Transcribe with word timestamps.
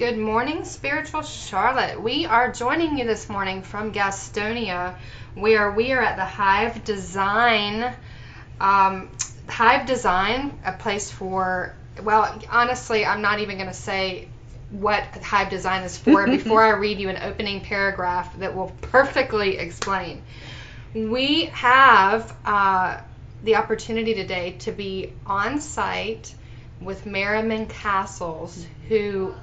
Good 0.00 0.16
morning, 0.16 0.64
Spiritual 0.64 1.20
Charlotte. 1.20 2.02
We 2.02 2.24
are 2.24 2.50
joining 2.50 2.96
you 2.96 3.04
this 3.04 3.28
morning 3.28 3.60
from 3.60 3.92
Gastonia, 3.92 4.94
where 5.34 5.72
we 5.72 5.92
are 5.92 6.00
at 6.00 6.16
the 6.16 6.24
Hive 6.24 6.82
Design. 6.84 7.94
Um, 8.58 9.10
Hive 9.46 9.84
Design, 9.84 10.58
a 10.64 10.72
place 10.72 11.10
for, 11.10 11.74
well, 12.02 12.40
honestly, 12.50 13.04
I'm 13.04 13.20
not 13.20 13.40
even 13.40 13.58
going 13.58 13.68
to 13.68 13.74
say 13.74 14.28
what 14.70 15.04
Hive 15.22 15.50
Design 15.50 15.82
is 15.82 15.98
for 15.98 16.26
before 16.38 16.62
I 16.62 16.70
read 16.70 16.98
you 16.98 17.10
an 17.10 17.22
opening 17.22 17.60
paragraph 17.60 18.38
that 18.38 18.56
will 18.56 18.72
perfectly 18.80 19.58
explain. 19.58 20.22
We 20.94 21.44
have 21.52 22.34
uh, 22.46 23.00
the 23.44 23.56
opportunity 23.56 24.14
today 24.14 24.52
to 24.60 24.72
be 24.72 25.12
on 25.26 25.60
site 25.60 26.34
with 26.80 27.04
Merryman 27.04 27.66
Cassels, 27.66 28.64
who 28.88 29.34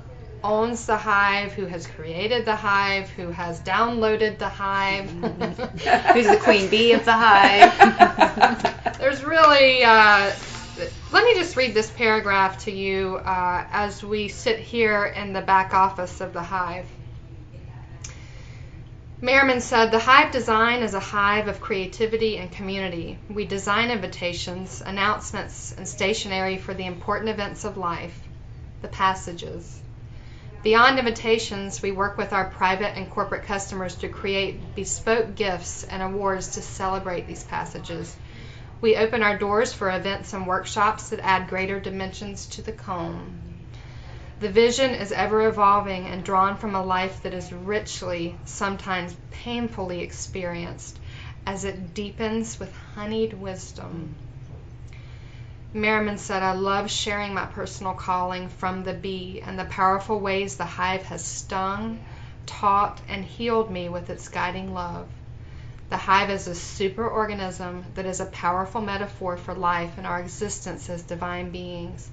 owns 0.44 0.86
the 0.86 0.98
hive, 0.98 1.54
who 1.54 1.66
has 1.66 1.88
created 1.88 2.46
the 2.46 2.56
hive, 2.56 3.10
who 3.10 3.30
has 3.30 3.60
downloaded 3.61 4.38
the 4.38 4.50
hive, 4.50 5.10
who's 6.14 6.28
the 6.28 6.39
queen 6.42 6.70
bee 6.70 6.94
of 6.94 7.06
the 7.06 7.14
hive. 7.14 8.97
There's 9.00 9.24
really, 9.24 9.84
uh, 9.84 10.32
let 11.11 11.24
me 11.24 11.36
just 11.36 11.56
read 11.56 11.74
this 11.74 11.89
paragraph 11.89 12.66
to 12.66 12.71
you 12.71 13.18
uh, 13.18 13.66
as 13.71 14.04
we 14.04 14.28
sit 14.28 14.60
here 14.60 15.06
in 15.06 15.34
the 15.34 15.42
back 15.42 15.74
office 15.74 16.21
of 16.21 16.34
the 16.34 16.44
hive. 16.44 16.88
Merryman 19.19 19.61
said, 19.61 19.89
The 19.89 20.00
hive 20.00 20.32
design 20.32 20.83
is 20.83 20.94
a 20.94 21.00
hive 21.00 21.47
of 21.47 21.60
creativity 21.60 22.38
and 22.38 22.52
community. 22.52 23.18
We 23.28 23.46
design 23.46 23.89
invitations, 23.89 24.83
announcements, 24.86 25.74
and 25.75 25.88
stationery 25.88 26.58
for 26.58 26.75
the 26.75 26.86
important 26.86 27.30
events 27.30 27.66
of 27.66 27.78
life, 27.78 28.22
the 28.83 28.88
passages. 28.88 29.82
Beyond 30.64 30.97
invitations, 30.97 31.82
we 31.82 31.92
work 31.92 32.17
with 32.17 32.34
our 32.34 32.45
private 32.45 32.97
and 32.97 33.09
corporate 33.09 33.44
customers 33.44 33.95
to 33.97 34.09
create 34.09 34.75
bespoke 34.75 35.36
gifts 35.36 35.83
and 35.83 36.02
awards 36.02 36.50
to 36.55 36.61
celebrate 36.61 37.27
these 37.27 37.44
passages. 37.44 38.16
We 38.81 38.95
open 38.95 39.23
our 39.23 39.38
doors 39.38 39.72
for 39.73 39.89
events 39.89 40.33
and 40.33 40.47
workshops 40.47 41.09
that 41.09 41.19
add 41.22 41.50
greater 41.50 41.80
dimensions 41.80 42.47
to 42.47 42.61
the 42.61 42.72
comb. 42.72 43.39
The 44.39 44.50
vision 44.50 44.91
is 44.91 45.11
ever 45.11 45.47
evolving 45.47 46.08
and 46.08 46.23
drawn 46.23 46.58
from 46.58 46.75
a 46.75 46.83
life 46.83 47.23
that 47.23 47.33
is 47.33 47.52
richly, 47.52 48.38
sometimes 48.45 49.16
painfully 49.31 50.02
experienced 50.02 51.00
as 51.45 51.66
it 51.66 51.94
deepens 51.94 52.59
with 52.59 52.75
honeyed 52.94 53.33
wisdom. 53.33 54.16
Merryman 55.78 56.17
said, 56.17 56.42
I 56.42 56.53
love 56.53 56.89
sharing 56.89 57.36
my 57.36 57.45
personal 57.45 57.94
calling 57.94 58.50
from 58.50 58.83
the 58.83 58.95
bee 58.95 59.44
and 59.45 59.59
the 59.59 59.66
powerful 59.66 60.19
ways 60.19 60.56
the 60.56 60.66
hive 60.66 61.03
has 61.03 61.23
stung, 61.23 62.00
taught, 62.47 63.00
and 63.08 63.23
healed 63.23 63.69
me 63.69 63.88
with 63.88 64.09
its 64.09 64.28
guiding 64.28 64.73
love. 64.73 65.08
The 65.92 65.97
hive 65.97 66.31
is 66.31 66.47
a 66.47 66.52
superorganism 66.52 67.84
that 67.94 68.08
is 68.08 68.19
a 68.19 68.25
powerful 68.25 68.81
metaphor 68.81 69.38
for 69.38 69.53
life 69.53 69.97
and 69.97 70.08
our 70.08 70.19
existence 70.19 70.89
as 70.89 71.03
divine 71.03 71.52
beings. 71.52 72.09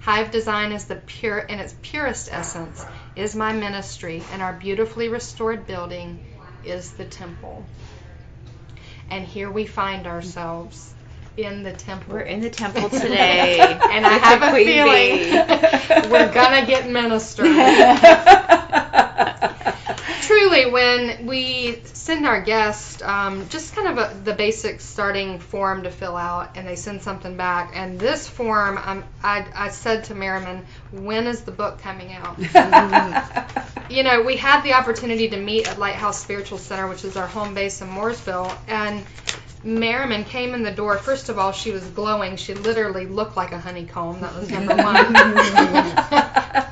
Hive 0.00 0.32
design 0.32 0.72
is 0.72 0.86
the 0.86 0.96
pure 0.96 1.38
in 1.38 1.60
its 1.60 1.76
purest 1.82 2.28
essence 2.32 2.84
is 3.14 3.36
my 3.36 3.52
ministry 3.52 4.20
and 4.32 4.42
our 4.42 4.52
beautifully 4.54 5.08
restored 5.10 5.64
building 5.64 6.20
is 6.64 6.90
the 6.92 7.04
temple. 7.04 7.64
And 9.10 9.24
here 9.24 9.50
we 9.50 9.64
find 9.64 10.08
ourselves 10.08 10.95
in 11.36 11.62
the 11.62 11.72
temple. 11.72 12.14
We're 12.14 12.20
in 12.20 12.40
the 12.40 12.50
temple 12.50 12.88
today. 12.90 13.60
and 13.60 14.06
I 14.06 14.18
have 14.18 14.42
a 14.42 14.52
feeling 14.56 16.10
we're 16.10 16.32
gonna 16.32 16.66
get 16.66 16.88
ministered. 16.88 17.46
Truly, 20.22 20.70
when 20.70 21.26
we 21.26 21.80
send 21.84 22.26
our 22.26 22.40
guest, 22.40 23.02
um, 23.02 23.48
just 23.48 23.74
kind 23.74 23.88
of 23.88 23.98
a, 23.98 24.14
the 24.24 24.32
basic 24.32 24.80
starting 24.80 25.38
form 25.38 25.84
to 25.84 25.90
fill 25.90 26.16
out, 26.16 26.56
and 26.56 26.66
they 26.66 26.74
send 26.74 27.02
something 27.02 27.36
back, 27.36 27.72
and 27.74 27.98
this 27.98 28.28
form, 28.28 28.78
um, 28.78 29.04
I, 29.22 29.46
I 29.54 29.68
said 29.68 30.04
to 30.04 30.14
Merryman, 30.14 30.64
when 30.90 31.26
is 31.26 31.42
the 31.42 31.52
book 31.52 31.80
coming 31.80 32.12
out? 32.12 32.38
you 33.90 34.02
know, 34.02 34.22
we 34.22 34.36
had 34.36 34.62
the 34.62 34.72
opportunity 34.72 35.28
to 35.28 35.36
meet 35.36 35.68
at 35.68 35.78
Lighthouse 35.78 36.20
Spiritual 36.20 36.58
Center, 36.58 36.88
which 36.88 37.04
is 37.04 37.16
our 37.16 37.26
home 37.26 37.54
base 37.54 37.80
in 37.80 37.88
Mooresville, 37.88 38.56
and 38.66 39.04
Merryman 39.66 40.24
came 40.24 40.54
in 40.54 40.62
the 40.62 40.70
door. 40.70 40.96
First 40.96 41.28
of 41.28 41.38
all, 41.40 41.50
she 41.50 41.72
was 41.72 41.84
glowing. 41.88 42.36
She 42.36 42.54
literally 42.54 43.06
looked 43.06 43.36
like 43.36 43.50
a 43.50 43.58
honeycomb. 43.58 44.20
That 44.20 44.34
was 44.36 44.48
number 44.48 44.76
one. 44.76 45.12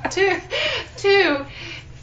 two, 0.10 0.40
two. 0.96 1.44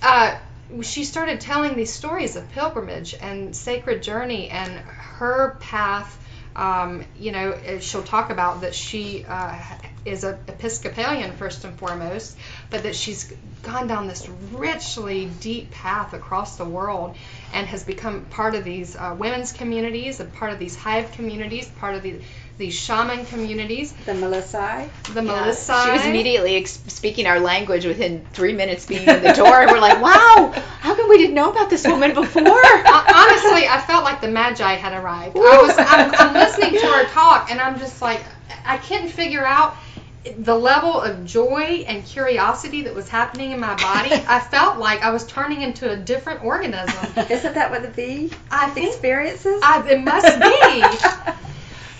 Uh, 0.01 0.37
she 0.81 1.05
started 1.05 1.39
telling 1.39 1.77
these 1.77 1.93
stories 1.93 2.35
of 2.35 2.49
pilgrimage 2.51 3.15
and 3.21 3.55
sacred 3.55 4.03
journey 4.03 4.49
and 4.49 4.69
her 4.79 5.55
path. 5.61 6.17
Um, 6.57 7.05
you 7.17 7.31
know, 7.31 7.57
she'll 7.79 8.03
talk 8.03 8.29
about 8.29 8.61
that 8.61 8.75
she 8.75 9.23
uh, 9.25 9.57
is 10.05 10.23
an 10.23 10.37
Episcopalian 10.47 11.31
first 11.33 11.63
and 11.63 11.77
foremost, 11.77 12.37
but 12.69 12.83
that 12.83 12.95
she's 12.95 13.31
gone 13.63 13.87
down 13.87 14.07
this 14.07 14.27
richly 14.53 15.29
deep 15.39 15.71
path 15.71 16.13
across 16.13 16.57
the 16.57 16.65
world 16.65 17.15
and 17.53 17.67
has 17.67 17.83
become 17.83 18.25
part 18.25 18.55
of 18.55 18.63
these 18.63 18.95
uh, 18.95 19.15
women's 19.17 19.51
communities, 19.51 20.19
a 20.19 20.25
part 20.25 20.51
of 20.51 20.59
these 20.59 20.75
hive 20.75 21.11
communities, 21.11 21.67
part 21.67 21.95
of 21.95 22.01
the, 22.01 22.19
these 22.57 22.73
shaman 22.73 23.25
communities. 23.25 23.91
The 24.05 24.13
Melissae. 24.13 24.89
The 25.13 25.23
yeah. 25.23 25.31
Melissae. 25.31 25.85
She 25.85 25.91
was 25.91 26.05
immediately 26.05 26.55
ex- 26.55 26.79
speaking 26.87 27.27
our 27.27 27.39
language 27.39 27.85
within 27.85 28.25
three 28.33 28.53
minutes 28.53 28.87
being 28.87 29.07
in 29.07 29.21
the 29.21 29.33
door. 29.33 29.61
and 29.61 29.71
we're 29.71 29.79
like, 29.79 30.01
wow, 30.01 30.51
how 30.79 30.95
come 30.95 31.09
we 31.09 31.17
didn't 31.17 31.35
know 31.35 31.51
about 31.51 31.69
this 31.69 31.85
woman 31.85 32.13
before? 32.13 32.41
Honestly, 32.41 33.67
I 33.67 33.83
felt 33.85 34.03
like 34.03 34.21
the 34.21 34.29
Magi 34.29 34.73
had 34.73 34.93
arrived. 34.93 35.37
I 35.37 35.39
was, 35.39 35.75
I'm, 35.77 36.13
I'm 36.15 36.33
listening 36.33 36.79
to 36.79 36.87
her 36.87 37.05
talk, 37.05 37.51
and 37.51 37.59
I'm 37.59 37.77
just 37.77 38.01
like, 38.01 38.21
I 38.65 38.77
couldn't 38.77 39.09
figure 39.09 39.45
out 39.45 39.75
the 40.23 40.55
level 40.55 41.01
of 41.01 41.25
joy 41.25 41.83
and 41.87 42.05
curiosity 42.05 42.83
that 42.83 42.93
was 42.93 43.09
happening 43.09 43.51
in 43.51 43.59
my 43.59 43.75
body, 43.75 44.13
I 44.27 44.39
felt 44.39 44.77
like 44.77 45.01
I 45.01 45.11
was 45.11 45.25
turning 45.25 45.61
into 45.61 45.89
a 45.89 45.95
different 45.95 46.43
organism. 46.43 47.11
Isn't 47.29 47.55
that 47.55 47.71
what 47.71 47.81
the 47.81 47.89
bee 47.89 48.31
I 48.51 48.69
think, 48.69 48.89
experiences? 48.89 49.59
I, 49.63 49.87
it 49.87 50.03
must 50.03 50.39
be. 50.39 51.33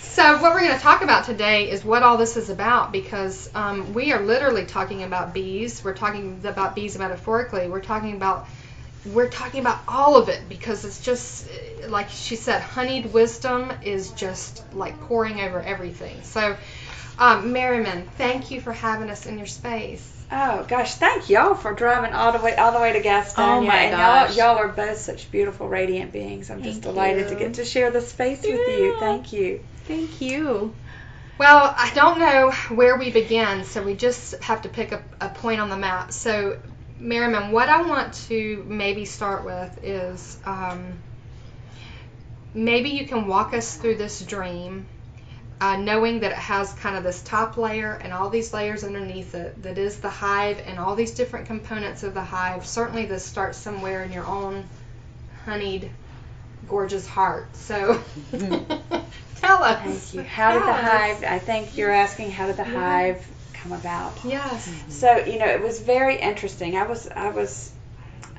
so 0.00 0.40
what 0.40 0.54
we're 0.54 0.60
going 0.60 0.76
to 0.76 0.82
talk 0.82 1.02
about 1.02 1.24
today 1.24 1.70
is 1.70 1.84
what 1.84 2.02
all 2.02 2.16
this 2.16 2.36
is 2.36 2.48
about 2.48 2.92
because 2.92 3.50
um, 3.54 3.92
we 3.92 4.12
are 4.12 4.22
literally 4.22 4.66
talking 4.66 5.02
about 5.02 5.34
bees. 5.34 5.82
We're 5.82 5.94
talking 5.94 6.40
about 6.44 6.76
bees 6.76 6.96
metaphorically. 6.96 7.68
We're 7.68 7.80
talking 7.80 8.14
about 8.14 8.46
we're 9.04 9.28
talking 9.28 9.58
about 9.58 9.80
all 9.88 10.16
of 10.16 10.28
it 10.28 10.48
because 10.48 10.84
it's 10.84 11.00
just 11.00 11.48
like 11.88 12.08
she 12.08 12.36
said, 12.36 12.60
honeyed 12.62 13.12
wisdom 13.12 13.72
is 13.82 14.12
just 14.12 14.62
like 14.74 15.00
pouring 15.02 15.40
over 15.40 15.60
everything. 15.60 16.22
So 16.22 16.56
um, 17.18 17.52
Merryman, 17.52 18.08
thank 18.16 18.50
you 18.50 18.60
for 18.60 18.72
having 18.72 19.10
us 19.10 19.26
in 19.26 19.38
your 19.38 19.46
space. 19.46 20.08
Oh 20.34 20.64
gosh, 20.66 20.94
thank 20.94 21.28
y'all 21.28 21.54
for 21.54 21.74
driving 21.74 22.14
all 22.14 22.32
the 22.32 22.38
way 22.38 22.56
all 22.56 22.72
the 22.72 22.80
way 22.80 22.94
to 22.94 23.02
Gastonia. 23.02 23.34
Oh 23.36 23.60
my 23.60 23.74
and 23.74 23.96
gosh. 23.96 24.36
Y'all, 24.36 24.56
y'all 24.56 24.64
are 24.64 24.68
both 24.68 24.96
such 24.96 25.30
beautiful, 25.30 25.68
radiant 25.68 26.10
beings. 26.10 26.50
I'm 26.50 26.62
just 26.62 26.80
delighted 26.80 27.24
you. 27.24 27.34
to 27.34 27.34
get 27.34 27.54
to 27.54 27.66
share 27.66 27.90
the 27.90 28.00
space 28.00 28.42
yeah. 28.42 28.52
with 28.52 28.68
you. 28.68 28.96
Thank 28.98 29.32
you. 29.34 29.60
Thank 29.84 30.22
you. 30.22 30.74
Well, 31.36 31.74
I 31.76 31.90
don't 31.94 32.18
know 32.18 32.52
where 32.74 32.96
we 32.96 33.10
begin, 33.10 33.64
so 33.64 33.82
we 33.82 33.94
just 33.94 34.42
have 34.42 34.62
to 34.62 34.68
pick 34.70 34.92
a, 34.92 35.02
a 35.20 35.28
point 35.28 35.60
on 35.60 35.68
the 35.68 35.76
map. 35.76 36.12
So, 36.12 36.58
Merryman, 36.98 37.52
what 37.52 37.68
I 37.68 37.82
want 37.82 38.14
to 38.28 38.64
maybe 38.66 39.04
start 39.04 39.44
with 39.44 39.78
is 39.82 40.38
um, 40.46 41.02
maybe 42.54 42.90
you 42.90 43.06
can 43.06 43.26
walk 43.26 43.52
us 43.52 43.76
through 43.76 43.96
this 43.96 44.20
dream 44.22 44.86
uh, 45.62 45.76
knowing 45.76 46.18
that 46.18 46.32
it 46.32 46.38
has 46.38 46.72
kind 46.72 46.96
of 46.96 47.04
this 47.04 47.22
top 47.22 47.56
layer 47.56 47.92
and 47.92 48.12
all 48.12 48.28
these 48.28 48.52
layers 48.52 48.82
underneath 48.82 49.32
it 49.36 49.62
that 49.62 49.78
is 49.78 50.00
the 50.00 50.10
hive 50.10 50.60
and 50.66 50.76
all 50.76 50.96
these 50.96 51.12
different 51.12 51.46
components 51.46 52.02
of 52.02 52.14
the 52.14 52.20
hive. 52.20 52.66
Certainly, 52.66 53.06
this 53.06 53.24
starts 53.24 53.58
somewhere 53.58 54.02
in 54.02 54.10
your 54.10 54.26
own 54.26 54.64
honeyed, 55.44 55.88
gorgeous 56.68 57.06
heart. 57.06 57.54
So, 57.54 58.02
tell 59.36 59.62
us. 59.62 60.10
Thank 60.10 60.14
you. 60.14 60.22
How 60.28 60.54
did 60.54 60.62
the 60.62 60.72
hive? 60.72 61.22
I 61.22 61.38
think 61.38 61.76
you're 61.76 61.92
asking 61.92 62.32
how 62.32 62.48
did 62.48 62.56
the 62.56 62.64
yeah. 62.64 62.80
hive 62.80 63.26
come 63.52 63.70
about? 63.70 64.18
Yes. 64.24 64.68
So 64.88 65.16
you 65.16 65.38
know, 65.38 65.46
it 65.46 65.62
was 65.62 65.78
very 65.78 66.20
interesting. 66.20 66.76
I 66.76 66.88
was 66.88 67.06
I 67.06 67.28
was 67.28 67.72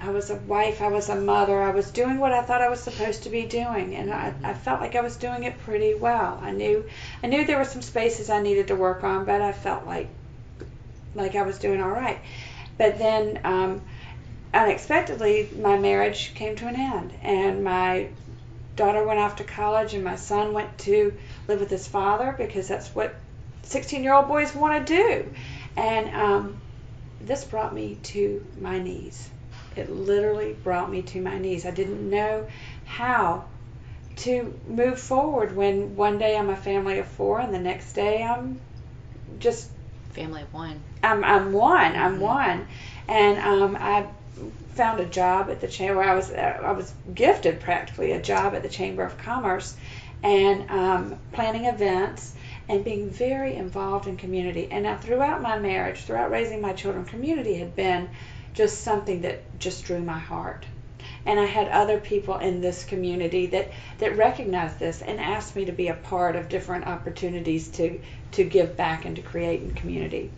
I 0.03 0.09
was 0.09 0.29
a 0.29 0.35
wife, 0.35 0.81
I 0.81 0.89
was 0.89 1.07
a 1.07 1.15
mother, 1.15 1.61
I 1.61 1.71
was 1.71 1.89
doing 1.89 2.19
what 2.19 2.33
I 2.33 2.41
thought 2.41 2.61
I 2.61 2.67
was 2.67 2.81
supposed 2.81 3.23
to 3.23 3.29
be 3.29 3.43
doing, 3.43 3.95
and 3.95 4.11
I, 4.13 4.33
I 4.43 4.53
felt 4.53 4.81
like 4.81 4.95
I 4.95 5.01
was 5.01 5.15
doing 5.15 5.43
it 5.43 5.57
pretty 5.59 5.93
well. 5.93 6.37
I 6.41 6.51
knew 6.51 6.83
I 7.23 7.27
knew 7.27 7.45
there 7.45 7.57
were 7.57 7.63
some 7.63 7.81
spaces 7.81 8.29
I 8.29 8.41
needed 8.41 8.67
to 8.67 8.75
work 8.75 9.05
on, 9.05 9.23
but 9.23 9.41
I 9.41 9.53
felt 9.53 9.85
like 9.85 10.09
like 11.15 11.35
I 11.35 11.43
was 11.43 11.57
doing 11.57 11.81
all 11.81 11.89
right. 11.89 12.19
But 12.77 12.97
then 12.97 13.39
um, 13.45 13.81
unexpectedly, 14.53 15.47
my 15.57 15.77
marriage 15.77 16.33
came 16.35 16.57
to 16.57 16.67
an 16.67 16.75
end, 16.75 17.13
and 17.21 17.63
my 17.63 18.09
daughter 18.75 19.05
went 19.05 19.19
off 19.19 19.37
to 19.37 19.45
college, 19.45 19.93
and 19.93 20.03
my 20.03 20.17
son 20.17 20.51
went 20.51 20.77
to 20.79 21.13
live 21.47 21.61
with 21.61 21.69
his 21.69 21.87
father 21.87 22.35
because 22.37 22.67
that's 22.67 22.93
what 22.93 23.15
16 23.61 24.03
year 24.03 24.13
old 24.13 24.27
boys 24.27 24.53
want 24.53 24.85
to 24.85 24.97
do. 24.97 25.33
And 25.77 26.13
um, 26.13 26.57
this 27.21 27.45
brought 27.45 27.73
me 27.73 27.99
to 28.03 28.45
my 28.59 28.79
knees. 28.79 29.29
It 29.77 29.89
literally 29.89 30.55
brought 30.63 30.91
me 30.91 31.01
to 31.03 31.21
my 31.21 31.37
knees. 31.37 31.65
I 31.65 31.71
didn't 31.71 32.09
know 32.09 32.47
how 32.85 33.45
to 34.15 34.59
move 34.67 34.99
forward 34.99 35.55
when 35.55 35.95
one 35.95 36.19
day 36.19 36.37
I'm 36.37 36.49
a 36.49 36.55
family 36.55 36.99
of 36.99 37.07
four 37.07 37.39
and 37.39 37.53
the 37.53 37.59
next 37.59 37.93
day 37.93 38.23
I'm 38.23 38.59
just 39.39 39.69
family 40.11 40.43
of 40.43 40.53
one. 40.53 40.79
I'm 41.01 41.23
I'm 41.23 41.53
one. 41.53 41.95
I'm 41.95 42.19
one, 42.19 42.67
and 43.07 43.39
um, 43.39 43.77
I 43.79 44.07
found 44.69 44.99
a 44.99 45.05
job 45.05 45.49
at 45.49 45.61
the 45.61 45.67
chamber. 45.67 46.01
I 46.01 46.15
was 46.15 46.31
I 46.31 46.71
was 46.71 46.93
gifted 47.13 47.59
practically 47.59 48.11
a 48.11 48.21
job 48.21 48.53
at 48.53 48.63
the 48.63 48.69
Chamber 48.69 49.03
of 49.03 49.17
Commerce, 49.17 49.75
and 50.21 50.69
um, 50.69 51.19
planning 51.31 51.65
events 51.65 52.35
and 52.69 52.83
being 52.83 53.09
very 53.09 53.55
involved 53.55 54.07
in 54.07 54.15
community. 54.15 54.69
And 54.71 54.83
now 54.83 54.97
throughout 54.97 55.41
my 55.41 55.59
marriage, 55.59 55.99
throughout 55.99 56.31
raising 56.31 56.61
my 56.61 56.73
children, 56.73 57.05
community 57.05 57.55
had 57.55 57.75
been 57.75 58.09
just 58.53 58.81
something 58.81 59.21
that 59.21 59.59
just 59.59 59.85
drew 59.85 59.99
my 59.99 60.19
heart. 60.19 60.65
And 61.25 61.39
I 61.39 61.45
had 61.45 61.69
other 61.69 61.99
people 61.99 62.37
in 62.37 62.61
this 62.61 62.83
community 62.83 63.47
that, 63.47 63.71
that 63.99 64.17
recognized 64.17 64.79
this 64.79 65.01
and 65.01 65.19
asked 65.19 65.55
me 65.55 65.65
to 65.65 65.71
be 65.71 65.87
a 65.87 65.93
part 65.93 66.35
of 66.35 66.49
different 66.49 66.87
opportunities 66.87 67.69
to, 67.69 67.99
to 68.33 68.43
give 68.43 68.75
back 68.75 69.05
and 69.05 69.15
to 69.15 69.21
create 69.21 69.61
in 69.61 69.73
community. 69.73 70.31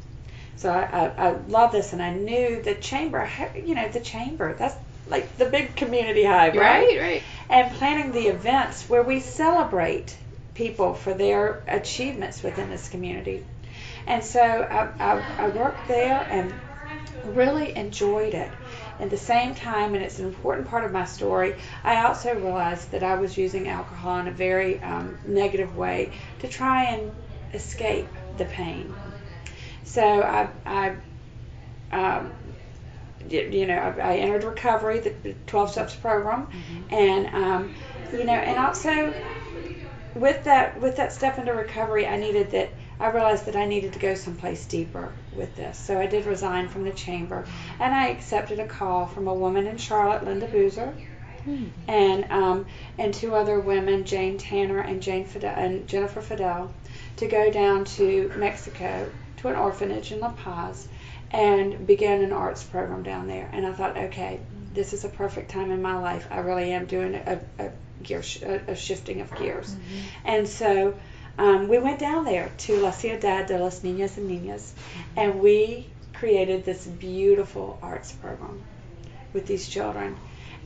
So 0.58 0.72
I, 0.72 0.84
I, 0.84 1.30
I 1.30 1.32
love 1.48 1.72
this, 1.72 1.92
and 1.94 2.02
I 2.02 2.14
knew 2.14 2.62
the 2.62 2.76
chamber, 2.76 3.30
you 3.56 3.76
know, 3.76 3.90
the 3.90 4.00
chamber, 4.00 4.54
that's 4.54 4.76
like 5.08 5.38
the 5.38 5.46
big 5.46 5.76
community 5.76 6.24
hive, 6.24 6.56
right? 6.56 6.88
Right, 6.88 7.00
right. 7.00 7.24
And 7.50 7.76
planning 7.76 8.12
the 8.12 8.28
events 8.28 8.90
where 8.90 9.04
we 9.04 9.20
celebrate 9.20 10.16
people 10.54 10.94
for 10.94 11.14
their 11.14 11.62
achievements 11.68 12.42
within 12.42 12.70
this 12.70 12.90
community. 12.90 13.44
And 14.08 14.24
so 14.24 14.42
I, 14.42 14.88
I, 15.00 15.24
I 15.38 15.48
worked 15.50 15.88
there 15.88 16.26
and 16.30 16.54
really 17.24 17.76
enjoyed 17.76 18.34
it. 18.34 18.52
At 19.00 19.10
the 19.10 19.18
same 19.18 19.56
time, 19.56 19.94
and 19.94 20.04
it's 20.04 20.20
an 20.20 20.26
important 20.26 20.68
part 20.68 20.86
of 20.86 20.92
my 20.92 21.06
story, 21.06 21.56
I 21.84 22.06
also 22.06 22.34
realized 22.34 22.92
that 22.92 23.04
I 23.04 23.16
was 23.16 23.38
using 23.38 23.68
alcohol 23.68 24.20
in 24.20 24.28
a 24.28 24.32
very 24.32 24.82
um, 24.82 25.18
negative 25.26 25.76
way 25.76 26.12
to 26.40 26.48
try 26.48 26.86
and 26.86 27.12
escape 27.54 28.08
the 28.38 28.46
pain. 28.46 28.94
So 29.84 30.02
I, 30.02 30.50
I 30.66 30.96
um, 31.92 32.32
you 33.30 33.66
know, 33.66 33.76
I, 33.76 34.18
entered 34.18 34.44
recovery, 34.44 35.00
the 35.00 35.36
12 35.48 35.72
steps 35.72 35.96
program, 35.96 36.48
mm-hmm. 36.48 36.94
and 36.94 37.28
um, 37.28 37.76
you 38.12 38.24
know, 38.24 38.34
and 38.34 38.58
also 38.60 39.14
with 40.14 40.44
that 40.44 40.80
with 40.80 40.98
that 40.98 41.12
step 41.12 41.38
into 41.38 41.54
recovery, 41.54 42.08
I 42.08 42.18
needed 42.18 42.52
that. 42.52 42.70
I 43.00 43.10
realized 43.10 43.46
that 43.46 43.56
I 43.56 43.66
needed 43.66 43.94
to 43.94 44.00
go 44.00 44.16
someplace 44.16 44.66
deeper 44.66 45.12
with 45.36 45.56
this. 45.56 45.78
So 45.78 46.00
I 46.00 46.06
did 46.06 46.26
resign 46.26 46.70
from 46.70 46.84
the 46.84 46.92
chamber, 46.92 47.46
and 47.80 47.94
I 47.94 48.08
accepted 48.08 48.60
a 48.60 48.68
call 48.68 49.06
from 49.06 49.28
a 49.28 49.34
woman 49.34 49.68
in 49.68 49.78
Charlotte, 49.78 50.24
Linda 50.24 50.48
Boozer, 50.48 50.94
hmm. 51.44 51.66
and 51.88 52.32
um, 52.32 52.66
and 52.98 53.14
two 53.14 53.36
other 53.36 53.60
women, 53.60 54.06
Jane 54.06 54.38
Tanner 54.38 54.80
and 54.80 55.02
Jane 55.02 55.26
Fidel, 55.26 55.54
and 55.56 55.88
Jennifer 55.88 56.22
Fidel, 56.22 56.74
to 57.18 57.28
go 57.28 57.52
down 57.52 57.86
to 57.86 58.32
Mexico 58.38 59.10
to 59.38 59.48
an 59.50 59.56
orphanage 59.56 60.12
in 60.12 60.20
La 60.20 60.32
Paz 60.32 60.88
and 61.32 61.86
began 61.86 62.24
an 62.24 62.32
arts 62.32 62.64
program 62.64 63.04
down 63.04 63.28
there. 63.28 63.50
And 63.52 63.66
I 63.66 63.74
thought, 63.74 63.98
okay, 63.98 64.40
this 64.74 64.94
is 64.94 65.04
a 65.04 65.10
perfect 65.10 65.52
time 65.52 65.72
in 65.72 65.82
my 65.82 65.98
life. 65.98 66.28
I 66.32 66.40
really 66.40 66.72
am 66.72 66.86
doing 66.86 67.16
a, 67.16 67.40
a 67.60 67.72
gear 68.04 68.24
sh- 68.24 68.42
a, 68.42 68.76
shifting 68.76 69.22
of 69.22 69.36
gears. 69.38 69.72
Mm-hmm. 69.72 70.00
And 70.26 70.48
so 70.48 70.94
um, 71.38 71.68
we 71.68 71.80
went 71.80 72.00
down 72.00 72.26
there 72.26 72.52
to 72.60 72.78
La 72.78 72.92
Ciudad 72.92 73.48
de 73.48 73.58
los 73.58 73.82
Niños 73.82 74.18
y 74.18 74.24
Niñas, 74.24 74.72
and 75.16 75.40
we 75.40 75.88
created 76.14 76.64
this 76.64 76.86
beautiful 76.86 77.78
arts 77.82 78.12
program 78.14 78.62
with 79.34 79.46
these 79.46 79.68
children. 79.68 80.16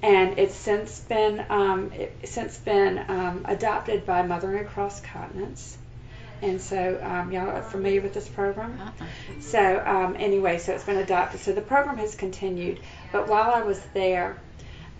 And 0.02 0.40
it's 0.40 0.56
since 0.56 1.00
been 1.02 1.46
um, 1.50 1.92
it's 1.94 2.32
since 2.32 2.58
been 2.58 3.04
um, 3.10 3.46
adopted 3.46 4.06
by 4.06 4.22
Mothering 4.22 4.66
Across 4.66 5.02
Continents. 5.02 5.78
And 6.42 6.62
so, 6.62 6.98
um, 7.04 7.34
y'all 7.34 7.50
are 7.50 7.62
familiar 7.62 8.02
with 8.02 8.14
this 8.14 8.30
program? 8.30 8.80
Uh-uh. 8.80 9.06
So, 9.42 9.84
um, 9.86 10.16
anyway, 10.18 10.58
so 10.58 10.74
it's 10.74 10.86
been 10.86 10.96
adopted. 10.98 11.42
So 11.42 11.52
the 11.52 11.62
program 11.62 11.98
has 11.98 12.16
continued. 12.16 12.80
But 13.12 13.28
while 13.28 13.52
I 13.52 13.64
was 13.64 13.78
there, 13.94 14.38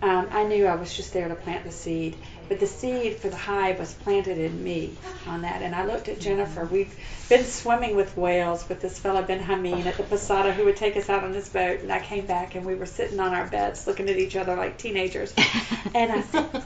um, 0.02 0.28
I 0.30 0.44
knew 0.44 0.66
I 0.66 0.74
was 0.74 0.94
just 0.94 1.14
there 1.14 1.28
to 1.28 1.34
plant 1.34 1.64
the 1.64 1.72
seed. 1.72 2.16
But 2.50 2.58
the 2.58 2.66
seed 2.66 3.18
for 3.18 3.28
the 3.28 3.36
hive 3.36 3.78
was 3.78 3.94
planted 3.94 4.36
in 4.36 4.64
me 4.64 4.96
on 5.28 5.42
that. 5.42 5.62
And 5.62 5.72
I 5.72 5.86
looked 5.86 6.08
at 6.08 6.18
Jennifer. 6.18 6.64
We've 6.64 6.92
been 7.28 7.44
swimming 7.44 7.94
with 7.94 8.16
whales 8.16 8.68
with 8.68 8.80
this 8.80 8.98
fellow 8.98 9.22
Ben 9.22 9.38
Hameen 9.38 9.86
at 9.86 9.96
the 9.96 10.02
Posada 10.02 10.52
who 10.52 10.64
would 10.64 10.74
take 10.74 10.96
us 10.96 11.08
out 11.08 11.22
on 11.22 11.32
his 11.32 11.48
boat. 11.48 11.78
And 11.78 11.92
I 11.92 12.00
came 12.00 12.26
back 12.26 12.56
and 12.56 12.66
we 12.66 12.74
were 12.74 12.86
sitting 12.86 13.20
on 13.20 13.34
our 13.34 13.46
beds 13.46 13.86
looking 13.86 14.08
at 14.08 14.16
each 14.16 14.34
other 14.34 14.56
like 14.56 14.78
teenagers. 14.78 15.32
and 15.94 16.10
I 16.10 16.22
said, 16.22 16.64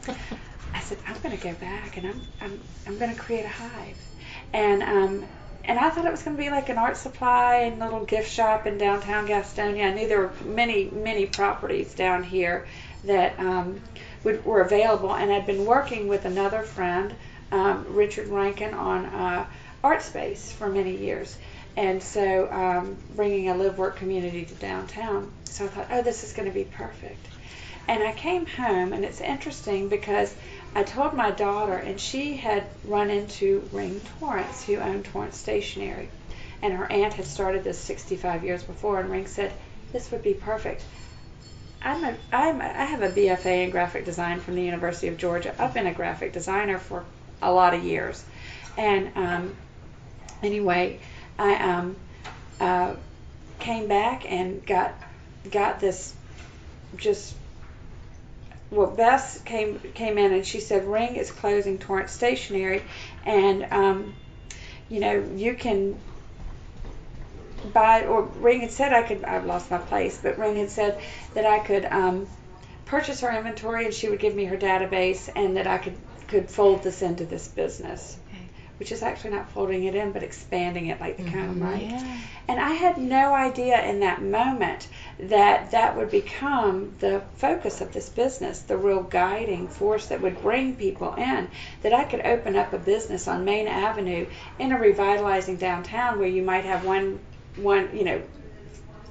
I 0.73 0.81
said, 0.81 0.97
I'm 1.07 1.21
going 1.21 1.37
to 1.37 1.45
go 1.45 1.53
back 1.53 1.99
and 1.99 2.07
I'm, 2.07 2.23
I'm, 2.41 2.61
I'm 2.87 2.99
going 2.99 3.15
to 3.15 3.21
create 3.21 3.45
a 3.45 3.49
hive. 3.49 3.99
And 4.55 4.83
um, 4.83 5.25
and 5.67 5.79
I 5.79 5.91
thought 5.91 6.07
it 6.07 6.11
was 6.11 6.23
going 6.23 6.37
to 6.37 6.43
be 6.43 6.51
like 6.51 6.69
an 6.71 6.79
art 6.79 6.97
supply 6.97 7.57
and 7.57 7.79
little 7.79 8.05
gift 8.05 8.31
shop 8.31 8.67
in 8.67 8.77
downtown 8.77 9.27
Gastonia. 9.27 9.91
I 9.91 9.95
knew 9.95 10.09
there 10.09 10.21
were 10.21 10.33
many, 10.45 10.91
many 10.91 11.27
properties 11.27 11.95
down 11.95 12.23
here 12.23 12.67
that 13.05 13.39
um, 13.39 13.81
would, 14.25 14.44
were 14.44 14.62
available, 14.62 15.15
and 15.15 15.31
I'd 15.31 15.47
been 15.47 15.65
working 15.65 16.09
with 16.09 16.25
another 16.25 16.62
friend, 16.62 17.15
um, 17.53 17.87
Richard 17.91 18.29
Rankin, 18.29 18.75
on 18.75 19.06
uh, 19.06 19.47
Art 19.85 20.03
Space 20.03 20.50
for 20.50 20.69
many 20.69 20.97
years, 20.97 21.37
and 21.76 22.03
so 22.03 22.50
um, 22.50 22.97
bringing 23.15 23.50
a 23.50 23.55
live 23.55 23.79
work 23.79 23.97
community 23.97 24.44
to 24.44 24.55
downtown. 24.55 25.31
So 25.44 25.67
I 25.67 25.69
thought, 25.69 25.87
oh, 25.91 26.03
this 26.03 26.25
is 26.25 26.32
going 26.32 26.49
to 26.49 26.55
be 26.55 26.65
perfect. 26.65 27.26
And 27.87 28.03
I 28.03 28.12
came 28.12 28.47
home, 28.47 28.94
and 28.94 29.05
it's 29.05 29.21
interesting 29.21 29.88
because 29.88 30.35
I 30.75 30.85
told 30.85 31.12
my 31.12 31.31
daughter, 31.31 31.75
and 31.75 32.00
she 32.00 32.37
had 32.37 32.65
run 32.85 33.11
into 33.11 33.69
Ring 33.73 34.00
Torrance, 34.19 34.65
who 34.65 34.77
owned 34.77 35.05
Torrance 35.05 35.37
Stationery, 35.37 36.09
and 36.62 36.73
her 36.73 36.91
aunt 36.91 37.12
had 37.12 37.27
started 37.27 37.62
this 37.62 37.79
65 37.79 38.43
years 38.43 38.62
before, 38.62 39.00
and 39.00 39.11
Ring 39.11 39.27
said, 39.27 39.53
"This 39.93 40.11
would 40.11 40.23
be 40.23 40.32
perfect." 40.32 40.82
I'm 41.85 42.03
a, 42.03 42.17
I'm 42.33 42.61
a, 42.61 42.65
I 42.65 42.85
have 42.85 43.03
a 43.03 43.11
BFA 43.11 43.65
in 43.65 43.71
graphic 43.71 44.07
design 44.07 44.41
from 44.41 44.55
the 44.55 44.63
University 44.63 45.09
of 45.09 45.19
Georgia. 45.19 45.55
I've 45.59 45.75
been 45.75 45.87
a 45.87 45.93
graphic 45.93 46.33
designer 46.33 46.79
for 46.79 47.05
a 47.43 47.53
lot 47.53 47.75
of 47.75 47.85
years, 47.85 48.25
and 48.79 49.13
um, 49.17 49.57
anyway, 50.43 50.99
I 51.39 51.55
um, 51.57 51.97
uh, 52.59 52.95
came 53.59 53.87
back 53.87 54.31
and 54.31 54.65
got 54.65 54.95
got 55.51 55.79
this 55.79 56.15
just 56.97 57.35
well, 58.70 58.91
Bess 58.91 59.41
came 59.43 59.79
came 59.94 60.17
in 60.17 60.32
and 60.32 60.47
she 60.47 60.61
said 60.61 60.87
Ring 60.87 61.17
is 61.17 61.31
closing 61.31 61.79
Torrance 61.79 62.13
Stationery, 62.13 62.82
and 63.27 63.67
um, 63.70 64.15
you 64.89 65.01
know 65.01 65.23
you 65.37 65.55
can 65.55 65.99
buy, 67.73 68.05
or 68.05 68.23
Ring 68.23 68.61
had 68.61 68.71
said 68.71 68.93
I 68.93 69.03
could, 69.03 69.25
I've 69.25 69.47
lost 69.47 69.71
my 69.71 69.79
place, 69.79 70.19
but 70.23 70.39
Ring 70.39 70.56
had 70.56 70.71
said 70.71 71.01
that 71.35 71.44
I 71.47 71.59
could 71.61 71.85
um, 71.87 72.27
purchase 72.85 73.21
her 73.21 73.31
inventory 73.31 73.85
and 73.85 73.94
she 73.94 74.09
would 74.09 74.21
give 74.21 74.35
me 74.35 74.44
her 74.47 74.56
database 74.56 75.31
and 75.35 75.56
that 75.56 75.67
I 75.67 75.79
could, 75.79 75.97
could 76.29 76.51
fold 76.51 76.83
this 76.83 77.03
into 77.03 77.25
this 77.25 77.49
business. 77.49 78.19
Which 78.79 78.91
is 78.91 79.05
actually 79.05 79.31
not 79.31 79.49
folding 79.51 79.85
it 79.85 79.94
in, 79.94 80.11
but 80.11 80.25
expanding 80.25 80.89
it 80.89 81.01
like 81.01 81.17
the 81.17 81.23
mm-hmm. 81.23 81.63
right. 81.63 81.83
Yeah. 81.83 82.19
And 82.49 82.59
I 82.59 82.71
had 82.71 82.99
no 82.99 83.33
idea 83.33 83.81
in 83.89 84.01
that 84.01 84.21
moment 84.21 84.89
that 85.19 85.71
that 85.71 85.97
would 85.97 86.11
become 86.11 86.93
the 86.99 87.23
focus 87.37 87.81
of 87.81 87.93
this 87.93 88.09
business, 88.09 88.63
the 88.63 88.77
real 88.77 89.05
guiding 89.05 89.69
force 89.69 90.06
that 90.06 90.21
would 90.21 90.43
bring 90.43 90.75
people 90.75 91.15
in. 91.15 91.49
That 91.83 91.93
I 91.93 92.03
could 92.03 92.27
open 92.27 92.56
up 92.56 92.73
a 92.73 92.79
business 92.79 93.29
on 93.29 93.44
Main 93.44 93.69
Avenue 93.69 94.27
in 94.59 94.73
a 94.73 94.79
revitalizing 94.79 95.56
downtown 95.56 96.19
where 96.19 96.29
you 96.29 96.43
might 96.43 96.65
have 96.65 96.85
one 96.85 97.21
one, 97.56 97.89
you 97.93 98.05
know, 98.05 98.23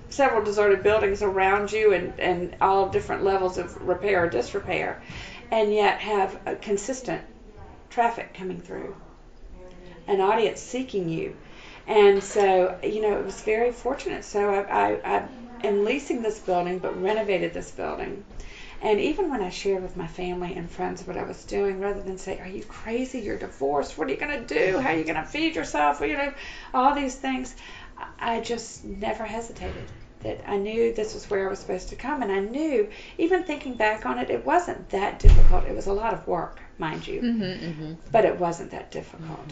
several 0.09 0.43
deserted 0.43 0.83
buildings 0.83 1.21
around 1.21 1.71
you 1.71 1.91
and, 1.91 2.13
and 2.19 2.55
all 2.61 2.85
different 2.89 3.23
levels 3.23 3.57
of 3.57 3.75
repair 3.81 4.23
or 4.23 4.27
disrepair, 4.27 5.01
and 5.51 5.73
yet 5.73 5.99
have 5.99 6.37
a 6.45 6.55
consistent 6.55 7.23
traffic 7.89 8.33
coming 8.33 8.59
through, 8.59 8.95
an 10.07 10.19
audience 10.21 10.59
seeking 10.61 11.09
you. 11.09 11.33
And 11.87 12.23
so, 12.23 12.75
you 12.83 12.99
know, 13.01 13.17
it 13.17 13.25
was 13.25 13.41
very 13.41 13.71
fortunate. 13.71 14.23
So 14.23 14.49
I, 14.49 14.59
I, 14.93 14.99
I 15.03 15.21
am 15.63 15.83
leasing 15.83 16.21
this 16.21 16.39
building, 16.39 16.79
but 16.79 16.99
renovated 17.01 17.53
this 17.53 17.71
building. 17.71 18.23
And 18.81 18.99
even 18.99 19.29
when 19.29 19.41
I 19.41 19.49
shared 19.49 19.81
with 19.81 19.95
my 19.95 20.07
family 20.07 20.53
and 20.55 20.69
friends 20.69 21.07
what 21.07 21.17
I 21.17 21.23
was 21.23 21.43
doing, 21.45 21.79
rather 21.79 22.01
than 22.01 22.17
say, 22.17 22.37
"Are 22.39 22.47
you 22.47 22.63
crazy? 22.63 23.19
You're 23.19 23.37
divorced. 23.37 23.97
What 23.97 24.07
are 24.07 24.11
you 24.11 24.17
going 24.17 24.37
to 24.45 24.45
do? 24.55 24.77
How 24.79 24.89
are 24.89 24.95
you 24.95 25.03
going 25.05 25.15
to 25.15 25.23
feed 25.23 25.55
yourself?" 25.55 26.01
You 26.01 26.15
know, 26.17 26.31
all 26.73 26.93
these 26.93 27.15
things. 27.15 27.55
I 28.19 28.39
just 28.41 28.83
never 28.85 29.23
hesitated. 29.25 29.83
that 30.23 30.39
I 30.47 30.55
knew 30.57 30.93
this 30.93 31.13
was 31.13 31.29
where 31.29 31.45
I 31.47 31.49
was 31.49 31.59
supposed 31.59 31.89
to 31.89 31.97
come, 31.97 32.23
and 32.23 32.31
I 32.31 32.39
knew, 32.39 32.87
even 33.17 33.43
thinking 33.43 33.75
back 33.75 34.05
on 34.05 34.17
it, 34.19 34.29
it 34.29 34.45
wasn't 34.45 34.89
that 34.89 35.19
difficult. 35.19 35.65
It 35.65 35.75
was 35.75 35.87
a 35.87 35.93
lot 35.93 36.13
of 36.13 36.25
work, 36.27 36.61
mind 36.77 37.05
you, 37.05 37.21
Mm-hmm, 37.21 37.43
mm-hmm. 37.43 37.93
but 38.11 38.23
it 38.23 38.39
wasn't 38.39 38.71
that 38.71 38.89
difficult. 38.89 39.51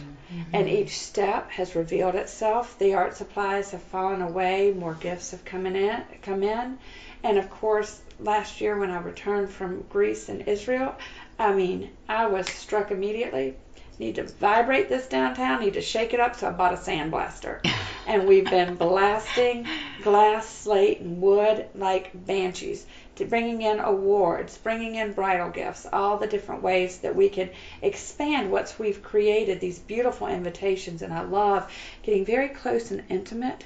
And 0.52 0.68
each 0.68 0.98
step 0.98 1.50
has 1.50 1.76
revealed 1.76 2.14
itself. 2.14 2.78
The 2.78 2.94
art 2.94 3.14
supplies 3.16 3.70
have 3.72 3.82
fallen 3.82 4.22
away. 4.22 4.72
More 4.72 4.94
gifts 4.94 5.32
have 5.32 5.44
come 5.44 5.66
in. 5.66 6.02
Come 6.22 6.42
in, 6.42 6.78
and 7.22 7.36
of 7.38 7.50
course, 7.50 8.00
last 8.18 8.60
year 8.62 8.78
when 8.78 8.90
I 8.90 9.00
returned 9.00 9.50
from 9.50 9.82
Greece 9.90 10.30
and 10.30 10.48
Israel, 10.48 10.94
I 11.38 11.52
mean, 11.52 11.90
I 12.08 12.26
was 12.26 12.48
struck 12.48 12.90
immediately. 12.90 13.56
Need 14.02 14.16
to 14.16 14.24
vibrate 14.24 14.88
this 14.88 15.06
downtown. 15.06 15.60
Need 15.60 15.74
to 15.74 15.80
shake 15.80 16.12
it 16.12 16.18
up. 16.18 16.34
So 16.34 16.48
I 16.48 16.50
bought 16.50 16.74
a 16.74 16.76
sandblaster, 16.76 17.64
and 18.08 18.26
we've 18.26 18.50
been 18.50 18.74
blasting 18.74 19.68
glass, 20.02 20.48
slate, 20.48 20.98
and 20.98 21.22
wood 21.22 21.66
like 21.76 22.10
banshees. 22.12 22.84
To 23.16 23.24
bringing 23.26 23.62
in 23.62 23.78
awards, 23.78 24.58
bringing 24.58 24.96
in 24.96 25.12
bridal 25.12 25.50
gifts, 25.50 25.86
all 25.92 26.16
the 26.16 26.26
different 26.26 26.64
ways 26.64 26.98
that 26.98 27.14
we 27.14 27.28
can 27.28 27.50
expand 27.80 28.50
what 28.50 28.74
we've 28.76 29.00
created. 29.04 29.60
These 29.60 29.78
beautiful 29.78 30.26
invitations, 30.26 31.02
and 31.02 31.14
I 31.14 31.22
love 31.22 31.72
getting 32.02 32.24
very 32.24 32.48
close 32.48 32.90
and 32.90 33.04
intimate 33.08 33.64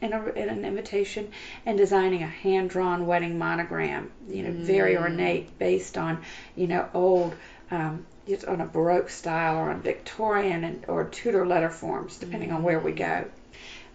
in, 0.00 0.12
a, 0.12 0.24
in 0.30 0.48
an 0.48 0.64
invitation 0.64 1.30
and 1.64 1.78
designing 1.78 2.24
a 2.24 2.26
hand 2.26 2.70
drawn 2.70 3.06
wedding 3.06 3.38
monogram, 3.38 4.10
you 4.28 4.42
know, 4.42 4.50
very 4.50 4.96
ornate, 4.96 5.56
based 5.58 5.96
on, 5.96 6.20
you 6.56 6.66
know, 6.66 6.88
old, 6.92 7.34
um, 7.70 8.04
just 8.26 8.44
on 8.44 8.60
a 8.60 8.66
Baroque 8.66 9.10
style 9.10 9.56
or 9.56 9.70
on 9.70 9.82
Victorian 9.82 10.64
and, 10.64 10.84
or 10.88 11.04
Tudor 11.04 11.46
letter 11.46 11.70
forms, 11.70 12.16
depending 12.18 12.52
on 12.52 12.62
where 12.62 12.80
we 12.80 12.92
go. 12.92 13.26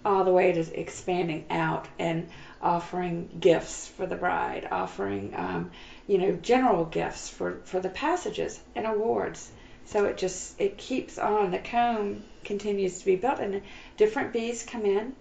All 0.05 0.23
the 0.23 0.31
way 0.31 0.51
to 0.53 0.79
expanding 0.79 1.45
out 1.49 1.87
and 1.99 2.29
offering 2.61 3.29
gifts 3.39 3.87
for 3.87 4.05
the 4.05 4.15
bride, 4.15 4.67
offering, 4.71 5.33
um, 5.35 5.71
you 6.07 6.17
know, 6.17 6.33
general 6.33 6.85
gifts 6.85 7.29
for, 7.29 7.59
for 7.65 7.79
the 7.79 7.89
passages 7.89 8.59
and 8.75 8.85
awards. 8.85 9.51
So 9.85 10.05
it 10.05 10.17
just 10.17 10.59
it 10.59 10.77
keeps 10.77 11.17
on. 11.17 11.51
The 11.51 11.59
comb 11.59 12.23
continues 12.43 12.99
to 12.99 13.05
be 13.05 13.15
built, 13.15 13.39
and 13.39 13.61
different 13.95 14.33
bees 14.33 14.63
come 14.63 14.85
in 14.85 15.15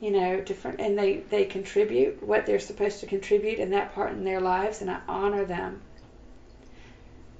you 0.00 0.12
know, 0.12 0.40
different, 0.40 0.80
and 0.80 0.96
they 0.96 1.16
they 1.28 1.44
contribute 1.44 2.22
what 2.22 2.46
they're 2.46 2.60
supposed 2.60 3.00
to 3.00 3.06
contribute 3.06 3.58
in 3.58 3.70
that 3.70 3.94
part 3.94 4.12
in 4.12 4.24
their 4.24 4.40
lives, 4.40 4.80
and 4.80 4.90
I 4.90 5.00
honor 5.08 5.44
them. 5.44 5.80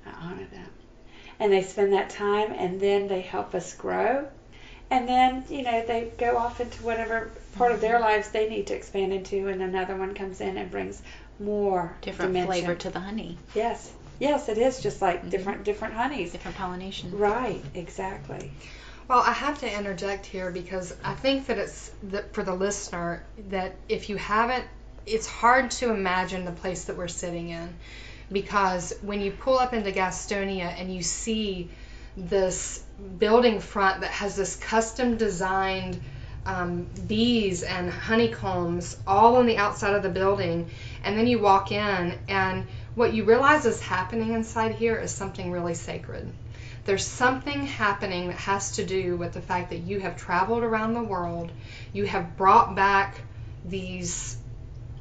I 0.09 0.25
honor 0.25 0.47
them, 0.47 0.71
and 1.41 1.53
they 1.53 1.63
spend 1.63 1.93
that 1.93 2.11
time, 2.11 2.53
and 2.53 2.81
then 2.81 3.09
they 3.09 3.21
help 3.21 3.55
us 3.55 3.75
grow, 3.75 4.27
and 4.91 5.09
then 5.09 5.45
you 5.49 5.63
know 5.63 5.85
they 5.87 6.11
go 6.19 6.37
off 6.37 6.61
into 6.61 6.83
whatever 6.83 7.31
part 7.57 7.73
of 7.73 7.81
their 7.81 7.99
lives 8.01 8.29
they 8.31 8.49
need 8.49 8.67
to 8.69 8.75
expand 8.75 9.13
into, 9.13 9.49
and 9.49 9.63
another 9.63 9.97
one 9.97 10.15
comes 10.15 10.41
in 10.41 10.57
and 10.57 10.71
brings 10.71 11.01
more 11.39 11.97
Different 12.01 12.33
dimension. 12.33 12.47
flavor 12.47 12.75
to 12.75 12.91
the 12.91 13.01
honey, 13.01 13.39
Yes, 13.55 13.93
yes, 14.19 14.49
it 14.49 14.59
is 14.59 14.81
just 14.81 15.01
like 15.03 15.25
Mhm. 15.25 15.31
different 15.31 15.65
different 15.65 15.95
honeys. 15.95 16.33
different 16.33 16.57
pollination. 16.57 17.17
Right, 17.19 17.63
exactly. 17.75 18.53
Well, 19.09 19.21
I 19.27 19.33
have 19.33 19.59
to 19.61 19.73
interject 19.79 20.27
here 20.27 20.51
because 20.51 20.95
I 21.03 21.15
think 21.15 21.47
that 21.47 21.57
it's 21.59 21.91
the, 22.03 22.23
for 22.33 22.43
the 22.43 22.55
listener 22.55 23.25
that 23.49 23.75
if 23.89 24.11
you 24.11 24.17
haven't, 24.17 24.67
it's 25.07 25.27
hard 25.27 25.71
to 25.71 25.91
imagine 25.91 26.45
the 26.45 26.51
place 26.53 26.85
that 26.85 26.97
we're 26.99 27.09
sitting 27.09 27.49
in 27.49 27.75
because 28.31 28.95
when 29.03 29.21
you 29.21 29.31
pull 29.31 29.59
up 29.59 29.73
into 29.73 29.93
Gastonia 29.93 30.75
and 30.79 30.95
you 30.95 31.03
see 31.03 31.71
this 32.17 32.85
building 33.19 33.61
front 33.61 34.01
that 34.01 34.11
has 34.11 34.37
this 34.37 34.57
custom 34.57 35.17
designed 35.17 36.01
um, 36.45 36.89
bees 37.07 37.63
and 37.63 37.91
honeycombs 37.91 38.97
all 39.07 39.37
on 39.37 39.47
the 39.47 39.59
outside 39.59 39.95
of 39.95 40.03
the 40.03 40.09
building, 40.09 40.71
and 41.05 41.17
then 41.17 41.27
you 41.27 41.39
walk 41.39 41.73
in 41.73 42.19
and 42.29 42.67
what 42.95 43.13
you 43.13 43.25
realize 43.25 43.67
is 43.67 43.81
happening 43.81 44.33
inside 44.33 44.75
here 44.75 44.99
is 44.99 45.11
something 45.11 45.53
really 45.53 45.75
sacred. 45.75 46.33
There's 46.85 47.05
something 47.05 47.67
happening 47.67 48.29
that 48.29 48.37
has 48.39 48.73
to 48.73 48.85
do 48.85 49.17
with 49.17 49.33
the 49.33 49.43
fact 49.43 49.71
that 49.71 49.81
you 49.81 50.01
have 50.01 50.17
traveled 50.17 50.63
around 50.63 50.95
the 50.95 51.03
world, 51.03 51.53
you 51.93 52.07
have 52.07 52.37
brought 52.37 52.75
back 52.75 53.21
these 53.65 54.39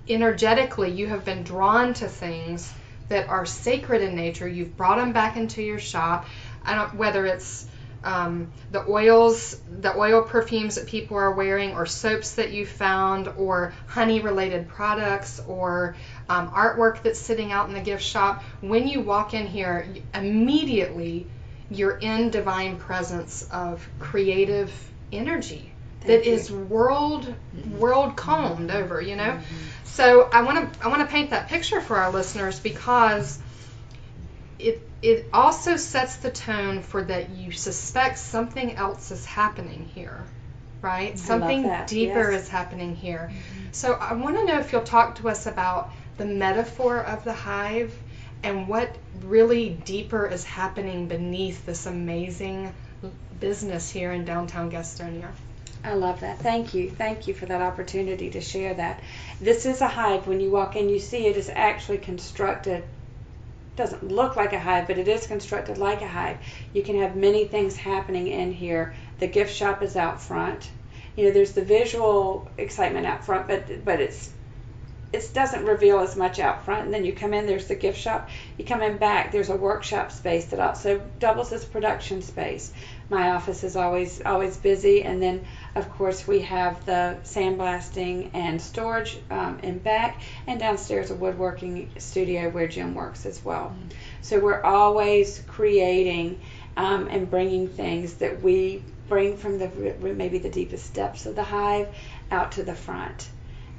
energetically, 0.09 0.91
you 0.91 1.07
have 1.07 1.23
been 1.23 1.43
drawn 1.43 1.93
to 1.95 2.07
things 2.07 2.73
that 3.09 3.27
are 3.29 3.45
sacred 3.45 4.01
in 4.01 4.15
nature. 4.15 4.47
You've 4.47 4.75
brought 4.75 4.97
them 4.97 5.13
back 5.13 5.37
into 5.37 5.61
your 5.61 5.79
shop. 5.79 6.25
I 6.65 6.75
don't 6.75 6.95
whether 6.95 7.25
it's 7.25 7.67
um, 8.03 8.51
the 8.71 8.87
oils, 8.87 9.59
the 9.81 9.97
oil 9.97 10.21
perfumes 10.21 10.75
that 10.75 10.87
people 10.87 11.17
are 11.17 11.31
wearing, 11.31 11.73
or 11.73 11.85
soaps 11.85 12.35
that 12.35 12.51
you 12.51 12.65
found, 12.65 13.27
or 13.27 13.73
honey 13.87 14.21
related 14.21 14.67
products, 14.67 15.41
or 15.47 15.95
um, 16.29 16.49
artwork 16.51 17.01
that's 17.01 17.19
sitting 17.19 17.51
out 17.51 17.67
in 17.67 17.73
the 17.73 17.81
gift 17.81 18.03
shop. 18.03 18.43
When 18.61 18.87
you 18.87 19.01
walk 19.01 19.33
in 19.33 19.47
here, 19.47 19.87
immediately 20.13 21.27
you're 21.69 21.97
in 21.97 22.29
divine 22.29 22.77
presence 22.77 23.47
of 23.51 23.87
creative 23.99 24.71
energy 25.11 25.73
Thank 26.01 26.23
that 26.23 26.25
you. 26.25 26.33
is 26.33 26.51
world 26.51 27.25
mm-hmm. 27.25 27.79
world 27.79 28.15
combed 28.15 28.71
over 28.71 29.01
you 29.01 29.15
know 29.15 29.23
mm-hmm. 29.23 29.55
so 29.83 30.29
i 30.31 30.41
want 30.41 30.73
to 30.73 30.85
i 30.85 30.89
want 30.89 31.01
to 31.01 31.07
paint 31.07 31.31
that 31.31 31.47
picture 31.47 31.81
for 31.81 31.97
our 31.97 32.11
listeners 32.11 32.59
because 32.59 33.39
it 34.59 34.81
it 35.01 35.25
also 35.33 35.75
sets 35.75 36.17
the 36.17 36.31
tone 36.31 36.81
for 36.81 37.03
that 37.03 37.29
you 37.31 37.51
suspect 37.51 38.17
something 38.19 38.75
else 38.75 39.11
is 39.11 39.25
happening 39.25 39.89
here 39.93 40.23
right 40.81 41.17
something 41.17 41.63
deeper 41.87 42.31
yes. 42.31 42.43
is 42.43 42.49
happening 42.49 42.95
here 42.95 43.31
mm-hmm. 43.31 43.67
so 43.71 43.93
i 43.93 44.13
want 44.13 44.35
to 44.37 44.45
know 44.45 44.59
if 44.59 44.71
you'll 44.71 44.81
talk 44.81 45.15
to 45.15 45.29
us 45.29 45.47
about 45.47 45.89
the 46.17 46.25
metaphor 46.25 46.99
of 46.99 47.23
the 47.23 47.33
hive 47.33 47.93
and 48.43 48.67
what 48.67 48.95
really 49.23 49.69
deeper 49.69 50.27
is 50.27 50.43
happening 50.43 51.07
beneath 51.07 51.65
this 51.65 51.85
amazing 51.85 52.73
business 53.39 53.89
here 53.89 54.11
in 54.11 54.25
downtown 54.25 54.71
Gastonia. 54.71 55.31
I 55.87 55.93
love 55.93 56.19
that. 56.19 56.39
Thank 56.39 56.73
you. 56.73 56.89
Thank 56.89 57.29
you 57.29 57.33
for 57.33 57.45
that 57.45 57.61
opportunity 57.61 58.29
to 58.31 58.41
share 58.41 58.73
that. 58.73 58.99
This 59.39 59.65
is 59.65 59.79
a 59.79 59.87
hive. 59.87 60.27
When 60.27 60.41
you 60.41 60.51
walk 60.51 60.75
in, 60.75 60.89
you 60.89 60.99
see 60.99 61.27
it 61.27 61.37
is 61.37 61.49
actually 61.53 61.99
constructed. 61.99 62.83
Doesn't 63.77 64.03
look 64.03 64.35
like 64.35 64.51
a 64.51 64.59
hive, 64.59 64.87
but 64.87 64.97
it 64.97 65.07
is 65.07 65.27
constructed 65.27 65.77
like 65.77 66.01
a 66.01 66.07
hive. 66.07 66.39
You 66.73 66.83
can 66.83 66.99
have 66.99 67.15
many 67.15 67.45
things 67.45 67.77
happening 67.77 68.27
in 68.27 68.51
here. 68.51 68.95
The 69.19 69.27
gift 69.27 69.55
shop 69.55 69.81
is 69.81 69.95
out 69.95 70.21
front. 70.21 70.69
You 71.15 71.25
know, 71.25 71.31
there's 71.31 71.53
the 71.53 71.63
visual 71.63 72.49
excitement 72.57 73.05
out 73.05 73.23
front, 73.23 73.47
but 73.47 73.85
but 73.85 74.01
it's 74.01 74.31
it 75.13 75.33
doesn't 75.33 75.65
reveal 75.65 75.99
as 75.99 76.15
much 76.15 76.37
out 76.37 76.65
front. 76.65 76.85
And 76.85 76.93
then 76.93 77.05
you 77.05 77.13
come 77.13 77.33
in, 77.33 77.45
there's 77.45 77.67
the 77.67 77.75
gift 77.75 77.97
shop. 77.97 78.29
You 78.57 78.65
come 78.65 78.81
in 78.81 78.97
back, 78.97 79.31
there's 79.31 79.49
a 79.49 79.55
workshop 79.55 80.11
space 80.11 80.47
that 80.47 80.59
also 80.59 81.01
doubles 81.19 81.53
as 81.53 81.63
production 81.63 82.21
space. 82.21 82.73
My 83.09 83.29
office 83.29 83.63
is 83.63 83.77
always 83.77 84.21
always 84.25 84.57
busy, 84.57 85.03
and 85.03 85.21
then 85.21 85.45
of 85.75 85.89
course 85.89 86.27
we 86.27 86.41
have 86.41 86.85
the 86.85 87.17
sandblasting 87.23 88.31
and 88.33 88.61
storage 88.61 89.17
um, 89.31 89.59
in 89.63 89.77
back, 89.77 90.21
and 90.45 90.59
downstairs 90.59 91.09
a 91.09 91.15
woodworking 91.15 91.89
studio 91.97 92.49
where 92.49 92.67
Jim 92.67 92.95
works 92.95 93.25
as 93.25 93.43
well. 93.45 93.73
So 94.21 94.39
we're 94.39 94.61
always 94.61 95.41
creating 95.47 96.41
um, 96.75 97.07
and 97.09 97.29
bringing 97.29 97.69
things 97.69 98.15
that 98.15 98.41
we 98.41 98.83
bring 99.07 99.37
from 99.37 99.57
the 99.57 99.69
maybe 100.01 100.37
the 100.37 100.49
deepest 100.49 100.93
depths 100.93 101.25
of 101.25 101.35
the 101.35 101.43
hive 101.43 101.87
out 102.29 102.51
to 102.53 102.63
the 102.63 102.75
front. 102.75 103.29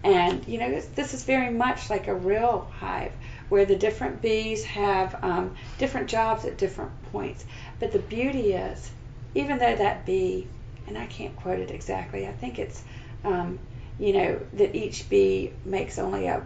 And 0.04 0.46
you 0.48 0.58
know, 0.58 0.70
this, 0.70 0.86
this 0.86 1.12
is 1.12 1.24
very 1.24 1.50
much 1.50 1.90
like 1.90 2.08
a 2.08 2.14
real 2.14 2.70
hive 2.78 3.12
where 3.48 3.66
the 3.66 3.76
different 3.76 4.22
bees 4.22 4.64
have 4.64 5.22
um, 5.22 5.54
different 5.78 6.08
jobs 6.08 6.44
at 6.44 6.56
different 6.56 6.92
points. 7.12 7.44
But 7.78 7.92
the 7.92 7.98
beauty 7.98 8.52
is, 8.52 8.90
even 9.34 9.58
though 9.58 9.76
that 9.76 10.06
bee, 10.06 10.46
and 10.86 10.96
I 10.96 11.06
can't 11.06 11.36
quote 11.36 11.60
it 11.60 11.70
exactly, 11.70 12.26
I 12.26 12.32
think 12.32 12.58
it's, 12.58 12.82
um, 13.24 13.58
you 13.98 14.12
know, 14.12 14.40
that 14.54 14.74
each 14.74 15.08
bee 15.08 15.52
makes 15.64 15.98
only 15.98 16.26
a 16.26 16.42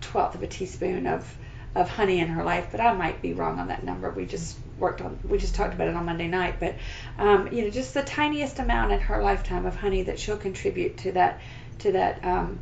twelfth 0.00 0.34
of 0.34 0.42
a 0.42 0.46
teaspoon 0.46 1.06
of, 1.06 1.36
of 1.74 1.88
honey 1.88 2.20
in 2.20 2.28
her 2.28 2.44
life, 2.44 2.68
but 2.70 2.80
I 2.80 2.92
might 2.92 3.22
be 3.22 3.32
wrong 3.32 3.58
on 3.58 3.68
that 3.68 3.84
number. 3.84 4.10
We 4.10 4.26
just 4.26 4.58
worked 4.78 5.00
on, 5.00 5.18
we 5.28 5.38
just 5.38 5.54
talked 5.54 5.74
about 5.74 5.88
it 5.88 5.94
on 5.94 6.04
Monday 6.04 6.28
night, 6.28 6.56
but 6.60 6.76
um, 7.18 7.48
you 7.52 7.62
know, 7.62 7.70
just 7.70 7.94
the 7.94 8.02
tiniest 8.02 8.58
amount 8.58 8.92
in 8.92 9.00
her 9.00 9.22
lifetime 9.22 9.66
of 9.66 9.76
honey 9.76 10.02
that 10.04 10.18
she'll 10.18 10.36
contribute 10.36 10.98
to 10.98 11.12
that, 11.12 11.40
to 11.78 11.92
that 11.92 12.24
um, 12.24 12.58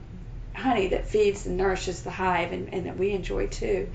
honey 0.55 0.89
that 0.89 1.07
feeds 1.07 1.47
and 1.47 1.57
nourishes 1.57 2.03
the 2.03 2.11
hive 2.11 2.53
and, 2.53 2.73
and 2.73 2.87
that 2.87 2.97
we 2.97 3.11
enjoy 3.11 3.47
too. 3.47 3.89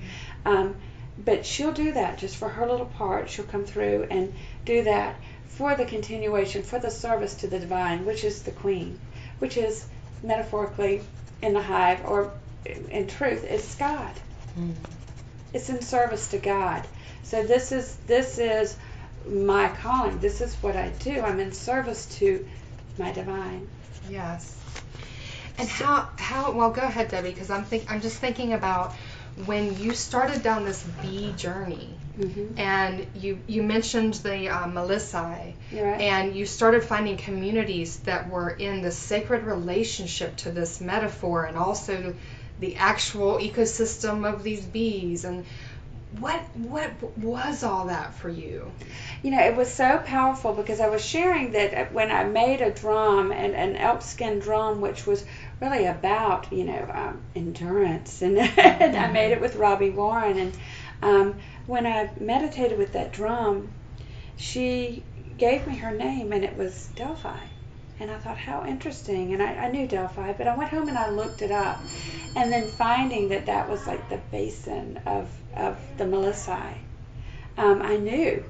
Um, 0.44 0.76
but 1.24 1.46
she'll 1.46 1.72
do 1.72 1.92
that 1.92 2.18
just 2.18 2.36
for 2.36 2.48
her 2.48 2.66
little 2.66 2.86
part. 2.86 3.30
She'll 3.30 3.44
come 3.44 3.64
through 3.64 4.06
and 4.10 4.32
do 4.64 4.84
that 4.84 5.16
for 5.48 5.74
the 5.74 5.84
continuation, 5.84 6.62
for 6.62 6.78
the 6.78 6.90
service 6.90 7.34
to 7.36 7.48
the 7.48 7.58
divine, 7.58 8.04
which 8.04 8.24
is 8.24 8.42
the 8.42 8.50
queen, 8.50 8.98
which 9.38 9.56
is 9.56 9.86
metaphorically 10.22 11.02
in 11.42 11.54
the 11.54 11.62
hive 11.62 12.04
or 12.04 12.32
in 12.90 13.06
truth, 13.06 13.44
it's 13.44 13.74
God. 13.76 14.12
Hmm. 14.54 14.72
It's 15.52 15.70
in 15.70 15.80
service 15.80 16.28
to 16.28 16.38
God. 16.38 16.86
So 17.22 17.42
this 17.42 17.72
is 17.72 17.96
this 18.06 18.38
is 18.38 18.76
my 19.26 19.68
calling. 19.68 20.18
This 20.18 20.40
is 20.40 20.54
what 20.56 20.76
I 20.76 20.90
do. 21.00 21.20
I'm 21.20 21.40
in 21.40 21.52
service 21.52 22.06
to 22.18 22.46
my 22.98 23.12
divine. 23.12 23.66
Yes. 24.10 24.56
And 25.58 25.68
how 25.68 26.08
how 26.16 26.52
well 26.52 26.70
go 26.70 26.82
ahead 26.82 27.08
Debbie 27.08 27.30
because 27.30 27.50
I'm 27.50 27.64
think 27.64 27.90
I'm 27.90 28.00
just 28.00 28.18
thinking 28.18 28.52
about 28.52 28.94
when 29.44 29.78
you 29.78 29.92
started 29.92 30.42
down 30.42 30.64
this 30.64 30.82
bee 31.02 31.32
journey 31.32 31.98
Mhm. 32.18 32.58
and 32.58 33.06
you 33.14 33.38
you 33.46 33.62
mentioned 33.62 34.14
the 34.14 34.48
uh, 34.48 34.66
Melissae 34.66 35.52
You're 35.70 35.84
right. 35.86 36.00
and 36.00 36.34
you 36.34 36.46
started 36.46 36.82
finding 36.82 37.18
communities 37.18 37.98
that 38.00 38.30
were 38.30 38.48
in 38.50 38.80
the 38.80 38.90
sacred 38.90 39.44
relationship 39.44 40.36
to 40.36 40.50
this 40.50 40.80
metaphor 40.80 41.44
and 41.44 41.58
also 41.58 42.14
the 42.58 42.76
actual 42.76 43.36
ecosystem 43.38 44.26
of 44.26 44.42
these 44.42 44.64
bees 44.64 45.26
and 45.26 45.44
what 46.18 46.40
what 46.54 46.90
was 47.18 47.62
all 47.62 47.86
that 47.86 48.14
for 48.14 48.30
you? 48.30 48.72
You 49.22 49.32
know, 49.32 49.40
it 49.44 49.54
was 49.56 49.72
so 49.72 49.98
powerful 49.98 50.54
because 50.54 50.80
I 50.80 50.88
was 50.88 51.04
sharing 51.04 51.52
that 51.52 51.92
when 51.92 52.10
I 52.10 52.24
made 52.24 52.62
a 52.62 52.70
drum, 52.70 53.32
and 53.32 53.54
an 53.54 53.76
elk 53.76 54.00
skin 54.02 54.38
drum, 54.38 54.80
which 54.80 55.06
was 55.06 55.24
really 55.60 55.86
about, 55.86 56.52
you 56.52 56.64
know, 56.64 56.90
um, 56.92 57.22
endurance, 57.34 58.22
and, 58.22 58.38
and 58.38 58.96
I 58.96 59.10
made 59.10 59.32
it 59.32 59.40
with 59.40 59.56
Robbie 59.56 59.90
Warren. 59.90 60.38
And 60.38 60.56
um, 61.02 61.34
when 61.66 61.86
I 61.86 62.10
meditated 62.20 62.78
with 62.78 62.92
that 62.92 63.12
drum, 63.12 63.70
she 64.36 65.02
gave 65.38 65.66
me 65.66 65.76
her 65.76 65.92
name, 65.92 66.32
and 66.32 66.44
it 66.44 66.56
was 66.56 66.88
Delphi. 66.94 67.38
And 67.98 68.10
I 68.10 68.18
thought, 68.18 68.36
how 68.36 68.66
interesting. 68.66 69.32
And 69.32 69.42
I, 69.42 69.54
I 69.54 69.70
knew 69.70 69.86
Delphi, 69.86 70.34
but 70.34 70.46
I 70.46 70.54
went 70.54 70.70
home 70.70 70.88
and 70.88 70.98
I 70.98 71.08
looked 71.08 71.40
it 71.40 71.50
up. 71.50 71.80
And 72.34 72.52
then 72.52 72.68
finding 72.68 73.30
that 73.30 73.46
that 73.46 73.70
was 73.70 73.86
like 73.86 74.10
the 74.10 74.20
basin 74.30 75.00
of, 75.06 75.30
of 75.56 75.78
the 75.96 76.04
Melissae, 76.04 76.74
um, 77.56 77.80
I 77.80 77.96
knew. 77.96 78.44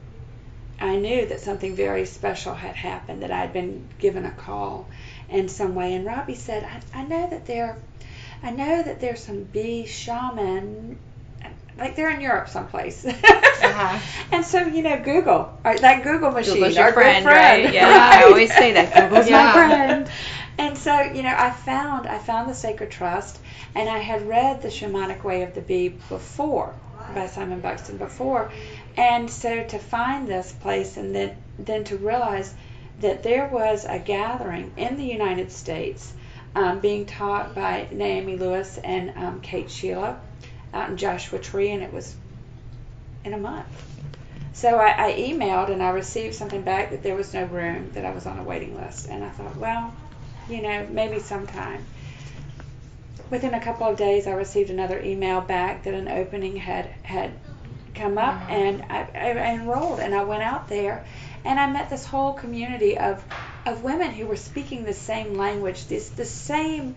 I 0.80 0.96
knew 0.96 1.26
that 1.26 1.40
something 1.40 1.75
very 1.75 2.04
special 2.04 2.54
had 2.54 2.75
happened, 2.75 3.22
that 3.22 3.30
I'd 3.30 3.52
been 3.52 3.88
given 3.98 4.25
a 4.26 4.32
call 4.32 4.88
in 5.28 5.49
some 5.49 5.75
way. 5.75 5.95
And 5.95 6.04
Robbie 6.06 6.35
said, 6.35 6.64
I, 6.64 7.00
I 7.00 7.02
know 7.04 7.28
that 7.30 7.47
there, 7.47 7.78
I 8.42 8.50
know 8.50 8.83
that 8.83 9.00
there's 9.00 9.23
some 9.23 9.45
bee 9.45 9.87
shaman, 9.87 10.99
like 11.78 11.97
they're 11.97 12.11
in 12.11 12.21
Europe 12.21 12.49
someplace. 12.49 13.04
Uh-huh. 13.04 13.99
And 14.33 14.45
so, 14.45 14.61
you 14.66 14.83
know, 14.83 15.00
Google, 15.02 15.56
or 15.64 15.78
that 15.78 16.02
Google 16.02 16.30
machine, 16.30 16.54
Google's 16.54 16.76
our 16.76 16.83
your 16.85 16.90
good 16.90 16.95
friend, 16.95 17.25
friend, 17.25 17.64
right? 17.64 17.75
Yeah, 17.75 18.11
I 18.12 18.25
always 18.25 18.52
say 18.52 18.73
that 18.73 18.92
Google's 19.11 19.28
Yeah. 19.28 19.45
my 19.47 19.52
friend. 19.52 20.09
And 20.59 20.76
so, 20.76 21.00
you 21.00 21.23
know, 21.23 21.35
I 21.37 21.50
found 21.50 22.06
I 22.06 22.18
found 22.18 22.49
the 22.49 22.54
Sacred 22.54 22.90
Trust, 22.90 23.38
and 23.75 23.88
I 23.88 23.99
had 23.99 24.26
read 24.26 24.62
the 24.62 24.68
Shamanic 24.68 25.23
Way 25.23 25.42
of 25.42 25.54
the 25.54 25.61
Bee 25.61 25.88
before 25.88 26.75
by 27.14 27.26
Simon 27.26 27.61
Buxton 27.61 27.99
before, 27.99 28.50
and 28.97 29.30
so 29.30 29.62
to 29.64 29.78
find 29.78 30.26
this 30.26 30.52
place 30.52 30.97
and 30.97 31.14
then 31.14 31.37
then 31.59 31.85
to 31.85 31.97
realize 31.97 32.54
that 33.00 33.23
there 33.23 33.49
was 33.49 33.85
a 33.85 33.99
gathering 33.99 34.73
in 34.76 34.97
the 34.97 35.05
United 35.05 35.53
States 35.53 36.12
um, 36.55 36.81
being 36.81 37.05
taught 37.07 37.55
by 37.55 37.87
Naomi 37.93 38.37
Lewis 38.37 38.79
and 38.79 39.11
um, 39.17 39.41
Kate 39.41 39.71
Sheila 39.71 40.19
out 40.73 40.91
in 40.91 40.97
Joshua 40.97 41.38
Tree, 41.38 41.71
and 41.71 41.83
it 41.83 41.93
was 41.93 42.15
in 43.25 43.35
a 43.35 43.38
month. 43.38 43.67
So 44.53 44.79
I, 44.79 45.09
I 45.09 45.12
emailed 45.12 45.71
and 45.71 45.83
I 45.83 45.91
received 45.91 46.35
something 46.35 46.62
back 46.62 46.91
that 46.91 47.03
there 47.03 47.15
was 47.15 47.35
no 47.35 47.45
room, 47.45 47.91
that 47.93 48.07
I 48.07 48.11
was 48.12 48.25
on 48.25 48.38
a 48.38 48.43
waiting 48.43 48.75
list. 48.75 49.09
And 49.09 49.23
I 49.23 49.29
thought, 49.29 49.55
well, 49.57 49.93
you 50.49 50.62
know, 50.62 50.87
maybe 50.91 51.19
sometime. 51.19 51.85
Within 53.29 53.53
a 53.53 53.61
couple 53.61 53.87
of 53.87 53.99
days, 53.99 54.26
I 54.26 54.33
received 54.33 54.71
another 54.71 54.99
email 55.00 55.43
back 55.43 55.83
that 55.85 55.93
an 55.93 56.09
opening 56.09 56.57
had 56.57 56.87
had 57.03 57.33
come 57.95 58.17
up, 58.17 58.49
and 58.49 58.83
I, 58.88 59.09
I 59.15 59.55
enrolled. 59.55 60.00
And 60.00 60.15
I 60.15 60.25
went 60.25 60.43
out 60.43 60.69
there, 60.69 61.05
and 61.47 61.59
I 61.61 61.71
met 61.71 61.88
this 61.88 62.05
whole 62.05 62.35
community 62.35 62.99
of 62.99 63.25
of 63.65 63.83
women 63.83 64.11
who 64.11 64.26
were 64.26 64.37
speaking 64.37 64.85
the 64.85 64.93
same 64.93 65.35
language, 65.35 65.87
this 65.87 66.09
the 66.11 66.25
same. 66.25 66.95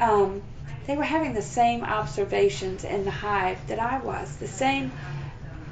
Um, 0.00 0.42
they 0.86 0.96
were 0.96 1.04
having 1.04 1.32
the 1.32 1.42
same 1.42 1.82
observations 1.82 2.84
in 2.84 3.04
the 3.04 3.10
hive 3.10 3.66
that 3.68 3.78
I 3.78 3.98
was, 4.00 4.36
the 4.36 4.48
same 4.48 4.92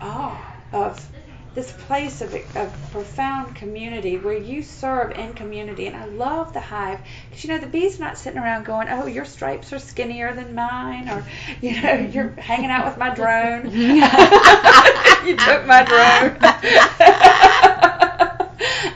awe 0.01 0.41
of 0.73 1.07
this 1.55 1.71
place 1.71 2.23
of, 2.23 2.35
of 2.57 2.73
profound 2.93 3.55
community 3.55 4.17
where 4.17 4.37
you 4.37 4.63
serve 4.63 5.13
in 5.13 5.35
community. 5.35 5.87
And 5.87 5.95
I 5.95 6.07
love 6.07 6.55
the 6.55 6.61
hive 6.61 6.99
because, 7.29 7.45
you 7.45 7.51
know, 7.51 7.59
the 7.59 7.67
bees 7.67 8.01
are 8.01 8.05
not 8.05 8.17
sitting 8.17 8.39
around 8.39 8.65
going, 8.65 8.89
oh, 8.89 9.07
your 9.07 9.27
stripes 9.27 9.71
are 9.73 9.79
skinnier 9.79 10.33
than 10.35 10.55
mine, 10.55 11.11
or, 11.11 11.27
you 11.61 11.81
know, 11.83 11.93
you're 12.13 12.31
hanging 12.31 12.71
out 12.71 12.87
with 12.87 12.97
my 12.97 13.15
drone. 13.15 13.71
you 15.27 15.37
took 15.37 15.67
my 15.67 15.85
drone. 15.85 17.51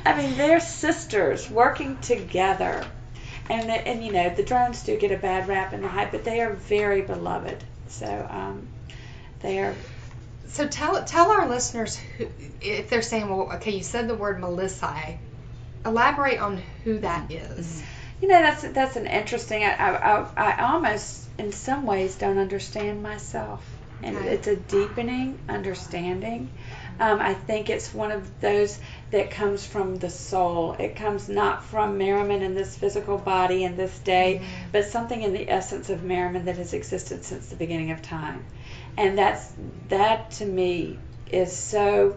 I 0.07 0.17
mean, 0.17 0.37
they're 0.37 0.61
sisters 0.61 1.51
working 1.51 1.99
together. 1.99 2.85
And, 3.49 3.69
the, 3.69 3.75
and 3.89 4.05
you 4.05 4.13
know, 4.13 4.29
the 4.31 4.43
drones 4.43 4.83
do 4.83 4.97
get 4.99 5.13
a 5.13 5.17
bad 5.17 5.49
rap 5.49 5.73
in 5.73 5.83
the 5.83 5.89
hive, 5.89 6.11
but 6.13 6.25
they 6.25 6.41
are 6.41 6.53
very 6.55 7.03
beloved. 7.03 7.63
So 7.89 8.27
um, 8.31 8.69
they 9.41 9.61
are 9.61 9.75
So 10.49 10.67
tell 10.67 11.03
tell 11.05 11.31
our 11.31 11.49
listeners 11.49 11.97
who, 11.97 12.29
if 12.61 12.89
they're 12.91 13.03
saying, 13.03 13.29
well, 13.29 13.53
okay, 13.55 13.73
you 13.77 13.83
said 13.83 14.09
the 14.09 14.15
word 14.15 14.41
Melissae. 14.41 15.19
Elaborate 15.85 16.41
on 16.41 16.61
who 16.85 16.99
that 17.01 17.31
is. 17.31 17.83
You 18.21 18.29
know, 18.29 18.41
that's 18.41 18.63
that's 18.63 18.97
an 18.97 19.07
interesting. 19.07 19.63
I, 19.63 19.75
I, 19.75 19.91
I, 19.91 20.27
I 20.37 20.63
almost, 20.73 21.29
in 21.39 21.53
some 21.53 21.87
ways, 21.87 22.17
don't 22.17 22.39
understand 22.39 23.03
myself, 23.03 23.63
and 24.03 24.17
Okay. 24.17 24.29
it's 24.31 24.49
a 24.49 24.57
deepening 24.57 25.39
understanding. 25.49 26.51
Um, 26.99 27.21
I 27.21 27.35
think 27.35 27.69
it's 27.69 27.93
one 27.93 28.11
of 28.11 28.41
those 28.41 28.79
that 29.11 29.31
comes 29.31 29.67
from 29.67 29.97
the 29.97 30.09
soul. 30.09 30.73
It 30.79 30.97
comes 30.97 31.29
not 31.29 31.65
from 31.65 31.99
Merryman 31.99 32.43
in 32.43 32.55
this 32.55 32.77
physical 32.77 33.19
body 33.19 33.65
in 33.65 33.77
this 33.77 33.99
day, 33.99 34.43
but 34.73 34.87
something 34.87 35.23
in 35.23 35.33
the 35.33 35.51
essence 35.51 35.91
of 35.91 36.03
Merryman 36.03 36.47
that 36.47 36.57
has 36.57 36.73
existed 36.73 37.25
since 37.25 37.49
the 37.49 37.57
beginning 37.57 37.91
of 37.91 38.03
time, 38.03 38.45
and 38.97 39.19
that's 39.19 39.53
that 39.89 40.31
to 40.33 40.47
me 40.47 40.99
is 41.31 41.55
so 41.55 42.17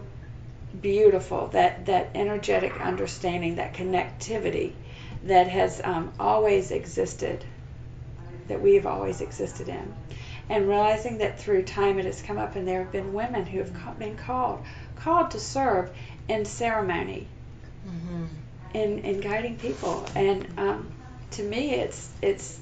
beautiful. 0.80 1.48
That 1.48 1.86
that 1.86 2.10
energetic 2.14 2.80
understanding, 2.80 3.56
that 3.56 3.74
connectivity 3.74 4.72
that 5.24 5.48
has 5.48 5.80
um, 5.84 6.12
always 6.18 6.70
existed, 6.70 7.44
that 8.48 8.62
we 8.62 8.76
have 8.76 8.86
always 8.86 9.20
existed 9.20 9.68
in. 9.68 9.94
And 10.50 10.68
realizing 10.68 11.18
that 11.18 11.40
through 11.40 11.62
time 11.62 11.98
it 11.98 12.04
has 12.04 12.20
come 12.20 12.36
up, 12.36 12.56
and 12.56 12.66
there 12.68 12.82
have 12.82 12.92
been 12.92 13.12
women 13.14 13.46
who 13.46 13.58
have 13.58 13.98
been 13.98 14.16
called, 14.16 14.62
called 14.96 15.30
to 15.30 15.40
serve 15.40 15.90
in 16.28 16.44
ceremony, 16.44 17.26
Mm-hmm. 17.88 18.24
in, 18.74 18.98
in 18.98 19.20
guiding 19.20 19.56
people. 19.56 20.04
And 20.14 20.46
um, 20.58 20.92
to 21.32 21.42
me, 21.42 21.74
it's 21.74 22.10
it's 22.20 22.60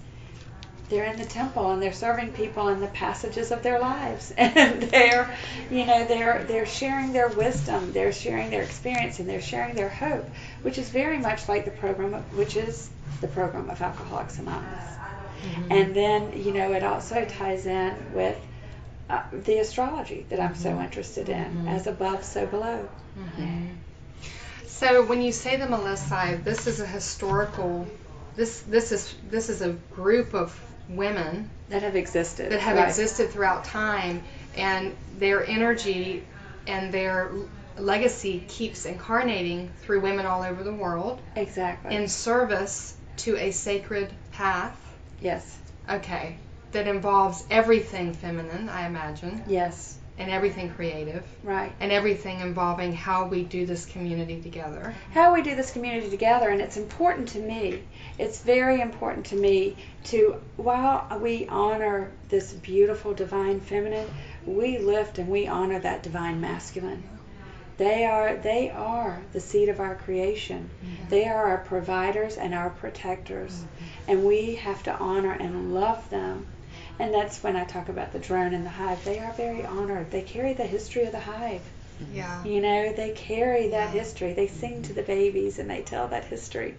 they're 0.88 1.04
in 1.04 1.18
the 1.18 1.24
temple 1.24 1.70
and 1.72 1.82
they're 1.82 1.92
serving 1.92 2.32
people 2.32 2.68
in 2.68 2.80
the 2.80 2.86
passages 2.86 3.50
of 3.50 3.62
their 3.62 3.78
lives, 3.80 4.32
and 4.38 4.82
they're 4.82 5.34
you 5.70 5.84
know 5.84 6.06
they're 6.06 6.44
they're 6.44 6.66
sharing 6.66 7.12
their 7.12 7.28
wisdom, 7.28 7.92
they're 7.92 8.12
sharing 8.12 8.50
their 8.50 8.62
experience, 8.62 9.18
and 9.18 9.28
they're 9.28 9.42
sharing 9.42 9.74
their 9.74 9.88
hope, 9.88 10.28
which 10.62 10.78
is 10.78 10.88
very 10.88 11.18
much 11.18 11.48
like 11.48 11.64
the 11.64 11.70
program, 11.72 12.14
of, 12.14 12.36
which 12.36 12.56
is 12.56 12.88
the 13.20 13.28
program 13.28 13.68
of 13.70 13.82
Alcoholics 13.82 14.38
Anonymous. 14.38 14.84
Mm-hmm. 15.42 15.72
And 15.72 15.94
then, 15.94 16.42
you 16.42 16.52
know, 16.52 16.72
it 16.72 16.82
also 16.82 17.24
ties 17.24 17.66
in 17.66 17.94
with 18.14 18.38
uh, 19.08 19.22
the 19.32 19.58
astrology 19.58 20.26
that 20.28 20.40
I'm 20.40 20.54
so 20.54 20.70
mm-hmm. 20.70 20.84
interested 20.84 21.28
in, 21.28 21.44
mm-hmm. 21.44 21.68
as 21.68 21.86
above, 21.86 22.24
so 22.24 22.46
below. 22.46 22.88
So 24.66 25.04
when 25.04 25.22
you 25.22 25.32
say 25.32 25.56
the 25.56 25.66
Melissae, 25.66 26.44
this 26.44 26.66
is 26.66 26.78
a 26.78 26.86
historical. 26.86 27.86
This 28.36 28.60
this 28.60 28.92
is 28.92 29.12
this 29.28 29.48
is 29.48 29.60
a 29.60 29.70
group 29.92 30.34
of 30.34 30.56
women 30.88 31.50
That 31.70 31.82
have 31.82 31.96
existed. 31.96 32.52
that 32.52 32.60
have 32.60 32.76
right. 32.76 32.86
existed 32.86 33.30
throughout 33.30 33.64
time, 33.64 34.22
and 34.56 34.94
their 35.18 35.44
energy 35.44 36.24
and 36.68 36.92
their 36.92 37.32
legacy 37.76 38.44
keeps 38.46 38.86
incarnating 38.86 39.70
through 39.82 40.00
women 40.00 40.26
all 40.26 40.42
over 40.42 40.62
the 40.62 40.72
world 40.72 41.20
Exactly. 41.34 41.94
in 41.94 42.08
service 42.08 42.94
to 43.18 43.36
a 43.36 43.50
sacred 43.50 44.10
path. 44.32 44.76
Yes. 45.20 45.58
Okay, 45.88 46.36
that 46.72 46.86
involves 46.86 47.44
everything 47.50 48.12
feminine, 48.12 48.68
I 48.68 48.86
imagine, 48.86 49.42
Yes. 49.46 49.96
and 50.18 50.30
everything 50.30 50.70
creative, 50.70 51.24
Right. 51.42 51.72
and 51.80 51.90
everything 51.92 52.40
involving 52.40 52.92
how 52.92 53.26
we 53.28 53.44
do 53.44 53.64
this 53.64 53.86
community 53.86 54.40
together. 54.42 54.94
How 55.12 55.32
we 55.32 55.42
do 55.42 55.54
this 55.54 55.70
community 55.70 56.10
together, 56.10 56.50
and 56.50 56.60
it's 56.60 56.76
important 56.76 57.28
to 57.30 57.38
me. 57.38 57.82
It's 58.18 58.42
very 58.42 58.80
important 58.80 59.26
to 59.26 59.36
me 59.36 59.76
to, 60.04 60.36
while 60.56 61.18
we 61.20 61.46
honor 61.48 62.10
this 62.28 62.52
beautiful 62.52 63.14
divine 63.14 63.60
feminine, 63.60 64.06
we 64.44 64.78
lift 64.78 65.18
and 65.18 65.28
we 65.28 65.46
honor 65.46 65.78
that 65.78 66.02
divine 66.02 66.40
masculine. 66.40 67.02
They 67.78 68.04
are 68.04 68.36
they 68.36 68.70
are 68.70 69.20
the 69.32 69.40
seed 69.40 69.68
of 69.68 69.80
our 69.80 69.94
creation. 69.94 70.68
Mm-hmm. 70.84 71.08
They 71.08 71.26
are 71.26 71.44
our 71.44 71.58
providers 71.58 72.36
and 72.36 72.52
our 72.52 72.70
protectors, 72.70 73.52
mm-hmm. 73.52 74.10
and 74.10 74.24
we 74.24 74.56
have 74.56 74.82
to 74.84 74.92
honor 74.94 75.32
and 75.32 75.72
love 75.72 76.08
them. 76.10 76.46
And 76.98 77.14
that's 77.14 77.40
when 77.42 77.54
I 77.54 77.64
talk 77.64 77.88
about 77.88 78.12
the 78.12 78.18
drone 78.18 78.52
and 78.52 78.66
the 78.66 78.70
hive. 78.70 79.04
They 79.04 79.20
are 79.20 79.32
very 79.32 79.64
honored. 79.64 80.10
They 80.10 80.22
carry 80.22 80.54
the 80.54 80.66
history 80.66 81.04
of 81.04 81.12
the 81.12 81.20
hive. 81.20 81.60
Mm-hmm. 82.02 82.16
Yeah. 82.16 82.44
You 82.44 82.60
know, 82.60 82.92
they 82.92 83.10
carry 83.10 83.68
that 83.68 83.90
history. 83.90 84.32
They 84.32 84.48
sing 84.48 84.82
to 84.82 84.92
the 84.92 85.02
babies 85.02 85.58
and 85.60 85.70
they 85.70 85.82
tell 85.82 86.08
that 86.08 86.24
history. 86.24 86.74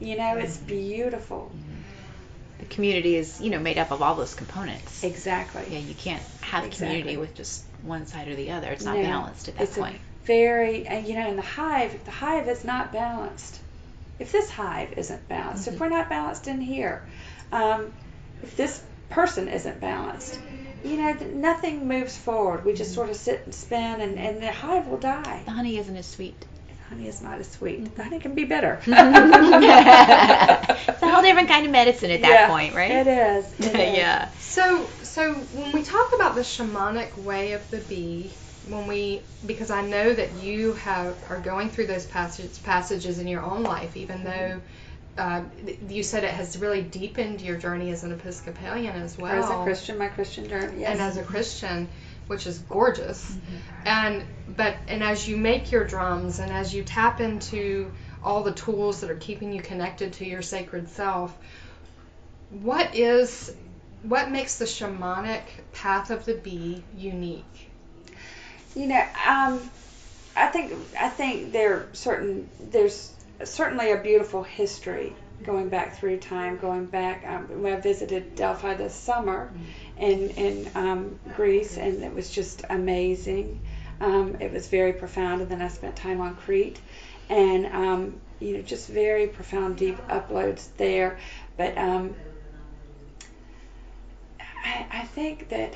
You 0.00 0.16
know, 0.16 0.36
it's 0.36 0.56
beautiful. 0.56 1.50
the 2.60 2.66
community 2.66 3.16
is 3.16 3.40
you 3.40 3.50
know 3.50 3.58
made 3.58 3.78
up 3.78 3.90
of 3.90 4.02
all 4.02 4.14
those 4.14 4.34
components. 4.34 5.02
Exactly. 5.02 5.64
Yeah, 5.68 5.78
you 5.80 5.94
can't 5.94 6.22
have 6.40 6.64
Exactly. 6.64 6.86
community 6.86 7.16
with 7.16 7.34
just 7.34 7.64
one 7.82 8.06
side 8.06 8.28
or 8.28 8.36
the 8.36 8.52
other. 8.52 8.68
It's 8.68 8.84
not 8.84 8.96
No, 8.96 9.02
balanced 9.02 9.48
at 9.48 9.56
that 9.56 9.64
it's 9.64 9.76
point. 9.76 9.96
A 9.96 10.13
very, 10.26 10.86
and 10.86 11.06
you 11.06 11.14
know, 11.14 11.28
in 11.28 11.36
the 11.36 11.42
hive, 11.42 11.94
if 11.94 12.04
the 12.04 12.10
hive 12.10 12.48
is 12.48 12.64
not 12.64 12.92
balanced, 12.92 13.60
if 14.18 14.32
this 14.32 14.50
hive 14.50 14.92
isn't 14.96 15.28
balanced, 15.28 15.66
Mm-hmm. 15.66 15.74
if 15.74 15.80
we're 15.80 15.88
not 15.88 16.08
balanced 16.08 16.48
in 16.48 16.60
here, 16.60 17.04
um, 17.52 17.92
if 18.42 18.56
this 18.56 18.82
person 19.10 19.48
isn't 19.48 19.80
balanced, 19.80 20.38
you 20.82 20.96
know, 20.96 21.16
nothing 21.34 21.88
moves 21.88 22.16
forward. 22.16 22.64
We 22.64 22.72
just 22.74 22.90
Mm-hmm. 22.90 22.94
sort 22.94 23.10
of 23.10 23.16
sit 23.16 23.42
and 23.44 23.54
spin, 23.54 24.00
and, 24.00 24.18
and 24.18 24.42
the 24.42 24.50
hive 24.52 24.86
will 24.86 24.98
die. 24.98 25.42
The 25.44 25.50
honey 25.52 25.78
isn't 25.78 25.96
as 25.96 26.06
sweet. 26.06 26.40
The 26.68 26.94
honey 26.94 27.08
is 27.08 27.22
not 27.22 27.38
as 27.40 27.50
sweet. 27.50 27.80
Mm-hmm. 27.80 27.94
The 27.96 28.04
honey 28.04 28.18
can 28.20 28.34
be 28.34 28.44
bitter. 28.44 28.80
it's 28.86 31.02
a 31.02 31.10
whole 31.10 31.22
different 31.22 31.48
kind 31.48 31.66
of 31.66 31.72
medicine 31.72 32.10
at 32.10 32.22
that 32.22 32.30
Yeah, 32.30 32.48
point, 32.48 32.74
right? 32.74 32.90
It 32.90 33.06
is. 33.06 33.52
it 33.60 33.74
is. 33.74 33.96
yeah. 33.96 34.28
So, 34.40 34.86
so 35.02 35.34
when 35.34 35.72
we 35.72 35.82
talk 35.82 36.12
about 36.14 36.34
the 36.34 36.42
shamanic 36.42 37.16
way 37.16 37.52
of 37.52 37.68
the 37.70 37.78
bee, 37.78 38.32
when 38.68 38.86
we, 38.86 39.22
because 39.44 39.70
I 39.70 39.82
know 39.82 40.12
that 40.12 40.34
you 40.42 40.74
have 40.74 41.16
are 41.28 41.40
going 41.40 41.68
through 41.68 41.86
those 41.86 42.06
passages 42.06 42.58
passages 42.58 43.18
in 43.18 43.28
your 43.28 43.42
own 43.42 43.62
life, 43.62 43.96
even 43.96 44.24
though 44.24 44.60
uh, 45.18 45.42
you 45.88 46.02
said 46.02 46.24
it 46.24 46.30
has 46.30 46.58
really 46.58 46.82
deepened 46.82 47.40
your 47.40 47.56
journey 47.56 47.90
as 47.90 48.04
an 48.04 48.12
Episcopalian 48.12 48.96
as 48.96 49.16
well, 49.16 49.32
as 49.32 49.50
a 49.50 49.62
Christian, 49.62 49.98
my 49.98 50.08
Christian 50.08 50.48
journey. 50.48 50.80
Yes. 50.80 50.92
and 50.92 51.00
as 51.00 51.16
a 51.16 51.22
Christian, 51.22 51.88
which 52.26 52.46
is 52.46 52.58
gorgeous. 52.58 53.36
And 53.84 54.24
but 54.48 54.76
and 54.88 55.02
as 55.02 55.28
you 55.28 55.36
make 55.36 55.70
your 55.70 55.84
drums 55.84 56.38
and 56.38 56.50
as 56.50 56.74
you 56.74 56.82
tap 56.82 57.20
into 57.20 57.92
all 58.22 58.42
the 58.42 58.52
tools 58.52 59.02
that 59.02 59.10
are 59.10 59.16
keeping 59.16 59.52
you 59.52 59.60
connected 59.60 60.14
to 60.14 60.24
your 60.24 60.42
sacred 60.42 60.88
self, 60.88 61.36
what 62.50 62.94
is 62.94 63.54
what 64.02 64.30
makes 64.30 64.58
the 64.58 64.64
shamanic 64.64 65.42
path 65.72 66.10
of 66.10 66.24
the 66.24 66.34
bee 66.34 66.82
unique? 66.96 67.70
You 68.74 68.86
know, 68.88 69.04
um, 69.26 69.70
I 70.36 70.48
think 70.48 70.74
I 70.98 71.08
think 71.08 71.52
there 71.52 71.88
certain 71.92 72.50
there's 72.60 73.14
certainly 73.44 73.92
a 73.92 73.98
beautiful 73.98 74.42
history 74.42 75.16
going 75.42 75.68
back 75.68 75.94
through 75.96 76.18
time, 76.18 76.56
going 76.58 76.86
back. 76.86 77.24
Um, 77.26 77.62
when 77.62 77.72
I 77.74 77.80
visited 77.80 78.34
Delphi 78.36 78.74
this 78.74 78.94
summer 78.94 79.52
in 79.96 80.30
in 80.32 80.70
um, 80.74 81.18
Greece, 81.32 81.78
and 81.78 82.02
it 82.04 82.14
was 82.14 82.30
just 82.30 82.64
amazing. 82.70 83.60
Um, 84.00 84.36
it 84.40 84.52
was 84.52 84.68
very 84.68 84.92
profound, 84.94 85.42
and 85.42 85.50
then 85.50 85.62
I 85.62 85.68
spent 85.68 85.96
time 85.96 86.20
on 86.20 86.34
Crete, 86.36 86.80
and 87.30 87.66
um, 87.66 88.20
you 88.40 88.56
know, 88.56 88.62
just 88.62 88.88
very 88.88 89.28
profound, 89.28 89.76
deep 89.76 90.06
uploads 90.08 90.68
there. 90.76 91.18
But 91.56 91.76
um, 91.78 92.16
I, 94.64 94.86
I 94.90 95.04
think 95.04 95.48
that 95.48 95.74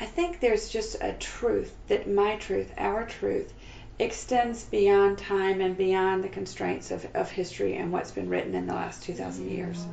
I 0.00 0.06
think 0.06 0.40
there's 0.40 0.70
just 0.70 0.96
a 1.02 1.12
truth 1.12 1.76
that 1.88 2.10
my 2.10 2.36
truth, 2.36 2.72
our 2.78 3.04
truth, 3.04 3.52
extends 3.98 4.64
beyond 4.64 5.18
time 5.18 5.60
and 5.60 5.76
beyond 5.76 6.24
the 6.24 6.28
constraints 6.30 6.90
of, 6.90 7.06
of 7.14 7.30
history 7.30 7.76
and 7.76 7.92
what's 7.92 8.10
been 8.10 8.30
written 8.30 8.54
in 8.54 8.66
the 8.66 8.72
last 8.72 9.02
2,000 9.02 9.50
years. 9.50 9.84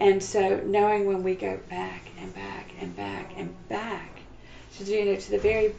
And 0.00 0.20
so 0.20 0.60
knowing 0.66 1.06
when 1.06 1.22
we 1.22 1.36
go 1.36 1.58
back 1.70 2.02
and 2.20 2.34
back 2.34 2.70
and 2.80 2.96
back 2.96 3.30
and 3.36 3.54
back 3.68 4.10
to, 4.76 4.84
you 4.84 5.04
know, 5.04 5.16
to 5.16 5.30
the 5.30 5.38
very 5.38 5.74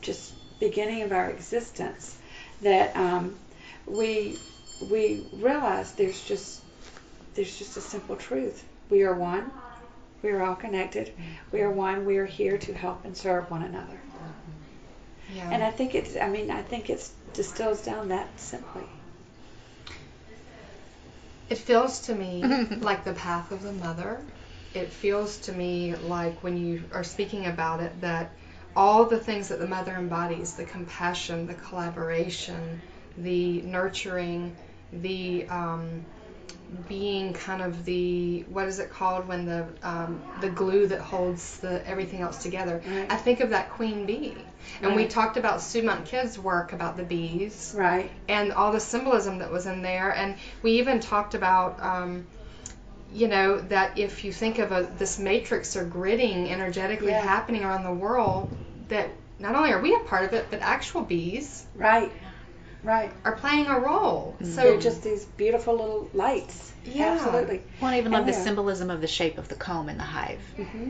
just 0.00 0.32
beginning 0.58 1.02
of 1.02 1.12
our 1.12 1.28
existence, 1.28 2.16
that 2.62 2.96
um, 2.96 3.34
we 3.86 4.38
we 4.90 5.22
realize 5.34 5.92
there's 5.92 6.22
just 6.24 6.62
there's 7.34 7.58
just 7.58 7.76
a 7.76 7.80
simple 7.80 8.16
truth. 8.16 8.64
We 8.90 9.02
are 9.02 9.14
one. 9.14 9.50
We 10.24 10.30
are 10.30 10.42
all 10.42 10.56
connected. 10.56 11.12
We 11.52 11.60
are 11.60 11.70
one. 11.70 12.06
We 12.06 12.16
are 12.16 12.24
here 12.24 12.56
to 12.56 12.72
help 12.72 13.04
and 13.04 13.14
serve 13.14 13.50
one 13.50 13.62
another. 13.62 14.00
Yeah. 15.36 15.50
And 15.52 15.62
I 15.62 15.70
think 15.70 15.94
it's, 15.94 16.16
I 16.16 16.30
mean, 16.30 16.50
I 16.50 16.62
think 16.62 16.88
it 16.88 17.06
distills 17.34 17.82
down 17.82 18.08
that 18.08 18.40
simply. 18.40 18.88
It 21.50 21.58
feels 21.58 22.00
to 22.06 22.14
me 22.14 22.42
like 22.80 23.04
the 23.04 23.12
path 23.12 23.52
of 23.52 23.62
the 23.62 23.72
mother. 23.72 24.22
It 24.72 24.90
feels 24.90 25.36
to 25.40 25.52
me 25.52 25.94
like 25.94 26.42
when 26.42 26.56
you 26.56 26.82
are 26.94 27.04
speaking 27.04 27.44
about 27.46 27.80
it 27.80 28.00
that 28.00 28.30
all 28.74 29.04
the 29.04 29.18
things 29.18 29.48
that 29.48 29.58
the 29.58 29.66
mother 29.66 29.94
embodies 29.94 30.54
the 30.54 30.64
compassion, 30.64 31.46
the 31.46 31.54
collaboration, 31.54 32.80
the 33.18 33.60
nurturing, 33.60 34.56
the 34.90 35.46
um, 35.48 36.04
being 36.88 37.32
kind 37.32 37.60
of 37.62 37.84
the 37.84 38.40
what 38.48 38.66
is 38.66 38.78
it 38.78 38.90
called 38.90 39.26
when 39.26 39.44
the 39.44 39.64
um, 39.82 40.20
the 40.40 40.48
glue 40.48 40.86
that 40.86 41.00
holds 41.00 41.58
the 41.58 41.86
everything 41.86 42.20
else 42.20 42.38
together. 42.42 42.80
Right. 42.86 43.06
I 43.10 43.16
think 43.16 43.40
of 43.40 43.50
that 43.50 43.70
queen 43.70 44.06
bee, 44.06 44.36
and 44.82 44.94
we 44.94 45.06
talked 45.06 45.36
about 45.36 45.60
Sue 45.60 45.82
Monk 45.82 46.06
Kidd's 46.06 46.38
work 46.38 46.72
about 46.72 46.96
the 46.96 47.02
bees 47.02 47.72
Right. 47.76 48.10
and 48.28 48.52
all 48.52 48.70
the 48.70 48.80
symbolism 48.80 49.38
that 49.38 49.50
was 49.50 49.66
in 49.66 49.82
there. 49.82 50.10
And 50.14 50.36
we 50.62 50.72
even 50.72 51.00
talked 51.00 51.34
about, 51.34 51.82
um, 51.82 52.24
you 53.12 53.28
know, 53.28 53.58
that 53.60 53.98
if 53.98 54.24
you 54.24 54.32
think 54.32 54.58
of 54.58 54.72
a, 54.72 54.88
this 54.98 55.18
matrix 55.18 55.76
or 55.76 55.84
gridding 55.84 56.50
energetically 56.50 57.08
Yeah. 57.12 57.22
happening 57.22 57.64
around 57.64 57.84
the 57.84 57.92
world, 57.92 58.50
that 58.88 59.10
not 59.38 59.54
only 59.54 59.70
are 59.70 59.80
we 59.80 59.94
a 59.94 59.98
part 60.00 60.24
of 60.24 60.32
it, 60.32 60.46
but 60.50 60.60
actual 60.60 61.02
bees 61.02 61.64
Right. 61.74 62.12
Right. 62.84 63.10
are 63.24 63.32
playing 63.36 63.66
a 63.66 63.78
role. 63.78 64.36
So 64.42 64.62
They're 64.62 64.78
just 64.78 65.02
these 65.02 65.24
beautiful 65.24 65.74
little 65.74 66.10
lights. 66.12 66.72
Yeah. 66.84 67.14
Absolutely. 67.14 67.62
Well, 67.80 67.90
I 67.92 67.98
even 67.98 68.12
love 68.12 68.26
the 68.26 68.32
Yeah. 68.32 68.44
symbolism 68.44 68.90
of 68.90 69.00
the 69.00 69.06
shape 69.06 69.38
of 69.38 69.48
the 69.48 69.54
comb 69.54 69.88
in 69.88 69.96
the 69.96 70.04
hive. 70.04 70.40
hmm 70.56 70.88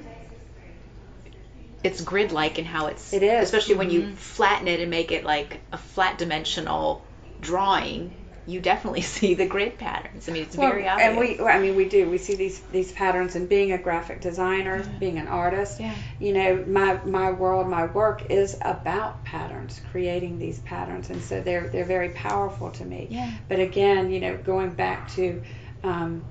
It's 1.85 2.01
grid-like 2.01 2.59
in 2.59 2.65
how 2.65 2.87
it's. 2.87 3.13
It 3.13 3.23
is. 3.23 3.45
Especially 3.45 3.77
when 3.77 3.91
you 3.91 4.17
flatten 4.17 4.69
it 4.69 4.81
and 4.81 4.91
make 4.91 5.13
it 5.13 5.25
like 5.25 5.61
a 5.73 5.79
flat 5.79 6.19
dimensional 6.19 7.05
drawing, 7.41 8.11
you 8.47 8.61
definitely 8.61 9.01
see 9.17 9.35
the 9.35 9.47
grid 9.47 9.79
patterns. 9.79 10.29
I 10.29 10.33
mean, 10.33 10.43
it's 10.43 10.55
very 10.57 10.87
obvious. 10.89 11.09
and 11.09 11.19
we, 11.19 11.37
well, 11.37 11.49
I 11.49 11.61
mean, 11.61 11.77
we 11.77 11.89
do. 11.89 12.09
We 12.11 12.19
see 12.19 12.35
these 12.35 12.61
these 12.73 12.93
patterns. 12.93 13.37
And 13.37 13.49
being 13.49 13.73
a 13.73 13.79
graphic 13.79 14.21
designer, 14.21 14.85
being 15.01 15.19
an 15.19 15.29
artist, 15.29 15.81
Yeah. 15.81 15.95
you 16.19 16.33
know, 16.33 16.65
my 16.67 16.99
my 17.05 17.31
world, 17.33 17.69
my 17.69 17.87
work 17.87 18.27
is 18.31 18.57
about 18.63 19.25
patterns, 19.25 19.81
creating 19.91 20.39
these 20.39 20.59
patterns, 20.61 21.11
and 21.11 21.23
so 21.23 21.41
they're 21.41 21.69
they're 21.69 21.85
very 21.85 22.11
powerful 22.11 22.71
to 22.73 22.85
me. 22.85 23.09
Yeah. 23.11 23.31
But 23.49 23.61
again, 23.61 24.11
you 24.11 24.21
know, 24.21 24.37
going 24.37 24.71
back 24.71 25.09
to 25.13 25.43
um, 25.83 26.25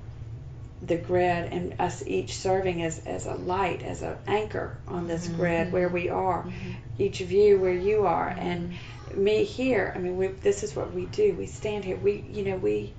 the 0.86 0.96
grid 0.96 1.52
and 1.52 1.80
us 1.80 2.06
each 2.06 2.36
serving 2.36 2.82
as, 2.82 3.04
as 3.06 3.26
a 3.26 3.34
light, 3.34 3.82
as 3.82 4.02
an 4.02 4.16
anchor 4.26 4.76
on 4.88 5.06
this 5.06 5.26
mm-hmm. 5.26 5.36
grid 5.36 5.72
where 5.72 5.88
we 5.88 6.08
are, 6.08 6.42
mm-hmm. 6.42 6.72
each 6.98 7.20
of 7.20 7.32
you 7.32 7.58
where 7.58 7.72
you 7.74 8.06
are, 8.06 8.30
mm-hmm. 8.30 8.40
and 8.40 8.74
me 9.16 9.44
here. 9.44 9.92
I 9.94 9.98
mean, 9.98 10.16
we, 10.16 10.28
this 10.28 10.62
is 10.62 10.74
what 10.74 10.92
we 10.92 11.06
do. 11.06 11.34
We 11.34 11.46
stand 11.46 11.84
here. 11.84 11.96
We, 11.96 12.24
you 12.30 12.44
know, 12.44 12.56
we 12.56 12.92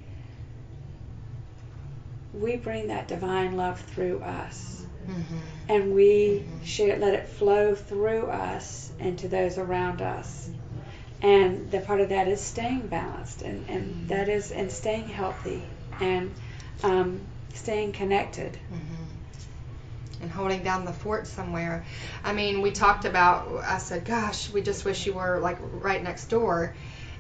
we 2.33 2.57
bring 2.57 2.87
that 2.87 3.07
divine 3.07 3.55
love 3.55 3.79
through 3.79 4.19
us, 4.19 4.85
Mhm. 5.07 5.23
and 5.69 5.95
we 5.95 6.43
share, 6.63 6.97
let 6.97 7.13
it 7.13 7.27
flow 7.27 7.75
through 7.75 8.25
us 8.27 8.91
into 8.99 9.27
those 9.27 9.57
around 9.57 10.01
us. 10.01 10.49
And 11.21 11.71
the 11.71 11.79
part 11.79 12.01
of 12.01 12.09
that 12.09 12.27
is 12.27 12.41
staying 12.41 12.87
balanced, 12.87 13.41
and, 13.41 13.65
and 13.69 14.09
that 14.09 14.27
is 14.27 14.51
and 14.51 14.69
staying 14.71 15.07
healthy, 15.07 15.63
and 16.01 16.31
um, 16.83 17.21
staying 17.55 17.91
connected. 17.93 18.53
Mm-hmm. 18.71 20.21
and 20.21 20.31
holding 20.31 20.63
down 20.63 20.85
the 20.85 20.93
fort 20.93 21.27
somewhere. 21.27 21.83
I 22.23 22.31
mean, 22.31 22.61
we 22.61 22.71
talked 22.71 23.03
about. 23.05 23.61
I 23.63 23.77
said, 23.79 24.05
"Gosh, 24.05 24.49
we 24.49 24.61
just 24.61 24.85
wish 24.85 25.05
you 25.05 25.13
were 25.13 25.39
like 25.41 25.57
right 25.61 26.01
next 26.01 26.25
door." 26.29 26.73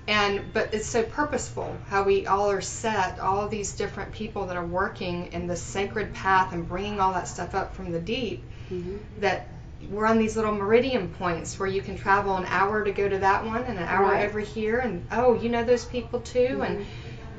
And 0.07 0.53
but 0.53 0.73
it's 0.73 0.87
so 0.87 1.03
purposeful 1.03 1.75
how 1.89 2.03
we 2.03 2.25
all 2.25 2.49
are 2.51 2.61
set, 2.61 3.19
all 3.19 3.47
these 3.49 3.73
different 3.73 4.13
people 4.13 4.45
that 4.47 4.55
are 4.55 4.65
working 4.65 5.33
in 5.33 5.47
this 5.47 5.61
sacred 5.61 6.13
path 6.13 6.53
and 6.53 6.67
bringing 6.69 6.99
all 7.01 7.13
that 7.13 7.27
stuff 7.27 7.53
up 7.53 7.75
from 7.75 7.91
the 7.91 7.99
deep. 7.99 8.43
Mhm. 8.71 8.99
That 9.19 9.47
we're 9.89 10.05
on 10.05 10.17
these 10.17 10.35
little 10.37 10.53
meridian 10.53 11.09
points 11.09 11.59
where 11.59 11.67
you 11.67 11.81
can 11.81 11.97
travel 11.97 12.37
an 12.37 12.45
hour 12.47 12.83
to 12.85 12.91
go 12.91 13.07
to 13.09 13.17
that 13.19 13.45
one 13.45 13.63
and 13.63 13.77
an 13.77 13.83
hour 13.87 14.11
Right. 14.11 14.25
over 14.25 14.39
here, 14.39 14.79
and 14.79 15.05
oh, 15.11 15.33
you 15.33 15.49
know 15.49 15.63
those 15.65 15.83
people 15.85 16.21
too, 16.21 16.61
and 16.65 16.85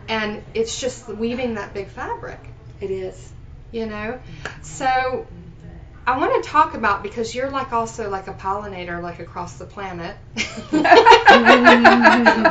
and 0.09 0.43
it's 0.55 0.79
just 0.81 1.09
weaving 1.09 1.55
that 1.55 1.73
big 1.73 1.89
fabric 1.89 2.41
It 2.81 2.91
is. 2.91 3.33
you 3.73 3.87
know 3.87 4.21
so 4.62 5.27
i 6.07 6.17
want 6.19 6.43
to 6.43 6.49
talk 6.49 6.75
about 6.75 7.03
because 7.03 7.35
you're 7.35 7.51
like 7.51 7.73
also 7.73 8.09
like 8.09 8.29
a 8.29 8.35
pollinator 8.35 9.03
like 9.03 9.19
across 9.19 9.59
the 9.59 9.65
planet 9.65 10.17
or 10.37 10.43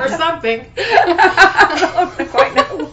something 0.09 0.65
I 0.77 2.13
don't 2.17 2.29
quite 2.29 2.53
know. 2.55 2.91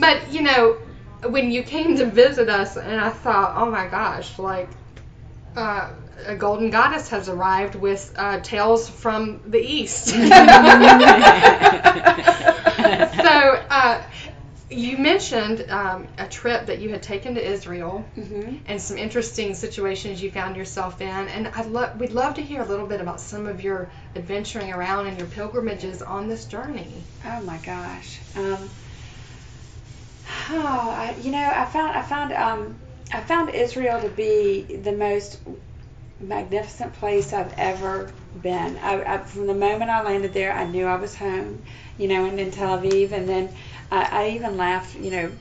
but 0.00 0.32
you 0.32 0.42
know 0.42 0.76
when 1.28 1.50
you 1.50 1.62
came 1.62 1.96
to 1.96 2.06
visit 2.06 2.48
us 2.48 2.76
and 2.76 3.00
i 3.00 3.10
thought 3.10 3.54
oh 3.56 3.70
my 3.70 3.86
gosh 3.88 4.38
like 4.38 4.70
uh, 5.56 5.88
a 6.26 6.36
golden 6.36 6.70
goddess 6.70 7.08
has 7.08 7.28
arrived 7.28 7.74
with 7.74 8.12
uh, 8.16 8.38
tales 8.40 8.88
from 8.88 9.40
the 9.46 9.58
east 9.60 10.06
so 10.10 10.14
uh, 13.70 14.00
you 14.70 14.96
mentioned 14.98 15.66
um, 15.68 16.06
a 16.16 16.26
trip 16.26 16.66
that 16.66 16.80
you 16.80 16.90
had 16.90 17.02
taken 17.02 17.34
to 17.34 17.44
Israel 17.44 18.04
hmm 18.14 18.56
and 18.66 18.80
some 18.80 18.96
interesting 18.98 19.54
situations 19.54 20.22
you 20.22 20.30
found 20.30 20.56
yourself 20.56 21.00
in. 21.00 21.08
And 21.08 21.48
I'd 21.48 21.66
lo- 21.66 21.90
we'd 21.98 22.12
love 22.12 22.34
to 22.34 22.42
hear 22.42 22.62
a 22.62 22.66
little 22.66 22.86
bit 22.86 23.00
about 23.00 23.20
some 23.20 23.46
of 23.46 23.64
your 23.64 23.90
adventuring 24.14 24.72
around 24.72 25.08
and 25.08 25.18
your 25.18 25.26
pilgrimages 25.26 26.02
on 26.02 26.28
this 26.28 26.44
journey. 26.44 27.04
Oh 27.24 27.40
my 27.40 27.58
gosh. 27.58 28.20
Um, 28.36 28.70
oh, 30.50 30.90
I, 30.90 31.16
you 31.20 31.32
know, 31.32 31.52
I 31.54 31.64
found 31.64 31.96
I 31.96 32.02
found 32.02 32.32
um, 32.32 32.78
I 33.12 33.20
found 33.20 33.50
Israel 33.50 34.00
to 34.00 34.08
be 34.08 34.76
the 34.76 34.92
most 34.92 35.40
magnificent 36.20 36.92
place 36.94 37.32
I've 37.32 37.54
ever 37.56 38.10
been. 38.42 38.76
I, 38.78 39.14
I, 39.14 39.18
from 39.18 39.46
the 39.46 39.54
moment 39.54 39.90
I 39.90 40.02
landed 40.02 40.32
there, 40.32 40.52
I 40.52 40.64
knew 40.64 40.86
I 40.86 40.96
was 40.96 41.14
home. 41.14 41.62
You 41.98 42.08
know, 42.08 42.24
and 42.24 42.40
in 42.40 42.50
Tel 42.50 42.78
Aviv, 42.78 43.12
and 43.12 43.28
then 43.28 43.50
I, 43.90 44.24
I 44.24 44.28
even 44.30 44.56
laughed. 44.56 44.96
You 44.96 45.10
know, 45.10 45.32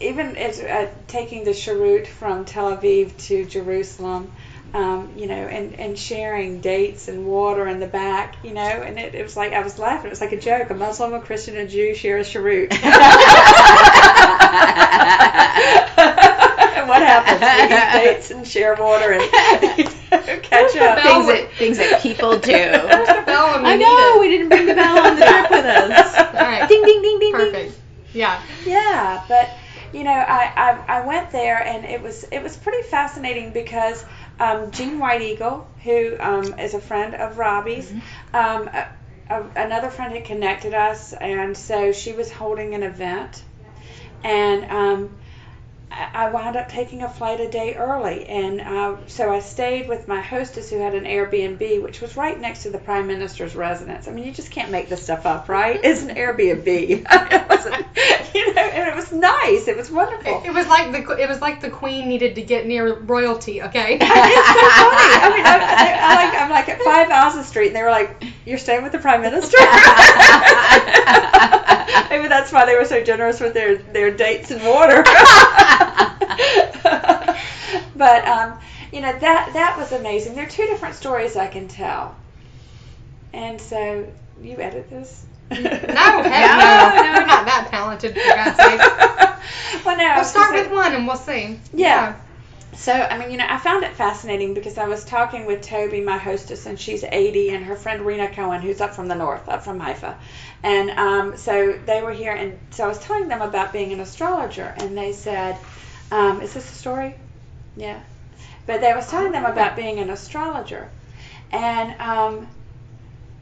even 0.00 0.36
as 0.36 0.60
uh, 0.60 0.88
taking 1.08 1.44
the 1.44 1.50
Sherut 1.50 2.06
from 2.06 2.44
Tel 2.44 2.76
Aviv 2.76 3.16
to 3.26 3.44
Jerusalem. 3.44 4.32
Um, 4.74 5.12
you 5.16 5.26
know, 5.26 5.34
and, 5.34 5.78
and 5.78 5.98
sharing 5.98 6.60
dates 6.60 7.08
and 7.08 7.24
water 7.24 7.66
in 7.68 7.80
the 7.80 7.86
back, 7.86 8.36
you 8.44 8.52
know, 8.52 8.60
and 8.60 8.98
it, 8.98 9.14
it 9.14 9.22
was 9.22 9.36
like 9.36 9.52
I 9.52 9.62
was 9.62 9.78
laughing. 9.78 10.08
It 10.08 10.10
was 10.10 10.20
like 10.20 10.32
a 10.32 10.40
joke. 10.40 10.68
A 10.68 10.74
Muslim, 10.74 11.14
a 11.14 11.20
Christian, 11.20 11.56
a 11.56 11.66
Jew 11.66 11.94
share 11.94 12.18
a 12.18 12.20
and 12.20 12.26
what 16.88 17.02
happens? 17.02 17.40
We 17.40 17.76
eat 17.76 18.04
dates 18.04 18.30
and 18.30 18.46
share 18.46 18.74
water 18.74 19.12
and 19.12 19.88
catch 20.42 20.76
up. 20.76 21.02
things 21.02 21.26
that 21.26 21.52
things 21.58 21.78
that 21.78 22.02
people 22.02 22.38
do. 22.38 22.52
Where's 22.52 23.08
the 23.08 23.22
bell 23.26 23.54
when 23.54 23.62
we 23.64 23.70
I 23.70 23.76
know 23.76 24.16
it? 24.16 24.20
we 24.20 24.28
didn't 24.28 24.48
bring 24.48 24.66
the 24.66 24.74
bell 24.74 24.98
on 24.98 25.16
the 25.16 25.24
trip 25.24 25.50
with 25.50 25.64
us. 25.64 26.16
All 26.18 26.32
right. 26.34 26.68
Ding 26.68 26.82
ding 26.82 27.02
ding 27.02 27.18
ding 27.18 27.32
ding. 27.32 27.52
Perfect. 27.52 27.80
Yeah. 28.12 28.42
Yeah, 28.64 29.24
but 29.28 29.50
you 29.92 30.04
know, 30.04 30.10
I, 30.10 30.52
I 30.88 30.98
I 30.98 31.06
went 31.06 31.30
there 31.30 31.62
and 31.62 31.84
it 31.84 32.02
was 32.02 32.24
it 32.24 32.42
was 32.42 32.56
pretty 32.56 32.82
fascinating 32.88 33.52
because 33.52 34.04
um, 34.38 34.70
Jean 34.70 34.98
White 34.98 35.22
Eagle, 35.22 35.66
who 35.82 36.16
um, 36.20 36.58
is 36.58 36.74
a 36.74 36.80
friend 36.80 37.14
of 37.14 37.38
Robbie's, 37.38 37.90
um, 38.34 38.68
a, 38.68 38.86
a, 39.30 39.42
another 39.56 39.90
friend 39.90 40.12
had 40.14 40.24
connected 40.24 40.74
us, 40.74 41.12
and 41.12 41.56
so 41.56 41.92
she 41.92 42.12
was 42.12 42.30
holding 42.30 42.74
an 42.74 42.82
event, 42.82 43.42
and 44.22 44.70
um, 44.70 45.16
I 45.90 46.30
wound 46.30 46.56
up 46.56 46.68
taking 46.68 47.02
a 47.02 47.08
flight 47.08 47.40
a 47.40 47.48
day 47.48 47.74
early, 47.74 48.26
and 48.26 48.60
uh, 48.60 48.96
so 49.06 49.32
I 49.32 49.38
stayed 49.38 49.88
with 49.88 50.08
my 50.08 50.20
hostess 50.20 50.68
who 50.68 50.78
had 50.78 50.94
an 50.94 51.04
Airbnb, 51.04 51.82
which 51.82 52.00
was 52.00 52.16
right 52.16 52.38
next 52.38 52.64
to 52.64 52.70
the 52.70 52.78
prime 52.78 53.06
minister's 53.06 53.54
residence. 53.54 54.08
I 54.08 54.10
mean, 54.10 54.26
you 54.26 54.32
just 54.32 54.50
can't 54.50 54.70
make 54.70 54.88
this 54.88 55.04
stuff 55.04 55.26
up, 55.26 55.48
right? 55.48 55.80
It's 55.82 56.02
an 56.02 56.16
Airbnb. 56.16 56.66
it 57.10 57.48
wasn't, 57.48 57.86
you 58.34 58.54
know, 58.54 58.62
and 58.62 58.88
it 58.88 58.96
was 58.96 59.12
nice. 59.12 59.68
It 59.68 59.76
was 59.76 59.90
wonderful. 59.90 60.42
It, 60.42 60.48
it 60.48 60.54
was 60.54 60.66
like 60.66 60.90
the 60.90 61.16
it 61.16 61.28
was 61.28 61.40
like 61.40 61.60
the 61.60 61.70
queen 61.70 62.08
needed 62.08 62.34
to 62.34 62.42
get 62.42 62.66
near 62.66 62.98
royalty. 62.98 63.62
Okay. 63.62 63.94
it's 64.00 64.04
so 64.04 64.10
funny. 64.10 65.14
I 65.22 65.30
mean, 65.36 65.46
I, 65.46 65.58
I, 65.60 65.98
I 66.00 66.14
like 66.16 66.34
I'm 66.42 66.50
like 66.50 66.68
at 66.68 66.82
Five 66.82 67.08
Aza 67.08 67.44
Street, 67.44 67.68
and 67.68 67.76
they 67.76 67.82
were 67.82 67.90
like, 67.90 68.24
"You're 68.44 68.58
staying 68.58 68.82
with 68.82 68.92
the 68.92 68.98
prime 68.98 69.22
minister." 69.22 69.56
Maybe 72.10 72.28
that's 72.28 72.52
why 72.52 72.66
they 72.66 72.76
were 72.76 72.84
so 72.84 73.02
generous 73.02 73.40
with 73.40 73.54
their 73.54 73.76
their 73.76 74.10
dates 74.10 74.50
and 74.50 74.62
water. 74.64 75.02
but 77.96 78.26
um, 78.28 78.58
you 78.92 79.00
know 79.00 79.12
that 79.18 79.50
that 79.52 79.76
was 79.78 79.92
amazing. 79.92 80.34
There 80.34 80.46
are 80.46 80.50
two 80.50 80.66
different 80.66 80.94
stories 80.94 81.36
I 81.36 81.46
can 81.46 81.68
tell, 81.68 82.14
and 83.32 83.60
so 83.60 84.06
you 84.42 84.56
edit 84.58 84.88
this. 84.90 85.24
No, 85.50 85.56
heck 85.60 85.72
no, 85.72 87.02
no, 87.02 87.12
we're 87.20 87.26
not 87.26 87.46
that 87.46 87.68
talented 87.70 88.14
for 88.14 88.20
God's 88.20 88.56
sake. 88.56 89.84
well, 89.84 89.96
no. 89.96 90.04
I 90.04 90.16
We'll 90.16 90.24
start 90.24 90.54
with 90.54 90.66
say- 90.66 90.72
one 90.72 90.92
and 90.94 91.06
we'll 91.06 91.16
see. 91.16 91.58
Yeah. 91.72 92.16
So, 92.76 92.92
I 92.92 93.16
mean, 93.18 93.30
you 93.30 93.38
know, 93.38 93.46
I 93.48 93.56
found 93.56 93.84
it 93.84 93.94
fascinating 93.94 94.52
because 94.52 94.76
I 94.76 94.86
was 94.86 95.02
talking 95.04 95.46
with 95.46 95.62
Toby, 95.62 96.02
my 96.02 96.18
hostess, 96.18 96.66
and 96.66 96.78
she's 96.78 97.02
80, 97.04 97.50
and 97.50 97.64
her 97.64 97.74
friend 97.74 98.02
Rena 98.04 98.28
Cohen, 98.30 98.60
who's 98.60 98.82
up 98.82 98.94
from 98.94 99.08
the 99.08 99.14
north, 99.14 99.48
up 99.48 99.64
from 99.64 99.80
Haifa. 99.80 100.16
And 100.62 100.90
um, 100.90 101.36
so 101.38 101.78
they 101.86 102.02
were 102.02 102.12
here, 102.12 102.32
and 102.32 102.58
so 102.70 102.84
I 102.84 102.88
was 102.88 102.98
telling 102.98 103.28
them 103.28 103.40
about 103.40 103.72
being 103.72 103.92
an 103.92 104.00
astrologer, 104.00 104.74
and 104.76 104.96
they 104.96 105.12
said, 105.12 105.56
um, 106.12 106.42
Is 106.42 106.52
this 106.52 106.70
a 106.70 106.74
story? 106.74 107.16
Yeah. 107.76 108.00
But 108.66 108.82
they 108.82 108.92
was 108.92 109.08
telling 109.08 109.32
them 109.32 109.46
about 109.46 109.74
being 109.74 109.98
an 109.98 110.10
astrologer. 110.10 110.90
And 111.52 111.98
um, 112.00 112.48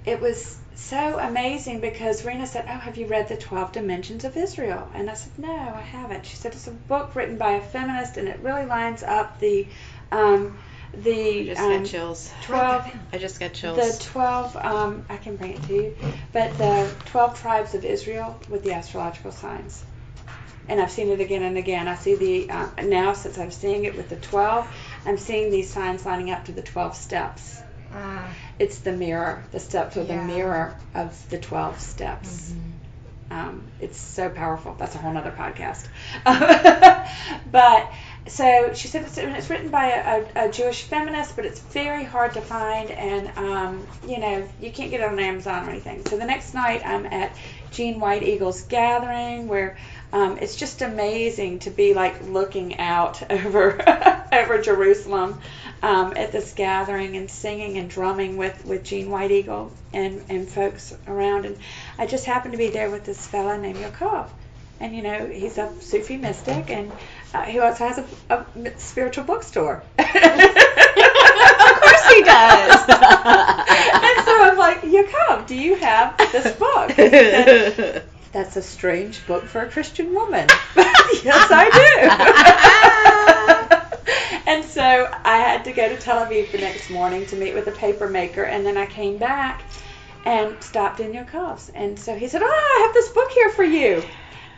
it 0.05 0.21
was 0.21 0.59
so 0.77 1.19
amazing 1.19 1.81
because 1.81 2.25
Rena 2.25 2.47
said, 2.47 2.65
"Oh, 2.69 2.79
have 2.79 2.97
you 2.97 3.07
read 3.07 3.29
the 3.29 3.37
Twelve 3.37 3.73
Dimensions 3.73 4.25
of 4.25 4.37
Israel?" 4.37 4.89
And 4.95 5.09
I 5.11 5.15
said, 5.15 5.33
"No, 5.39 5.53
I 5.53 5.81
haven't." 5.83 6.27
She 6.27 6.37
said, 6.37 6.53
"It's 6.53 6.67
a 6.67 6.73
book 6.73 7.15
written 7.15 7.37
by 7.37 7.53
a 7.53 7.61
feminist, 7.61 8.17
and 8.17 8.29
it 8.29 8.41
really 8.41 8.65
lines 8.67 9.03
up 9.03 9.39
the 9.41 9.69
um, 10.11 10.59
the 10.93 11.41
I 11.41 11.45
just 11.45 11.61
um, 11.61 11.79
got 11.79 11.87
chills. 11.87 12.33
twelve 12.43 12.87
I 13.13 13.19
just 13.19 13.41
got 13.41 13.53
chills. 13.53 13.99
the 13.99 14.05
twelve. 14.05 14.57
Um, 14.57 15.05
I 15.09 15.17
can 15.17 15.37
bring 15.37 15.53
it 15.53 15.63
to 15.65 15.73
you, 15.75 15.97
but 16.33 16.57
the 16.59 16.91
twelve 17.07 17.39
tribes 17.41 17.75
of 17.75 17.85
Israel 17.85 18.39
with 18.49 18.63
the 18.65 18.73
astrological 18.73 19.33
signs." 19.33 19.85
And 20.67 20.81
I've 20.81 20.91
seen 20.91 21.09
it 21.11 21.21
again 21.21 21.43
and 21.43 21.59
again. 21.59 21.89
I 21.89 21.95
see 21.95 22.15
the 22.15 22.51
uh, 22.51 22.69
now 22.85 23.13
since 23.13 23.39
I'm 23.39 23.51
seeing 23.51 23.85
it 23.85 23.97
with 23.97 24.09
the 24.09 24.17
twelve, 24.17 24.67
I'm 25.05 25.19
seeing 25.19 25.51
these 25.51 25.71
signs 25.71 26.07
lining 26.07 26.31
up 26.31 26.47
to 26.47 26.53
the 26.53 26.63
twelve 26.63 26.97
steps 26.97 27.61
Ah, 27.97 28.29
it's 28.59 28.79
the 28.79 28.93
mirror. 28.93 29.45
The 29.53 29.61
steps 29.61 29.97
are 29.97 30.05
the 30.05 30.17
mirror 30.17 30.77
of 30.95 31.29
the 31.31 31.39
12 31.39 31.81
steps. 31.81 32.55
Um, 33.31 33.65
it's 33.81 33.99
so 33.99 34.29
powerful. 34.29 34.77
That's 34.79 34.95
a 34.95 34.99
whole 34.99 35.17
other 35.17 35.33
podcast. 35.33 35.89
but 37.51 37.91
so 38.27 38.73
she 38.75 38.89
said 38.89 39.03
it's, 39.03 39.19
it's 39.19 39.51
written 39.51 39.71
by 39.71 39.87
a, 39.87 40.25
a, 40.37 40.49
a 40.49 40.53
Jewish 40.53 40.85
feminist, 40.85 41.35
but 41.35 41.45
it's 41.45 41.61
very 41.61 42.05
hard 42.05 42.35
to 42.35 42.41
find, 42.41 42.91
and 42.91 43.31
um, 43.37 43.87
you 44.07 44.19
know 44.19 44.47
you 44.61 44.71
can't 44.71 44.91
get 44.91 45.01
it 45.01 45.07
on 45.07 45.19
Amazon 45.19 45.67
or 45.67 45.71
anything. 45.71 46.07
So 46.07 46.17
the 46.17 46.25
next 46.25 46.55
night 46.55 46.87
I'm 46.87 47.07
at 47.07 47.37
Jean 47.71 47.99
White 47.99 48.23
Eagle's 48.23 48.63
gathering 48.63 49.49
where. 49.49 49.77
Um, 50.13 50.39
it's 50.39 50.55
just 50.55 50.81
amazing 50.81 51.59
to 51.61 51.71
be 51.71 51.93
like 51.93 52.15
looking 52.29 52.79
out 52.79 53.21
over 53.33 53.83
over 54.33 54.63
Jerusalem 54.63 55.41
um, 55.85 56.15
at 56.17 56.33
this 56.33 56.55
gathering 56.55 57.15
and 57.19 57.31
singing 57.31 57.77
and 57.77 57.91
drumming 57.91 58.39
with 58.39 58.65
with 58.65 58.83
Jean 58.85 59.11
White 59.11 59.31
Eagle 59.31 59.71
and 59.93 60.25
and 60.31 60.49
folks 60.49 60.97
around. 61.07 61.45
And 61.45 61.59
I 61.99 62.07
just 62.07 62.25
happened 62.25 62.53
to 62.53 62.59
be 62.59 62.71
there 62.71 62.91
with 62.91 63.05
this 63.05 63.27
fella 63.27 63.59
named 63.59 63.79
Yakov, 63.79 64.33
and 64.81 64.97
you 64.97 65.03
know 65.03 65.27
he's 65.27 65.59
a 65.59 65.71
Sufi 65.81 66.17
mystic, 66.17 66.71
and 66.71 66.91
uh, 67.35 67.43
he 67.43 67.59
also 67.59 67.87
has 67.87 67.99
a, 67.99 68.07
a 68.31 68.79
spiritual 68.79 69.25
bookstore. 69.25 69.83
of 69.99 70.07
course 70.07 70.15
he 72.09 72.23
does. 72.23 72.81
and 72.89 74.25
so 74.25 74.43
I'm 74.43 74.57
like, 74.57 74.85
Yakov, 74.85 75.47
do 75.47 75.55
you 75.55 75.75
have 75.75 76.17
this 76.33 76.57
book? 76.57 76.93
Said, 76.93 78.05
That's 78.33 78.57
a 78.57 78.63
strange 78.63 79.27
book 79.27 79.45
for 79.45 79.61
a 79.61 79.71
Christian 79.71 80.15
woman. 80.15 80.49
yes, 80.77 81.49
I 81.51 81.69
do. 83.49 83.54
So 84.75 85.09
I 85.25 85.39
had 85.39 85.65
to 85.67 85.73
go 85.73 85.89
to 85.89 85.97
Tel 85.97 86.27
Aviv 86.27 86.51
the 86.51 86.59
next 86.59 86.91
morning 86.91 87.25
to 87.27 87.37
meet 87.37 87.55
with 87.55 87.69
a 87.69 87.73
paper 87.73 88.09
maker, 88.09 88.43
and 88.43 88.67
then 88.67 88.77
I 88.77 88.87
came 88.87 89.19
back 89.19 89.63
and 90.25 90.61
stopped 90.63 90.99
in 90.99 91.15
your 91.15 91.25
Yakov's. 91.25 91.71
And 91.71 91.99
so 91.99 92.17
he 92.17 92.27
said, 92.27 92.43
"Oh, 92.43 92.47
I 92.47 92.87
have 92.87 92.95
this 92.95 93.11
book 93.11 93.31
here 93.31 93.51
for 93.51 93.63
you." 93.63 94.03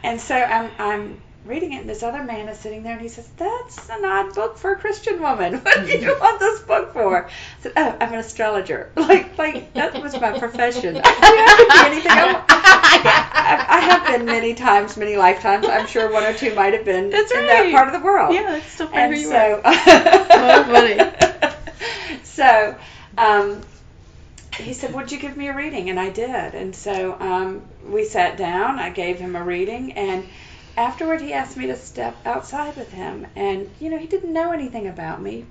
And 0.02 0.18
so 0.18 0.34
I'm 0.34 0.70
I'm 0.78 1.20
reading 1.46 1.72
it, 1.72 1.80
and 1.80 1.88
this 1.88 2.02
other 2.02 2.22
man 2.22 2.48
is 2.48 2.58
sitting 2.58 2.82
there, 2.82 2.92
and 2.92 3.00
he 3.00 3.08
says, 3.08 3.28
"That's 3.36 3.88
an 3.88 4.04
odd 4.04 4.34
book 4.34 4.58
for 4.58 4.72
a 4.72 4.76
Christian 4.76 5.20
woman. 5.20 5.54
What 5.64 5.86
do 5.86 5.98
you 5.98 6.16
want 6.20 6.40
this 6.40 6.60
book 6.60 6.92
for?" 6.92 7.26
I 7.26 7.30
said, 7.60 7.72
"Oh, 7.76 7.96
I'm 8.00 8.12
an 8.12 8.18
astrologer. 8.18 8.90
Like 8.96 9.38
like 9.38 9.72
that 9.74 10.02
was 10.02 10.20
my 10.20 10.38
profession. 10.38 10.96
I 11.04 11.56
could 11.56 11.68
be 11.68 11.86
anything 11.94 12.12
I 12.12 12.32
want." 12.32 12.44
I, 12.48 13.66
I 13.68 13.80
have 13.80 14.06
been 14.06 14.26
many 14.26 14.54
times, 14.54 14.96
many 14.96 15.16
lifetimes. 15.16 15.66
I'm 15.66 15.86
sure 15.86 16.12
one 16.12 16.24
or 16.24 16.34
two 16.34 16.54
might 16.54 16.72
have 16.72 16.84
been 16.84 17.10
That's 17.10 17.30
in 17.30 17.46
that 17.46 17.70
part 17.70 17.88
of 17.88 17.94
the 17.94 18.04
world. 18.04 18.34
yeah, 18.34 18.42
that's 18.42 18.66
still 18.66 18.88
part 18.88 19.12
of 19.12 19.18
you 19.18 19.26
so, 19.26 19.60
are. 19.64 20.64
funny. 20.64 22.20
so, 22.24 22.76
um, 23.16 23.60
he 24.58 24.72
said, 24.72 24.94
"Would 24.94 25.12
you 25.12 25.18
give 25.18 25.36
me 25.36 25.48
a 25.48 25.54
reading?" 25.56 25.90
And 25.90 26.00
I 26.00 26.10
did. 26.10 26.54
And 26.54 26.74
so 26.74 27.16
um, 27.20 27.62
we 27.86 28.04
sat 28.04 28.36
down. 28.36 28.78
I 28.78 28.90
gave 28.90 29.18
him 29.18 29.36
a 29.36 29.44
reading, 29.44 29.92
and 29.92 30.26
afterward, 30.76 31.20
he 31.20 31.32
asked 31.32 31.56
me 31.56 31.66
to 31.66 31.76
step 31.76 32.16
outside 32.24 32.76
with 32.76 32.92
him. 32.92 33.26
And 33.36 33.70
you 33.80 33.90
know, 33.90 33.98
he 33.98 34.06
didn't 34.06 34.32
know 34.32 34.52
anything 34.52 34.86
about 34.86 35.20
me. 35.20 35.46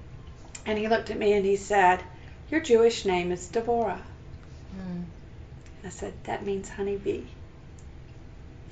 And 0.65 0.77
he 0.77 0.87
looked 0.87 1.09
at 1.09 1.17
me 1.17 1.33
and 1.33 1.45
he 1.45 1.55
said, 1.57 2.01
"Your 2.49 2.61
Jewish 2.61 3.05
name 3.05 3.31
is 3.31 3.47
Deborah." 3.47 4.01
Hmm. 4.71 5.01
I 5.83 5.89
said, 5.89 6.13
"That 6.23 6.45
means 6.45 6.69
honeybee." 6.69 7.23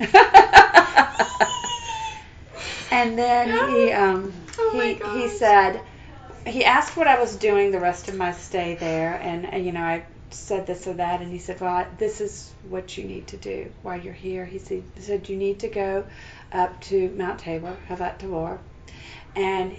and 2.90 3.16
then 3.16 3.68
he 3.70 3.92
um, 3.92 4.32
Oh 4.58 4.70
he 4.72 4.94
he 5.20 5.28
said 5.28 5.80
he 6.46 6.64
asked 6.64 6.96
what 6.96 7.06
I 7.06 7.18
was 7.18 7.36
doing 7.36 7.70
the 7.70 7.80
rest 7.80 8.08
of 8.08 8.16
my 8.16 8.32
stay 8.32 8.74
there, 8.74 9.14
and, 9.14 9.46
and 9.46 9.64
you 9.64 9.72
know 9.72 9.82
I 9.82 10.04
said 10.30 10.66
this 10.66 10.86
or 10.86 10.94
that, 10.94 11.20
and 11.20 11.32
he 11.32 11.38
said, 11.38 11.60
"Well, 11.60 11.86
this 11.98 12.20
is 12.20 12.52
what 12.68 12.96
you 12.98 13.04
need 13.04 13.28
to 13.28 13.36
do 13.36 13.70
while 13.82 13.98
you're 13.98 14.12
here." 14.12 14.44
He 14.44 14.58
said, 14.58 14.82
he 14.94 15.00
said 15.00 15.28
"You 15.28 15.36
need 15.36 15.60
to 15.60 15.68
go 15.68 16.04
up 16.54 16.80
to 16.82 17.10
Mount 17.10 17.40
Tabor, 17.40 17.76
Havat 17.88 18.18
Tabor, 18.18 18.58
and 19.36 19.76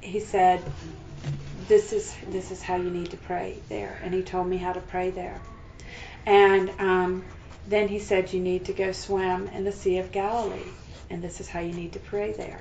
he 0.00 0.20
said, 0.20 0.62
"This 1.68 1.92
is 1.92 2.14
this 2.28 2.50
is 2.50 2.62
how 2.62 2.76
you 2.76 2.90
need 2.90 3.10
to 3.12 3.16
pray 3.16 3.56
there." 3.68 3.98
And 4.02 4.12
he 4.12 4.22
told 4.22 4.48
me 4.48 4.56
how 4.56 4.72
to 4.72 4.80
pray 4.80 5.10
there, 5.10 5.40
and 6.26 6.70
um, 6.78 7.24
then 7.66 7.88
he 7.88 8.00
said, 8.00 8.32
"You 8.32 8.40
need 8.40 8.66
to 8.66 8.72
go 8.72 8.92
swim 8.92 9.48
in 9.48 9.64
the 9.64 9.72
Sea 9.72 9.98
of 9.98 10.12
Galilee, 10.12 10.72
and 11.10 11.22
this 11.22 11.40
is 11.40 11.48
how 11.48 11.60
you 11.60 11.72
need 11.72 11.92
to 11.92 12.00
pray 12.00 12.32
there." 12.32 12.60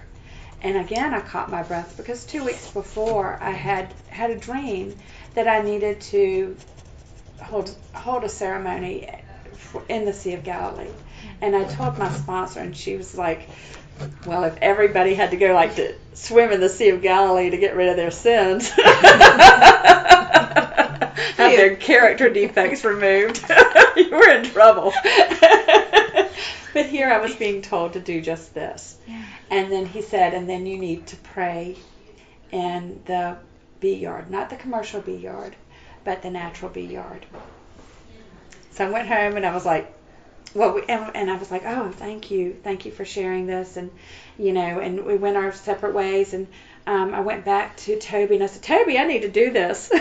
And 0.62 0.78
again, 0.78 1.14
I 1.14 1.20
caught 1.20 1.52
my 1.52 1.64
breath 1.64 1.96
because 1.98 2.26
two 2.26 2.44
weeks 2.44 2.72
before 2.72 3.38
I 3.42 3.52
had 3.52 3.94
had 4.08 4.32
a 4.32 4.38
dream 4.38 4.98
that 5.34 5.48
I 5.48 5.62
needed 5.62 6.02
to 6.02 6.58
hold 7.42 7.76
hold 7.94 8.24
a 8.24 8.30
ceremony 8.30 9.10
in 9.90 10.06
the 10.06 10.14
Sea 10.14 10.34
of 10.34 10.44
Galilee. 10.44 10.92
And 11.42 11.56
I 11.56 11.64
told 11.66 11.98
my 11.98 12.10
sponsor, 12.12 12.60
and 12.60 12.76
she 12.76 12.96
was 12.96 13.18
like, 13.18 13.50
"Well, 14.26 14.44
if 14.46 14.58
everybody 14.62 15.14
had 15.14 15.32
to 15.32 15.38
go 15.38 15.54
like 15.54 15.76
to 15.76 15.96
swim 16.14 16.52
in 16.52 16.60
the 16.60 16.70
Sea 16.70 16.90
of 16.90 17.02
Galilee 17.02 17.50
to 17.50 17.58
get 17.58 17.76
rid 17.76 17.90
of 17.90 17.98
their 17.98 18.12
sins, 18.12 18.70
have 21.36 21.56
their 21.56 21.76
character 21.76 22.30
defects 22.30 22.84
removed, 22.84 23.44
you 23.96 24.10
were 24.12 24.30
in 24.30 24.46
trouble." 24.46 24.94
but 26.76 26.86
here 26.88 27.10
I 27.10 27.20
was 27.20 27.36
being 27.36 27.62
told 27.62 27.94
to 27.94 28.00
do 28.00 28.22
just 28.22 28.54
this. 28.54 28.98
Yeah. 29.08 29.24
And 29.50 29.72
then 29.72 29.86
he 29.86 30.02
said, 30.02 30.34
and 30.34 30.50
then 30.50 30.66
you 30.66 30.78
need 30.78 31.08
to 31.08 31.16
pray 31.18 31.78
in 32.52 33.02
the 33.06 33.38
bee 33.80 33.96
yard, 33.96 34.30
not 34.30 34.50
the 34.50 34.56
commercial 34.56 35.02
bee 35.02 35.16
yard, 35.16 35.56
but 36.04 36.22
the 36.22 36.30
natural 36.30 36.72
bee 36.72 36.82
yard. 36.82 37.26
So 38.72 38.86
I 38.88 38.90
went 38.90 39.08
home 39.08 39.38
and 39.38 39.46
I 39.46 39.54
was 39.54 39.66
like, 39.66 39.95
well, 40.56 40.74
we, 40.74 40.84
and, 40.88 41.16
and 41.16 41.30
I 41.30 41.38
was 41.38 41.52
like, 41.52 41.64
oh, 41.66 41.92
thank 41.92 42.32
you, 42.32 42.56
thank 42.64 42.86
you 42.86 42.92
for 42.92 43.06
sharing 43.06 43.46
this, 43.46 43.78
and 43.78 43.92
you 44.38 44.54
know, 44.54 44.80
and 44.80 45.06
we 45.06 45.16
went 45.16 45.38
our 45.38 45.52
separate 45.52 45.94
ways, 45.94 46.34
and 46.34 46.48
um, 46.88 47.14
I 47.14 47.20
went 47.22 47.46
back 47.46 47.78
to 47.78 47.98
Toby 48.00 48.36
and 48.36 48.44
I 48.44 48.48
said, 48.48 48.62
Toby, 48.62 49.00
I 49.00 49.06
need 49.06 49.22
to 49.22 49.30
do 49.30 49.52
this. 49.52 49.90
do 49.90 49.96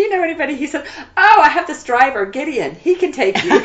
you 0.00 0.10
know 0.10 0.22
anybody? 0.24 0.56
He 0.56 0.66
said, 0.66 0.84
oh, 1.16 1.40
I 1.40 1.48
have 1.48 1.68
this 1.68 1.84
driver, 1.84 2.26
Gideon. 2.26 2.74
He 2.74 2.96
can 2.96 3.12
take 3.12 3.36
you. 3.44 3.50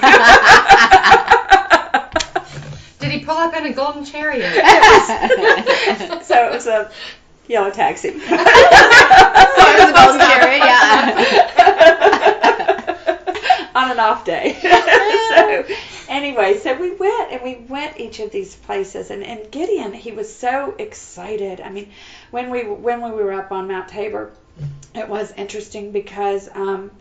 Did 2.99 3.11
he 3.11 3.25
pull 3.25 3.37
up 3.37 3.55
in 3.55 3.65
a 3.65 3.73
golden 3.73 4.05
chariot? 4.05 4.53
so 6.23 6.45
it 6.47 6.51
was 6.51 6.67
a 6.67 6.91
yellow 7.47 7.71
taxi. 7.71 8.11
Part 8.11 8.21
of 8.21 9.87
the 9.87 9.93
golden 9.95 10.19
chariot, 10.21 10.59
yeah. 10.59 11.31
On 13.75 13.89
an 13.91 13.99
off 13.99 14.23
day. 14.23 14.59
so 15.67 15.75
anyway, 16.09 16.57
so 16.57 16.73
we 16.79 16.91
went 16.91 17.31
and 17.31 17.41
we 17.41 17.55
went 17.67 17.99
each 17.99 18.19
of 18.19 18.31
these 18.31 18.55
places 18.55 19.11
and, 19.11 19.23
and 19.23 19.51
Gideon, 19.51 19.93
he 19.93 20.11
was 20.11 20.33
so 20.33 20.75
excited. 20.77 21.61
I 21.61 21.69
mean, 21.69 21.91
when 22.31 22.49
we 22.49 22.63
when 22.63 23.01
we 23.01 23.11
were 23.11 23.33
up 23.33 23.51
on 23.51 23.67
Mount 23.67 23.87
Tabor, 23.87 24.31
it 24.93 25.07
was 25.07 25.31
interesting 25.33 25.91
because 25.91 26.49
um, 26.53 26.91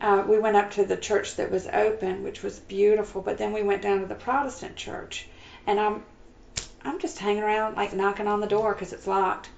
uh, 0.00 0.24
we 0.26 0.38
went 0.38 0.56
up 0.56 0.70
to 0.72 0.84
the 0.84 0.96
church 0.96 1.36
that 1.36 1.50
was 1.50 1.66
open, 1.66 2.22
which 2.22 2.42
was 2.42 2.58
beautiful, 2.60 3.20
but 3.20 3.38
then 3.38 3.52
we 3.52 3.62
went 3.62 3.82
down 3.82 4.00
to 4.00 4.06
the 4.06 4.14
Protestant 4.14 4.76
church, 4.76 5.26
and 5.66 5.78
I'm 5.78 6.02
I'm 6.82 6.98
just 6.98 7.18
hanging 7.18 7.42
around 7.42 7.76
like 7.76 7.92
knocking 7.92 8.26
on 8.26 8.40
the 8.40 8.46
door 8.46 8.72
because 8.72 8.92
it's 8.92 9.06
locked, 9.06 9.50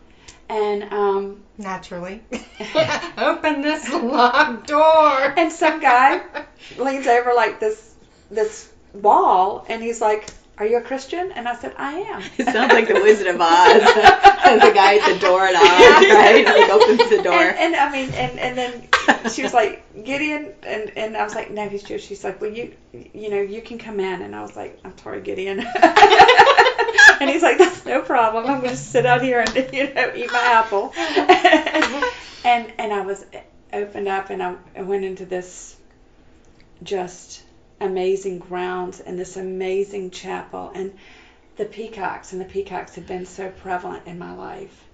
and 0.48 0.82
um, 0.92 1.42
Naturally. 1.58 2.22
Open 3.16 3.62
this 3.62 3.88
locked 3.92 4.66
door. 4.66 5.34
and 5.36 5.52
some 5.52 5.80
guy 5.80 6.22
leans 6.78 7.06
over 7.06 7.32
like 7.34 7.60
this 7.60 7.91
this 8.32 8.68
wall, 8.94 9.64
and 9.68 9.82
he's 9.82 10.00
like, 10.00 10.30
"Are 10.58 10.66
you 10.66 10.78
a 10.78 10.80
Christian?" 10.80 11.32
And 11.32 11.48
I 11.48 11.54
said, 11.54 11.74
"I 11.76 11.92
am." 12.00 12.22
It 12.38 12.46
sounds 12.46 12.72
like 12.72 12.88
the 12.88 12.94
Wizard 12.94 13.28
of 13.28 13.40
Oz. 13.40 13.82
the 14.60 14.72
guy 14.74 14.96
at 14.96 15.14
the 15.14 15.18
door 15.18 15.46
and 15.46 15.56
Oz, 15.56 15.62
right? 15.62 16.46
He 16.46 16.70
opens 16.70 17.10
the 17.10 17.22
door. 17.22 17.34
And, 17.34 17.74
and 17.74 17.76
I 17.76 17.90
mean, 17.92 18.10
and 18.14 18.38
and 18.38 18.58
then 18.58 19.30
she 19.30 19.42
was 19.42 19.52
like 19.52 19.82
Gideon, 20.04 20.52
and 20.62 20.92
and 20.96 21.16
I 21.16 21.24
was 21.24 21.34
like, 21.34 21.50
no, 21.50 21.68
he's 21.68 21.82
Jewish. 21.82 22.06
She's 22.06 22.24
like, 22.24 22.40
well, 22.40 22.50
you 22.50 22.74
you 22.92 23.30
know, 23.30 23.40
you 23.40 23.62
can 23.62 23.78
come 23.78 24.00
in, 24.00 24.22
and 24.22 24.34
I 24.34 24.42
was 24.42 24.56
like, 24.56 24.78
I'm 24.84 24.96
sorry, 24.98 25.20
Gideon. 25.20 25.60
and 25.60 27.30
he's 27.30 27.42
like, 27.42 27.58
that's 27.58 27.84
no 27.86 28.02
problem. 28.02 28.46
I'm 28.46 28.60
going 28.60 28.70
to 28.70 28.76
sit 28.76 29.06
out 29.06 29.22
here 29.22 29.40
and 29.40 29.54
you 29.72 29.92
know 29.94 30.12
eat 30.14 30.30
my 30.32 30.42
apple. 30.42 30.92
and 32.44 32.72
and 32.78 32.92
I 32.92 33.02
was 33.02 33.24
opened 33.72 34.08
up, 34.08 34.30
and 34.30 34.42
I 34.42 34.82
went 34.82 35.04
into 35.04 35.24
this 35.24 35.76
just 36.82 37.42
amazing 37.82 38.38
grounds 38.38 39.00
and 39.00 39.18
this 39.18 39.36
amazing 39.36 40.10
chapel 40.10 40.72
and 40.74 40.92
the 41.56 41.64
peacocks 41.64 42.32
and 42.32 42.40
the 42.40 42.46
peacocks 42.46 42.94
have 42.94 43.06
been 43.06 43.26
so 43.26 43.50
prevalent 43.50 44.06
in 44.06 44.18
my 44.18 44.34
life 44.34 44.84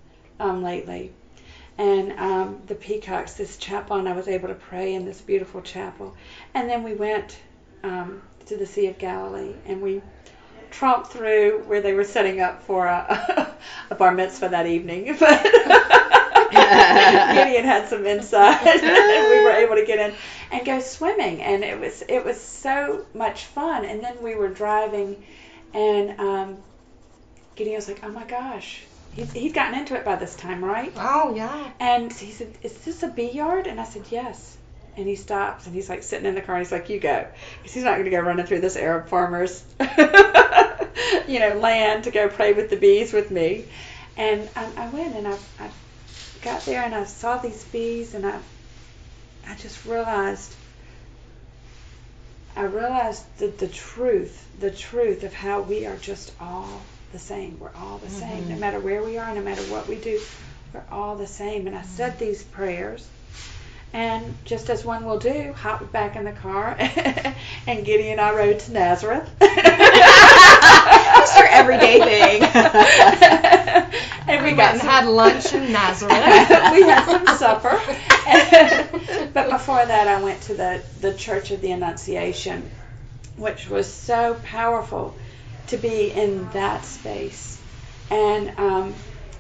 um, 0.40 0.62
lately 0.62 1.12
and 1.78 2.12
um, 2.18 2.60
the 2.66 2.74
peacocks, 2.74 3.34
this 3.34 3.56
chapel, 3.56 3.96
and 3.96 4.08
I 4.08 4.12
was 4.12 4.26
able 4.26 4.48
to 4.48 4.54
pray 4.54 4.94
in 4.94 5.04
this 5.04 5.20
beautiful 5.20 5.62
chapel. 5.62 6.14
And 6.52 6.68
then 6.68 6.82
we 6.82 6.94
went 6.94 7.38
um, 7.84 8.20
to 8.46 8.56
the 8.56 8.66
Sea 8.66 8.88
of 8.88 8.98
Galilee, 8.98 9.54
and 9.64 9.80
we 9.80 10.02
tromped 10.72 11.06
through 11.06 11.62
where 11.66 11.80
they 11.80 11.92
were 11.92 12.04
setting 12.04 12.40
up 12.40 12.62
for 12.64 12.86
a, 12.86 13.54
a 13.90 13.94
bar 13.94 14.12
mitzvah 14.12 14.48
that 14.48 14.66
evening. 14.66 15.16
But 15.20 16.17
Gideon 17.34 17.64
had 17.64 17.88
some 17.88 18.06
insight, 18.06 18.66
and 18.66 19.30
we 19.30 19.44
were 19.44 19.50
able 19.50 19.76
to 19.76 19.84
get 19.84 19.98
in 19.98 20.14
and 20.50 20.66
go 20.66 20.80
swimming, 20.80 21.42
and 21.42 21.64
it 21.64 21.78
was 21.78 22.02
it 22.08 22.24
was 22.24 22.40
so 22.40 23.06
much 23.14 23.44
fun. 23.44 23.84
And 23.84 24.02
then 24.02 24.22
we 24.22 24.34
were 24.34 24.48
driving, 24.48 25.22
and 25.74 26.18
um, 26.20 26.56
Gideon 27.56 27.76
was 27.76 27.88
like, 27.88 28.00
"Oh 28.02 28.10
my 28.10 28.24
gosh." 28.24 28.82
He'd, 29.14 29.32
he'd 29.32 29.54
gotten 29.54 29.78
into 29.78 29.96
it 29.96 30.04
by 30.04 30.14
this 30.14 30.36
time, 30.36 30.64
right? 30.64 30.92
Oh, 30.96 31.34
yeah. 31.34 31.70
And 31.80 32.12
he 32.12 32.30
said, 32.30 32.52
Is 32.62 32.78
this 32.84 33.02
a 33.02 33.08
bee 33.08 33.30
yard? 33.30 33.66
And 33.66 33.80
I 33.80 33.84
said, 33.84 34.04
Yes. 34.10 34.56
And 34.96 35.08
he 35.08 35.16
stops 35.16 35.66
and 35.66 35.74
he's 35.74 35.88
like 35.88 36.04
sitting 36.04 36.26
in 36.26 36.34
the 36.36 36.40
car 36.40 36.56
and 36.56 36.64
he's 36.64 36.70
like, 36.70 36.88
You 36.88 37.00
go. 37.00 37.26
Because 37.56 37.74
he's 37.74 37.82
not 37.82 37.94
going 37.94 38.04
to 38.04 38.10
go 38.10 38.20
running 38.20 38.46
through 38.46 38.60
this 38.60 38.76
Arab 38.76 39.08
farmer's, 39.08 39.64
you 41.26 41.40
know, 41.40 41.58
land 41.60 42.04
to 42.04 42.10
go 42.12 42.28
pray 42.28 42.52
with 42.52 42.70
the 42.70 42.76
bees 42.76 43.12
with 43.12 43.30
me. 43.30 43.64
And 44.16 44.48
I, 44.54 44.68
I 44.76 44.88
went 44.90 45.16
and 45.16 45.26
I, 45.26 45.38
I 45.60 45.70
got 46.48 46.62
there 46.62 46.82
and 46.82 46.94
I 46.94 47.04
saw 47.04 47.36
these 47.36 47.62
bees 47.64 48.14
and 48.14 48.24
I, 48.24 48.38
I 49.46 49.54
just 49.56 49.84
realized, 49.84 50.54
I 52.56 52.62
realized 52.62 53.22
the, 53.38 53.48
the 53.48 53.68
truth, 53.68 54.46
the 54.58 54.70
truth 54.70 55.24
of 55.24 55.34
how 55.34 55.60
we 55.60 55.84
are 55.84 55.96
just 55.96 56.32
all 56.40 56.80
the 57.12 57.18
same. 57.18 57.58
We're 57.60 57.74
all 57.76 57.98
the 57.98 58.08
same. 58.08 58.44
No 58.44 58.52
mm-hmm. 58.52 58.60
matter 58.60 58.80
where 58.80 59.02
we 59.02 59.18
are, 59.18 59.34
no 59.34 59.42
matter 59.42 59.60
what 59.64 59.88
we 59.88 59.96
do, 59.96 60.18
we're 60.72 60.84
all 60.90 61.16
the 61.16 61.26
same. 61.26 61.66
And 61.66 61.76
I 61.76 61.80
mm-hmm. 61.80 61.88
said 61.88 62.18
these 62.18 62.42
prayers. 62.42 63.06
And 63.92 64.34
just 64.44 64.70
as 64.70 64.84
one 64.84 65.04
will 65.04 65.18
do, 65.18 65.52
hopped 65.54 65.92
back 65.92 66.16
in 66.16 66.24
the 66.24 66.32
car, 66.32 66.76
and 67.66 67.84
Gideon 67.86 68.12
and 68.12 68.20
I 68.20 68.34
rode 68.34 68.58
to 68.60 68.72
Nazareth. 68.72 69.30
Just 69.40 71.38
your 71.38 71.48
everyday 71.48 71.98
thing. 71.98 72.42
and 74.28 74.44
we 74.44 74.50
We 74.50 74.56
got 74.56 74.72
went 74.72 74.82
and 74.82 74.90
had 74.90 75.06
lunch 75.06 75.54
in 75.54 75.72
Nazareth. 75.72 76.14
we 76.72 76.82
had 76.82 77.04
some 77.04 77.26
supper. 77.36 77.80
but 79.32 79.50
before 79.50 79.84
that, 79.84 80.06
I 80.08 80.22
went 80.22 80.42
to 80.42 80.54
the, 80.54 80.82
the 81.00 81.14
Church 81.14 81.50
of 81.50 81.60
the 81.60 81.70
Annunciation, 81.72 82.70
which 83.36 83.68
was 83.68 83.92
so 83.92 84.34
powerful 84.44 85.16
to 85.68 85.76
be 85.76 86.10
in 86.10 86.50
that 86.50 86.84
space. 86.84 87.60
And 88.10 88.52
um, 88.58 88.94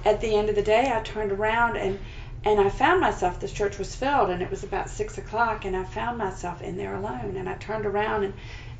at 0.04 0.20
the 0.20 0.34
end 0.34 0.48
of 0.48 0.54
the 0.54 0.62
day, 0.62 0.92
I 0.94 1.00
turned 1.00 1.32
around 1.32 1.76
and 1.76 1.98
and 2.44 2.60
I 2.60 2.68
found 2.70 3.00
myself. 3.00 3.40
This 3.40 3.52
church 3.52 3.78
was 3.78 3.94
filled, 3.94 4.30
and 4.30 4.42
it 4.42 4.50
was 4.50 4.62
about 4.62 4.88
six 4.88 5.18
o'clock, 5.18 5.64
and 5.64 5.76
I 5.76 5.84
found 5.84 6.18
myself 6.18 6.62
in 6.62 6.76
there 6.76 6.94
alone. 6.94 7.36
And 7.36 7.48
I 7.48 7.54
turned 7.54 7.84
around, 7.84 8.24
and 8.24 8.34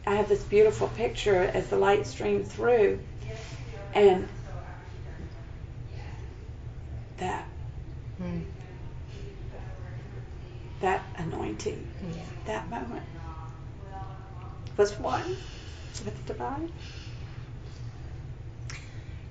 I 0.06 0.14
have 0.14 0.28
this 0.28 0.44
beautiful 0.44 0.88
picture 0.88 1.42
as 1.42 1.68
the 1.68 1.76
light 1.76 2.06
streamed 2.06 2.46
through, 2.46 3.00
and 3.92 4.28
that 7.18 7.46
Hmm. 8.18 8.40
that 10.80 11.02
anointing, 11.16 11.86
Yeah. 12.02 12.22
that 12.46 12.70
moment 12.70 13.02
was 14.76 14.98
one 14.98 15.36
with 16.04 16.26
the 16.26 16.32
divine. 16.32 16.70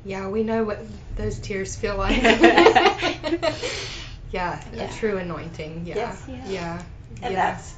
Yeah, 0.06 0.30
we 0.30 0.44
know 0.44 0.64
what 0.64 0.80
those 1.16 1.38
tears 1.40 1.76
feel 1.76 1.98
like. 1.98 2.22
yeah, 2.22 3.20
Yeah. 4.32 4.60
a 4.84 4.94
true 4.94 5.18
anointing. 5.18 5.86
Yeah. 5.86 5.96
Yes, 5.96 6.24
yeah. 6.28 6.50
Yeah. 6.50 6.84
And 7.24 7.34
yeah. 7.34 7.52
that's 7.52 7.76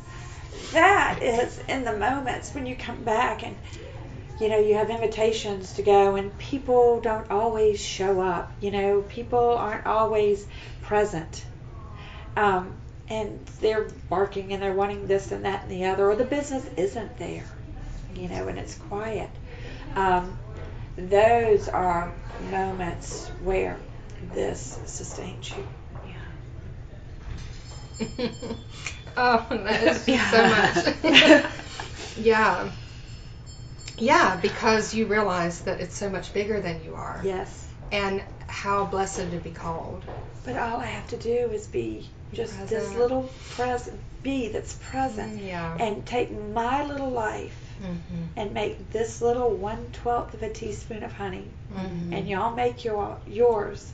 that 0.74 1.20
is 1.22 1.60
in 1.68 1.84
the 1.84 1.98
moments 1.98 2.54
when 2.54 2.66
you 2.66 2.76
come 2.76 3.04
back 3.04 3.44
and 3.44 3.56
you 4.40 4.50
know 4.50 4.58
you 4.58 4.76
have 4.76 4.90
invitations 4.90 5.74
to 5.74 5.84
go 5.84 6.16
and 6.16 6.38
people 6.38 7.02
don't 7.02 7.30
always 7.30 7.84
show 7.84 8.22
up. 8.22 8.52
You 8.60 8.72
know, 8.72 9.02
people 9.02 9.58
aren't 9.58 9.86
always 9.86 10.46
present. 10.82 11.46
Um, 12.36 12.74
and 13.10 13.46
they're 13.60 13.88
barking 14.10 14.54
and 14.54 14.62
they're 14.62 14.74
wanting 14.74 15.08
this 15.08 15.32
and 15.32 15.46
that 15.46 15.64
and 15.64 15.72
the 15.72 15.86
other, 15.86 16.10
or 16.10 16.16
the 16.16 16.26
business 16.26 16.66
isn't 16.78 17.18
there, 17.18 17.46
you 18.16 18.30
know, 18.30 18.48
and 18.48 18.58
it's 18.60 18.76
quiet. 18.76 19.30
Um, 19.96 20.38
those 20.96 21.68
are 21.68 22.14
moments 22.52 23.28
where 23.44 23.78
this 24.34 24.80
sustains 24.86 25.52
you. 25.52 25.66
oh, 29.18 29.46
that 29.50 29.84
is 29.84 30.06
just 30.06 30.32
so 30.32 30.48
much. 30.48 31.46
yeah. 32.18 32.72
Yeah, 34.02 34.36
because 34.38 34.94
you 34.94 35.06
realize 35.06 35.62
that 35.62 35.82
it's 35.82 35.96
so 35.98 36.10
much 36.10 36.34
bigger 36.34 36.60
than 36.62 36.84
you 36.84 36.96
are. 36.96 37.22
Yes. 37.24 37.68
And 37.92 38.22
how 38.48 38.86
blessed 38.86 39.32
to 39.32 39.38
be 39.38 39.52
called. 39.52 40.04
But 40.46 40.58
all 40.58 40.80
I 40.80 40.86
have 40.86 41.08
to 41.10 41.18
do 41.18 41.52
is 41.52 41.68
be 41.68 42.08
just 42.34 42.68
this 42.68 42.94
little 42.94 43.30
present, 43.56 44.00
be 44.24 44.50
that's 44.50 44.74
present, 44.74 45.42
Yeah. 45.42 45.76
and 45.80 46.06
take 46.06 46.32
my 46.32 46.86
little 46.86 47.10
life 47.10 47.56
Mm-hmm. 47.82 48.24
and 48.36 48.54
make 48.54 48.92
this 48.92 49.22
little 49.22 49.52
one 49.52 49.86
twelfth 49.94 50.34
of 50.34 50.44
a 50.44 50.52
teaspoon 50.52 51.02
of 51.04 51.14
honey, 51.14 51.46
Mm-hmm. 51.74 52.12
and 52.14 52.28
y'all 52.28 52.54
make 52.54 52.84
your 52.84 53.18
yours, 53.26 53.90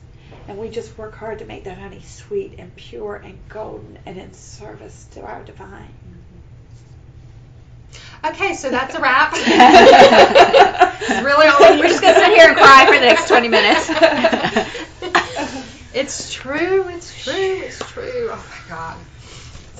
and 0.48 0.58
we 0.58 0.70
just 0.70 0.98
work 0.98 1.14
hard 1.14 1.38
to 1.38 1.44
make 1.44 1.64
that 1.64 1.78
honey 1.78 2.00
sweet 2.02 2.56
and 2.58 2.74
pure 2.74 3.14
and 3.14 3.38
golden 3.48 3.96
and 4.04 4.18
in 4.18 4.32
service 4.32 5.06
to 5.12 5.20
our 5.22 5.44
divine. 5.44 5.92
Okay, 8.24 8.54
so 8.54 8.70
that's 8.70 8.94
a 8.94 9.00
wrap. 9.00 9.34
Really 11.08 11.46
all 11.46 11.78
We're 11.78 11.88
just 11.88 12.02
gonna 12.02 12.18
sit 12.18 12.32
here 12.32 12.48
and 12.48 12.56
cry 12.56 12.86
for 12.86 12.94
the 12.94 13.06
next 13.06 13.28
20 13.28 13.48
minutes. 13.48 13.88
it's 15.94 16.32
true. 16.32 16.88
It's 16.88 17.24
true. 17.24 17.32
It's 17.34 17.78
true. 17.78 18.28
Oh 18.30 18.36
my 18.36 18.68
God. 18.68 18.96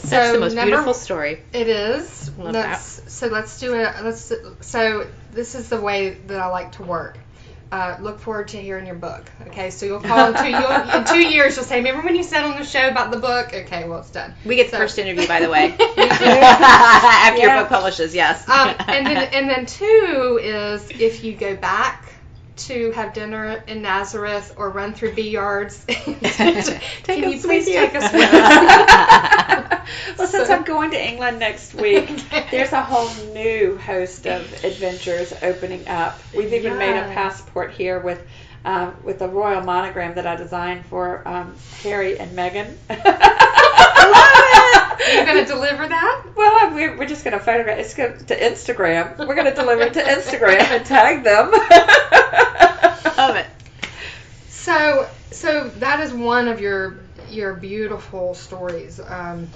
That's 0.05 0.33
the 0.33 0.39
most 0.39 0.55
number- 0.55 0.71
beautiful 0.71 0.95
story. 0.95 1.43
It 1.53 1.69
is. 1.69 2.31
Love 2.39 2.55
let's, 2.55 3.13
So 3.13 3.27
let's 3.27 3.59
do 3.59 3.75
it. 3.75 3.93
Let's. 4.03 4.33
So 4.61 5.07
this 5.33 5.55
is 5.55 5.69
the 5.69 5.81
way 5.81 6.11
that 6.11 6.39
I 6.39 6.47
like 6.47 6.73
to 6.73 6.85
work. 6.85 7.19
Uh, 7.73 7.97
look 8.01 8.21
forward 8.21 8.47
to 8.49 8.59
hearing 8.59 8.87
your 8.87 8.95
book. 8.95 9.25
Okay, 9.49 9.71
so 9.71 9.87
you'll 9.87 10.01
call 10.01 10.29
in 10.29 10.35
two, 10.41 10.51
you'll, 10.51 10.71
in 10.71 11.05
two 11.05 11.19
years. 11.35 11.57
You'll 11.57 11.65
say, 11.65 11.79
"Remember 11.79 12.03
when 12.03 12.15
you 12.15 12.23
said 12.23 12.45
on 12.45 12.57
the 12.57 12.65
show 12.65 12.87
about 12.89 13.11
the 13.11 13.19
book?" 13.19 13.53
Okay, 13.53 13.89
well 13.89 13.99
it's 13.99 14.11
done. 14.11 14.33
We 14.45 14.55
get 14.55 14.67
the 14.67 14.73
So- 14.73 14.79
first 14.79 14.99
interview, 14.99 15.27
by 15.35 15.41
the 15.41 15.51
way. 15.51 15.75
After 15.99 17.41
your 17.41 17.57
book 17.61 17.69
publishes, 17.69 18.15
yes. 18.15 18.49
Um, 18.49 18.75
and 18.87 19.07
then 19.07 19.17
and 19.33 19.51
then 19.51 19.67
two 19.67 20.39
is 20.41 20.89
if 20.91 21.25
you 21.25 21.35
go 21.35 21.57
back 21.57 22.05
to 22.57 22.91
have 22.93 23.13
dinner 23.13 23.63
in 23.67 23.83
Nazareth 23.83 24.55
or 24.57 24.71
run 24.71 24.95
through 24.95 25.15
bee 25.15 25.31
yards. 25.31 25.85
can 25.87 27.31
you 27.31 27.41
please 27.41 27.69
you. 27.69 27.75
take 27.75 27.95
us 27.95 28.13
with 28.13 28.31
us? 28.33 29.89
well, 30.19 30.27
since 30.29 30.49
So- 30.49 30.55
I'm 30.55 30.65
going 30.65 30.91
to 30.93 31.03
England 31.03 31.39
next 31.39 31.75
week, 31.75 32.11
Okay. 32.11 32.47
there's 32.51 32.73
a 32.73 32.83
whole 32.83 33.09
new 33.33 33.77
host 33.77 34.27
of 34.27 34.43
adventures 34.65 35.33
opening 35.43 35.87
up. 35.89 36.19
We've 36.37 36.53
even 36.53 36.79
made 36.79 36.97
a 36.97 37.05
passport 37.13 37.73
here 37.73 37.99
with 38.01 38.27
um, 38.65 38.97
with 39.05 39.23
a 39.23 39.29
royal 39.29 39.63
monogram 39.63 40.17
that 40.17 40.27
I 40.27 40.35
designed 40.35 40.85
for 40.87 41.27
um, 41.29 41.55
Harry 41.85 42.19
and 42.19 42.37
Meghan. 42.37 42.75
You're 45.13 45.25
going 45.25 45.45
to 45.45 45.51
deliver 45.51 45.89
that? 45.89 46.27
Well, 46.37 46.75
we're, 46.75 46.97
we're 46.97 47.07
just 47.07 47.25
going 47.25 47.39
to 47.39 47.45
photograph. 47.45 47.79
It's 47.79 47.95
go 47.95 48.13
to 48.15 48.39
Instagram. 48.39 49.19
We're 49.19 49.35
going 49.35 49.47
to 49.47 49.55
deliver 49.55 49.83
it 49.83 49.95
to 49.95 50.01
Instagram 50.01 50.61
and 50.61 50.87
tag 50.87 51.25
them. 51.25 51.51
Love 53.17 53.37
it. 53.37 53.47
So, 54.49 55.09
so 55.31 55.69
that 55.79 56.01
is 56.01 56.13
one 56.13 56.49
of 56.49 56.61
your 56.61 56.99
your 57.31 57.55
beautiful 57.55 58.35
stories 58.35 59.01
um, 59.01 59.49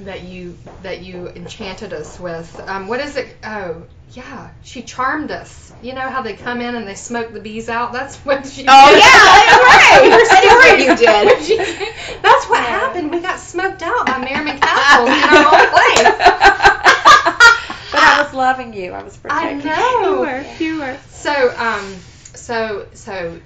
that 0.00 0.22
you 0.24 0.56
that 0.82 1.02
you 1.02 1.28
enchanted 1.28 1.92
us 1.92 2.18
with. 2.18 2.60
Um, 2.66 2.88
what 2.88 3.00
is 3.00 3.16
it? 3.16 3.36
Oh, 3.44 3.84
yeah, 4.12 4.50
she 4.62 4.82
charmed 4.82 5.30
us. 5.30 5.72
You 5.82 5.94
know 5.94 6.08
how 6.08 6.22
they 6.22 6.34
come 6.34 6.60
in 6.60 6.74
and 6.74 6.86
they 6.86 6.94
smoke 6.94 7.32
the 7.32 7.40
bees 7.40 7.68
out? 7.68 7.92
That's 7.92 8.16
what 8.18 8.46
she. 8.46 8.64
Oh, 8.68 8.90
did. 8.90 8.98
yeah, 8.98 9.06
right. 9.64 10.10
Her 10.10 10.24
I 10.30 10.40
know 10.44 10.60
story. 10.60 10.84
you 10.84 10.96
did. 10.96 12.22
That's 12.22 12.48
what 12.48 12.60
happened. 12.60 13.10
We 13.10 13.20
got 13.20 13.38
smoked 13.38 13.82
out 13.82 14.06
by 14.06 14.18
Merryman 14.18 14.58
Cassels 14.58 15.08
in 15.08 15.24
our 15.24 15.44
own 15.44 15.68
place. 15.70 16.02
but 17.92 18.02
I 18.02 18.22
was 18.24 18.34
loving 18.34 18.72
you. 18.72 18.92
I 18.92 19.02
was 19.02 19.18
I 19.24 19.54
know 19.54 19.60
protecting 19.60 20.02
know. 20.02 20.44
You 20.58 20.80
were. 20.80 20.98
So, 21.08 21.54
um, 21.56 21.96
so, 22.34 22.86
so 22.92 23.40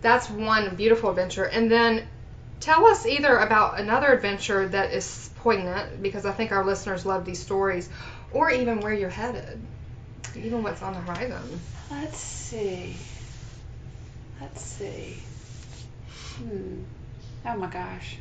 that's 0.00 0.28
one 0.30 0.76
beautiful 0.76 1.10
adventure. 1.10 1.44
And 1.44 1.70
then 1.70 2.06
tell 2.64 2.86
us 2.86 3.04
either 3.04 3.36
about 3.36 3.78
another 3.78 4.08
adventure 4.08 4.66
that 4.68 4.92
is 4.92 5.30
poignant, 5.40 6.02
because 6.02 6.24
I 6.24 6.32
think 6.32 6.50
our 6.50 6.64
listeners 6.64 7.04
love 7.04 7.24
these 7.26 7.42
stories, 7.42 7.88
or 8.32 8.50
even 8.50 8.80
where 8.80 8.94
you're 8.94 9.10
headed, 9.10 9.60
even 10.34 10.62
what's 10.62 10.82
on 10.82 10.94
the 10.94 11.00
horizon. 11.00 11.60
Let's 11.90 12.16
see. 12.16 12.96
Let's 14.40 14.62
see. 14.62 15.18
Hmm. 16.38 16.82
Oh 17.46 17.56
my 17.56 17.66
gosh. 17.68 18.16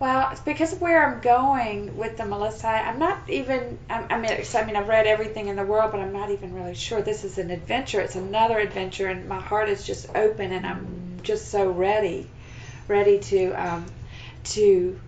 Well, 0.00 0.30
it's 0.32 0.40
because 0.40 0.72
of 0.72 0.80
where 0.80 1.06
I'm 1.06 1.20
going 1.20 1.96
with 1.96 2.16
the 2.16 2.24
Melissae. 2.24 2.64
I'm 2.64 2.98
not 2.98 3.18
even. 3.28 3.78
I'm, 3.88 4.06
I 4.10 4.18
mean, 4.18 4.32
I 4.54 4.64
mean, 4.64 4.76
I've 4.76 4.88
read 4.88 5.06
everything 5.06 5.48
in 5.48 5.56
the 5.56 5.64
world, 5.64 5.92
but 5.92 6.00
I'm 6.00 6.12
not 6.12 6.30
even 6.30 6.52
really 6.52 6.74
sure. 6.74 7.00
This 7.00 7.24
is 7.24 7.38
an 7.38 7.50
adventure. 7.50 8.00
It's 8.00 8.16
another 8.16 8.58
adventure, 8.58 9.06
and 9.08 9.28
my 9.28 9.40
heart 9.40 9.68
is 9.68 9.86
just 9.86 10.08
open, 10.16 10.50
and 10.50 10.66
I'm 10.66 11.20
just 11.22 11.48
so 11.48 11.70
ready, 11.70 12.28
ready 12.88 13.18
to, 13.18 13.52
um, 13.52 13.86
to 14.44 14.98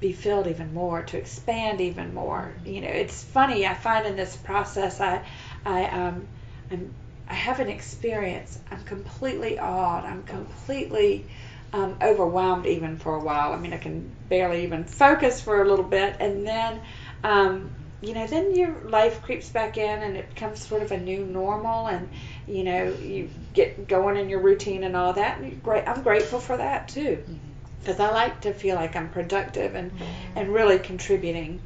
be 0.00 0.12
filled 0.12 0.48
even 0.48 0.74
more, 0.74 1.02
to 1.02 1.16
expand 1.16 1.80
even 1.80 2.12
more. 2.12 2.52
You 2.66 2.80
know, 2.80 2.88
it's 2.88 3.22
funny. 3.22 3.66
I 3.66 3.74
find 3.74 4.06
in 4.06 4.16
this 4.16 4.36
process, 4.36 5.00
I, 5.00 5.22
I, 5.64 5.84
um, 5.84 6.26
I'm, 6.70 6.92
I 7.28 7.34
have 7.34 7.60
an 7.60 7.68
experience. 7.68 8.58
I'm 8.70 8.82
completely 8.84 9.58
awed. 9.58 10.04
I'm 10.04 10.24
completely 10.24 11.26
um, 11.72 11.96
overwhelmed 12.02 12.66
even 12.66 12.98
for 12.98 13.14
a 13.14 13.20
while. 13.20 13.52
I 13.52 13.58
mean, 13.58 13.72
I 13.72 13.78
can 13.78 14.10
barely 14.28 14.64
even 14.64 14.84
focus 14.84 15.40
for 15.40 15.62
a 15.62 15.68
little 15.68 15.84
bit, 15.84 16.16
and 16.20 16.46
then, 16.46 16.80
um, 17.22 17.70
you 18.02 18.14
know, 18.14 18.26
then 18.26 18.54
your 18.54 18.74
life 18.88 19.22
creeps 19.22 19.48
back 19.48 19.78
in, 19.78 20.02
and 20.02 20.16
it 20.16 20.28
becomes 20.34 20.66
sort 20.66 20.82
of 20.82 20.90
a 20.90 20.98
new 20.98 21.24
normal, 21.24 21.86
and 21.86 22.08
you 22.46 22.64
know, 22.64 22.92
you 22.92 23.30
get 23.54 23.86
going 23.86 24.16
in 24.16 24.28
your 24.28 24.40
routine 24.40 24.82
and 24.82 24.96
all 24.96 25.12
that. 25.12 25.38
And 25.38 25.62
great, 25.62 25.86
I'm 25.86 26.02
grateful 26.02 26.40
for 26.40 26.56
that 26.56 26.88
too 26.88 27.22
mm-hmm. 27.22 27.34
because 27.80 28.00
I 28.00 28.10
like 28.10 28.40
to 28.42 28.52
feel 28.52 28.74
like 28.74 28.96
I'm 28.96 29.08
productive 29.08 29.76
and 29.76 29.92
mm-hmm. 29.92 30.38
and 30.38 30.52
really 30.52 30.80
contributing. 30.80 31.60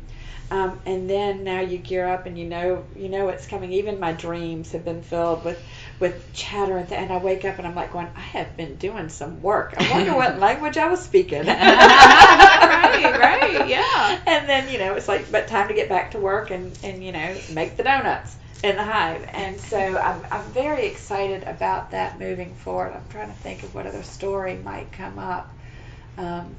Um, 0.48 0.78
and 0.86 1.10
then 1.10 1.42
now 1.42 1.60
you 1.60 1.78
gear 1.78 2.06
up 2.06 2.26
and 2.26 2.38
you 2.38 2.44
know 2.46 2.84
you 2.94 3.08
know 3.08 3.24
what's 3.24 3.46
coming. 3.46 3.72
Even 3.72 3.98
my 3.98 4.12
dreams 4.12 4.72
have 4.72 4.84
been 4.84 5.02
filled 5.02 5.44
with 5.44 5.60
with 5.98 6.32
chatter 6.32 6.76
and, 6.76 6.88
th- 6.88 7.00
and 7.00 7.12
I 7.12 7.18
wake 7.18 7.44
up 7.44 7.58
and 7.58 7.66
I'm 7.66 7.74
like 7.74 7.92
going, 7.92 8.08
I 8.14 8.20
have 8.20 8.56
been 8.56 8.76
doing 8.76 9.08
some 9.08 9.42
work. 9.42 9.74
I 9.76 9.90
wonder 9.90 10.14
what 10.14 10.38
language 10.46 10.76
I 10.76 10.88
was 10.88 11.02
speaking. 11.02 11.46
right, 11.46 13.18
right, 13.18 13.68
yeah. 13.68 14.20
And 14.26 14.48
then 14.48 14.68
you 14.72 14.78
know 14.78 14.94
it's 14.94 15.08
like, 15.08 15.32
but 15.32 15.48
time 15.48 15.66
to 15.66 15.74
get 15.74 15.88
back 15.88 16.12
to 16.12 16.18
work 16.18 16.50
and 16.52 16.78
and 16.84 17.02
you 17.02 17.10
know 17.10 17.36
make 17.52 17.76
the 17.76 17.82
donuts 17.82 18.36
in 18.62 18.76
the 18.76 18.84
hive. 18.84 19.28
And 19.32 19.58
so 19.58 19.78
I'm 19.78 20.24
I'm 20.30 20.44
very 20.52 20.86
excited 20.86 21.42
about 21.42 21.90
that 21.90 22.20
moving 22.20 22.54
forward. 22.54 22.92
I'm 22.92 23.08
trying 23.08 23.28
to 23.28 23.38
think 23.40 23.64
of 23.64 23.74
what 23.74 23.86
other 23.86 24.04
story 24.04 24.54
might 24.56 24.92
come 24.92 25.18
up. 25.18 25.52
Um, 26.18 26.54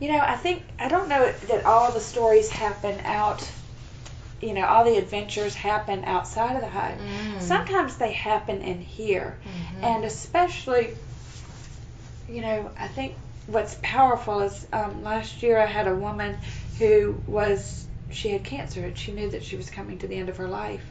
you 0.00 0.12
know, 0.12 0.20
I 0.20 0.36
think 0.36 0.62
I 0.78 0.88
don't 0.88 1.08
know 1.08 1.32
that 1.48 1.64
all 1.64 1.92
the 1.92 2.00
stories 2.00 2.50
happen 2.50 3.00
out. 3.04 3.48
You 4.40 4.52
know, 4.52 4.66
all 4.66 4.84
the 4.84 4.98
adventures 4.98 5.54
happen 5.54 6.04
outside 6.04 6.56
of 6.56 6.60
the 6.60 6.68
hive. 6.68 6.98
Mm. 6.98 7.40
Sometimes 7.40 7.96
they 7.96 8.12
happen 8.12 8.60
in 8.60 8.80
here, 8.80 9.38
Mhm. 9.42 9.84
and 9.84 10.04
especially, 10.04 10.94
you 12.28 12.42
know, 12.42 12.70
I 12.78 12.88
think 12.88 13.14
what's 13.46 13.78
powerful 13.82 14.40
is 14.40 14.66
um, 14.72 15.02
last 15.02 15.42
year 15.42 15.58
I 15.58 15.66
had 15.66 15.86
a 15.86 15.94
woman 15.94 16.36
who 16.78 17.22
was 17.26 17.86
she 18.10 18.30
had 18.30 18.44
cancer 18.44 18.84
and 18.84 18.96
she 18.96 19.12
knew 19.12 19.30
that 19.30 19.42
she 19.42 19.56
was 19.56 19.70
coming 19.70 19.98
to 19.98 20.06
the 20.06 20.16
end 20.16 20.28
of 20.28 20.36
her 20.36 20.48
life, 20.48 20.84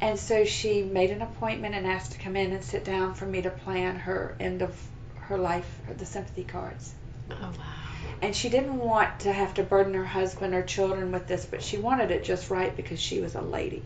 and 0.00 0.18
so 0.18 0.44
she 0.44 0.82
made 0.82 1.10
an 1.10 1.22
appointment 1.22 1.74
and 1.74 1.86
asked 1.86 2.12
to 2.12 2.18
come 2.18 2.36
in 2.36 2.52
and 2.52 2.64
sit 2.64 2.84
down 2.84 3.14
for 3.14 3.26
me 3.26 3.42
to 3.42 3.50
plan 3.50 3.96
her 3.96 4.34
end 4.40 4.62
of 4.62 4.76
her 5.14 5.38
life, 5.38 5.80
the 5.96 6.04
sympathy 6.06 6.44
cards. 6.44 6.92
Oh, 7.30 7.34
wow. 7.56 7.89
And 8.22 8.36
she 8.36 8.48
didn't 8.48 8.78
want 8.78 9.20
to 9.20 9.32
have 9.32 9.54
to 9.54 9.62
burden 9.62 9.94
her 9.94 10.04
husband 10.04 10.54
or 10.54 10.62
children 10.62 11.12
with 11.12 11.26
this, 11.26 11.46
but 11.46 11.62
she 11.62 11.78
wanted 11.78 12.10
it 12.10 12.24
just 12.24 12.50
right 12.50 12.74
because 12.76 13.00
she 13.00 13.20
was 13.20 13.34
a 13.34 13.40
lady. 13.40 13.82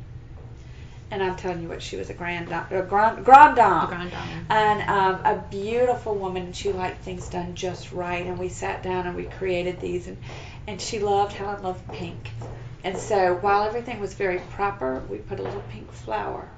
And 1.11 1.22
I'm 1.22 1.37
telling 1.37 1.62
you 1.62 1.68
what, 1.68 1.82
she 1.82 1.97
was 1.97 2.11
a 2.11 2.14
grand 2.14 2.49
a 2.51 2.87
grand, 2.89 3.24
grand 3.24 3.57
dame. 3.57 3.87
Grand 3.87 4.11
dame. 4.11 4.47
And 4.51 4.82
um, 4.89 5.14
a 5.24 5.45
beautiful 5.51 6.14
woman, 6.16 6.47
and 6.47 6.57
she 6.57 6.72
liked 6.72 7.03
things 7.03 7.28
done 7.28 7.55
just 7.55 7.93
right. 7.93 8.26
And 8.26 8.39
we 8.39 8.49
sat 8.49 8.82
down 8.82 9.07
and 9.07 9.14
we 9.14 9.24
created 9.24 9.80
these, 9.80 10.09
and, 10.09 10.16
and 10.66 10.80
she 10.80 10.99
loved 10.99 11.32
Helen 11.32 11.62
loved 11.62 11.87
pink. 11.93 12.30
And 12.82 12.99
so 12.99 13.37
while 13.37 13.62
everything 13.62 14.01
was 14.01 14.14
very 14.14 14.41
proper, 14.51 15.03
we 15.09 15.18
put 15.18 15.39
a 15.39 15.43
little 15.43 15.62
pink 15.70 15.93
flower 15.93 16.49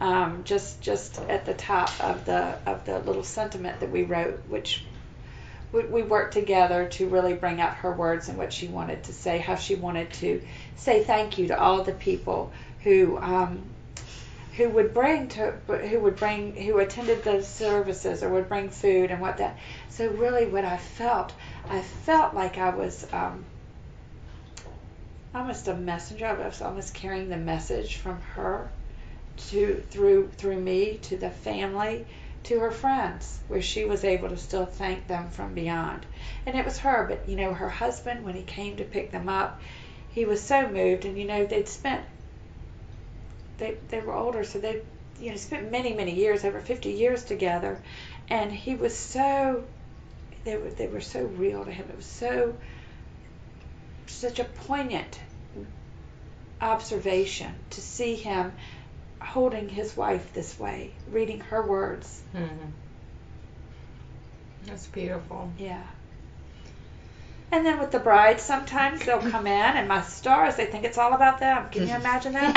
um, 0.00 0.42
just 0.44 0.80
just 0.80 1.18
at 1.22 1.46
the 1.46 1.54
top 1.54 1.90
of 2.02 2.24
the 2.24 2.58
of 2.66 2.84
the 2.84 2.98
little 3.00 3.22
sentiment 3.22 3.80
that 3.80 3.90
we 3.90 4.02
wrote, 4.02 4.42
which 4.48 4.84
we, 5.72 5.84
we 5.84 6.02
worked 6.02 6.32
together 6.32 6.86
to 6.86 7.08
really 7.08 7.34
bring 7.34 7.60
out 7.60 7.74
her 7.76 7.92
words 7.92 8.28
and 8.28 8.38
what 8.38 8.52
she 8.52 8.68
wanted 8.68 9.04
to 9.04 9.12
say, 9.12 9.38
how 9.38 9.56
she 9.56 9.74
wanted 9.74 10.12
to 10.14 10.42
say 10.76 11.04
thank 11.04 11.38
you 11.38 11.48
to 11.48 11.58
all 11.58 11.82
the 11.82 11.92
people 11.92 12.52
who 12.82 13.18
um, 13.18 13.62
who 14.56 14.68
would 14.70 14.94
bring 14.94 15.28
to 15.28 15.52
who 15.66 16.00
would 16.00 16.16
bring 16.16 16.54
who 16.56 16.78
attended 16.78 17.22
the 17.24 17.42
services 17.42 18.22
or 18.22 18.30
would 18.30 18.48
bring 18.48 18.70
food 18.70 19.10
and 19.10 19.20
what 19.20 19.38
that. 19.38 19.58
So 19.90 20.08
really, 20.08 20.46
what 20.46 20.64
I 20.64 20.76
felt, 20.76 21.32
I 21.68 21.80
felt 21.80 22.34
like 22.34 22.58
I 22.58 22.70
was. 22.70 23.06
Um, 23.12 23.44
almost 25.36 25.68
a 25.68 25.74
messenger. 25.74 26.26
I 26.26 26.46
was 26.46 26.62
almost 26.62 26.94
carrying 26.94 27.28
the 27.28 27.36
message 27.36 27.96
from 27.96 28.20
her 28.34 28.70
to 29.36 29.82
through 29.90 30.30
through 30.36 30.58
me 30.58 30.98
to 31.02 31.16
the 31.16 31.30
family 31.30 32.06
to 32.46 32.60
her 32.60 32.70
friends 32.70 33.40
where 33.48 33.62
she 33.62 33.84
was 33.84 34.04
able 34.04 34.28
to 34.28 34.36
still 34.36 34.66
thank 34.66 35.06
them 35.06 35.30
from 35.30 35.54
beyond. 35.54 36.06
And 36.46 36.56
it 36.56 36.64
was 36.64 36.78
her 36.78 37.06
but 37.08 37.28
you 37.28 37.36
know 37.36 37.52
her 37.52 37.68
husband 37.68 38.24
when 38.24 38.34
he 38.34 38.42
came 38.42 38.76
to 38.76 38.84
pick 38.84 39.10
them 39.10 39.28
up 39.28 39.60
he 40.10 40.24
was 40.24 40.42
so 40.42 40.68
moved. 40.68 41.04
And 41.04 41.18
you 41.18 41.26
know 41.26 41.44
they'd 41.44 41.68
spent 41.68 42.04
they 43.58 43.76
they 43.88 44.00
were 44.00 44.14
older 44.14 44.44
so 44.44 44.58
they 44.58 44.80
you 45.20 45.30
know 45.30 45.36
spent 45.36 45.70
many 45.70 45.92
many 45.92 46.14
years 46.14 46.44
over 46.44 46.60
50 46.60 46.90
years 46.90 47.24
together. 47.24 47.80
And 48.28 48.50
he 48.50 48.74
was 48.74 48.96
so 48.96 49.64
they 50.44 50.56
were 50.56 50.70
they 50.70 50.86
were 50.86 51.00
so 51.00 51.24
real 51.24 51.64
to 51.64 51.70
him. 51.70 51.86
It 51.90 51.96
was 51.96 52.06
so 52.06 52.56
such 54.06 54.38
a 54.38 54.44
poignant 54.44 55.20
observation 56.60 57.52
to 57.70 57.80
see 57.82 58.14
him 58.14 58.52
holding 59.26 59.68
his 59.68 59.96
wife 59.96 60.32
this 60.32 60.58
way, 60.58 60.92
reading 61.10 61.40
her 61.40 61.62
words. 61.62 62.22
Mm-hmm. 62.34 62.70
That's 64.66 64.86
beautiful. 64.86 65.50
Yeah. 65.58 65.82
And 67.52 67.64
then 67.64 67.78
with 67.78 67.92
the 67.92 68.00
brides, 68.00 68.42
sometimes 68.42 69.04
they'll 69.06 69.20
come 69.20 69.46
in, 69.46 69.52
and 69.52 69.86
my 69.86 70.02
stars, 70.02 70.56
they 70.56 70.66
think 70.66 70.84
it's 70.84 70.98
all 70.98 71.12
about 71.12 71.38
them. 71.38 71.68
Can 71.70 71.86
you 71.86 71.94
imagine 71.94 72.32
that? 72.32 72.52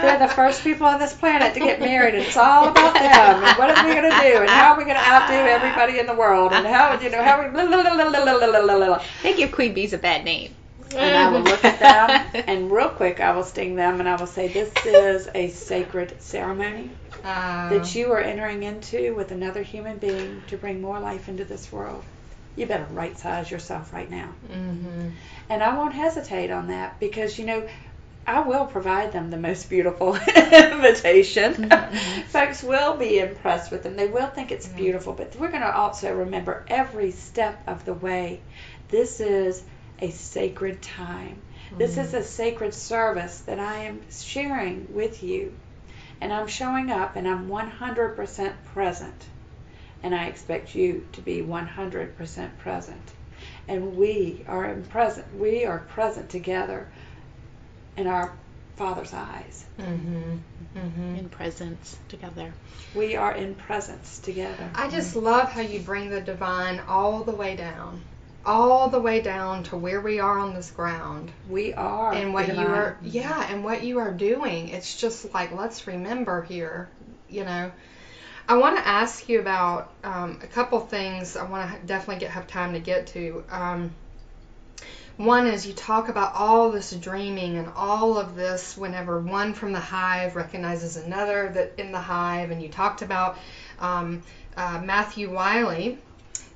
They're 0.02 0.28
the 0.28 0.32
first 0.32 0.62
people 0.62 0.86
on 0.86 1.00
this 1.00 1.12
planet 1.12 1.52
to 1.54 1.60
get 1.60 1.80
married, 1.80 2.14
and 2.14 2.22
it's 2.22 2.36
all 2.36 2.68
about 2.68 2.94
them. 2.94 3.44
And 3.44 3.58
what 3.58 3.76
are 3.76 3.86
we 3.86 3.92
going 3.92 4.08
to 4.08 4.16
do? 4.20 4.40
And 4.40 4.48
how 4.48 4.74
are 4.74 4.78
we 4.78 4.84
going 4.84 4.96
to 4.96 5.02
outdo 5.02 5.34
everybody 5.34 5.98
in 5.98 6.06
the 6.06 6.14
world? 6.14 6.52
And 6.52 6.64
how, 6.64 6.96
you 7.00 7.10
know, 7.10 7.24
how 7.24 7.40
are 7.40 7.46
we. 7.46 7.50
Blah, 7.50 7.66
blah, 7.66 7.82
blah, 7.82 8.10
blah, 8.10 8.38
blah, 8.38 8.62
blah, 8.62 8.86
blah. 8.86 9.04
They 9.24 9.34
give 9.34 9.50
queen 9.50 9.74
bees 9.74 9.92
a 9.92 9.98
bad 9.98 10.24
name. 10.24 10.54
And 10.92 11.16
I 11.16 11.30
will 11.30 11.40
look 11.42 11.64
at 11.64 11.78
them, 11.78 12.26
and 12.46 12.70
real 12.70 12.88
quick, 12.90 13.20
I 13.20 13.32
will 13.34 13.42
sting 13.44 13.74
them, 13.76 14.00
and 14.00 14.08
I 14.08 14.16
will 14.16 14.26
say, 14.26 14.48
This 14.48 14.72
is 14.84 15.28
a 15.34 15.48
sacred 15.48 16.20
ceremony 16.20 16.90
Uh, 17.24 17.68
that 17.70 17.94
you 17.94 18.12
are 18.12 18.20
entering 18.20 18.62
into 18.62 19.14
with 19.14 19.30
another 19.32 19.62
human 19.62 19.98
being 19.98 20.42
to 20.48 20.56
bring 20.56 20.80
more 20.80 21.00
life 21.00 21.28
into 21.28 21.44
this 21.44 21.72
world. 21.72 22.04
You 22.56 22.66
better 22.66 22.86
right 22.90 23.16
size 23.18 23.50
yourself 23.50 23.92
right 23.92 24.10
now. 24.10 24.34
hmm 24.46 25.08
And 25.48 25.62
I 25.62 25.76
won't 25.76 25.94
hesitate 25.94 26.50
on 26.50 26.68
that 26.68 26.98
because, 27.00 27.38
you 27.38 27.46
know, 27.46 27.66
I 28.26 28.40
will 28.40 28.66
provide 28.66 29.12
them 29.12 29.30
the 29.30 29.36
most 29.38 29.68
beautiful 29.68 30.14
invitation. 30.36 31.70
Folks 32.28 32.62
will 32.62 32.96
be 32.96 33.18
impressed 33.18 33.70
with 33.70 33.82
them. 33.82 33.96
They 33.96 34.06
will 34.08 34.28
think 34.28 34.50
it's 34.52 34.68
beautiful, 34.68 35.12
but 35.14 35.34
we're 35.36 35.50
going 35.50 35.62
to 35.62 35.74
also 35.76 36.12
remember 36.14 36.64
every 36.68 37.10
step 37.12 37.62
of 37.66 37.84
the 37.84 37.94
way. 37.94 38.42
This 38.88 39.20
is 39.20 39.62
a 40.00 40.10
sacred 40.10 40.82
time. 40.82 41.40
This 41.76 41.96
is 41.98 42.14
a 42.14 42.22
sacred 42.22 42.74
service 42.74 43.40
that 43.40 43.58
I 43.58 43.84
am 43.84 44.00
sharing 44.10 44.86
with 44.94 45.22
you. 45.22 45.54
And 46.20 46.32
I'm 46.32 46.46
showing 46.46 46.90
up 46.90 47.16
and 47.16 47.26
I'm 47.26 47.48
100% 47.48 48.52
present. 48.72 49.26
And 50.02 50.14
I 50.14 50.26
expect 50.26 50.74
you 50.74 51.06
to 51.12 51.20
be 51.20 51.40
100% 51.42 52.58
present. 52.58 53.12
And 53.66 53.96
we 53.96 54.44
are 54.46 54.64
in 54.66 54.84
present 54.84 55.26
we 55.36 55.64
are 55.64 55.78
present 55.78 56.30
together 56.30 56.88
in 57.96 58.06
our 58.06 58.32
Father's 58.76 59.14
eyes. 59.14 59.64
hmm 59.78 60.36
hmm 60.74 61.16
In 61.16 61.28
presence 61.28 61.96
together. 62.08 62.52
We 62.94 63.16
are 63.16 63.32
in 63.32 63.54
presence 63.54 64.18
together. 64.18 64.70
I 64.74 64.88
just 64.88 65.16
love 65.16 65.50
how 65.50 65.60
you 65.60 65.80
bring 65.80 66.10
the 66.10 66.20
divine 66.20 66.80
all 66.80 67.24
the 67.24 67.34
way 67.34 67.56
down, 67.56 68.02
all 68.46 68.88
the 68.88 69.00
way 69.00 69.20
down 69.20 69.62
to 69.64 69.76
where 69.76 70.00
we 70.00 70.20
are 70.20 70.38
on 70.38 70.54
this 70.54 70.70
ground, 70.70 71.30
We 71.48 71.72
are 71.74 72.12
and 72.12 72.34
what 72.34 72.48
you 72.48 72.60
are, 72.60 72.98
yeah, 73.02 73.46
and 73.50 73.64
what 73.64 73.82
you 73.82 73.98
are 73.98 74.12
doing. 74.12 74.68
It's 74.68 74.96
just 74.98 75.32
like 75.32 75.52
let's 75.52 75.86
remember 75.86 76.42
here, 76.42 76.88
you 77.28 77.44
know. 77.44 77.72
I 78.46 78.58
want 78.58 78.76
to 78.76 78.86
ask 78.86 79.28
you 79.28 79.40
about 79.40 79.90
um, 80.04 80.38
a 80.42 80.46
couple 80.46 80.78
things. 80.80 81.36
I 81.36 81.44
want 81.44 81.70
to 81.70 81.86
definitely 81.86 82.20
get 82.20 82.30
have 82.30 82.46
time 82.46 82.74
to 82.74 82.80
get 82.80 83.06
to. 83.08 83.42
Um, 83.50 83.94
one 85.16 85.46
is 85.46 85.66
you 85.66 85.72
talk 85.72 86.08
about 86.08 86.34
all 86.34 86.72
this 86.72 86.90
dreaming 86.90 87.56
and 87.56 87.68
all 87.76 88.18
of 88.18 88.34
this 88.34 88.76
whenever 88.76 89.20
one 89.20 89.54
from 89.54 89.72
the 89.72 89.80
hive 89.80 90.34
recognizes 90.34 90.96
another 90.96 91.50
that 91.54 91.74
in 91.78 91.92
the 91.92 92.00
hive, 92.00 92.50
and 92.50 92.60
you 92.60 92.68
talked 92.68 93.00
about 93.00 93.38
um, 93.78 94.22
uh, 94.56 94.80
Matthew 94.84 95.30
Willey. 95.30 95.98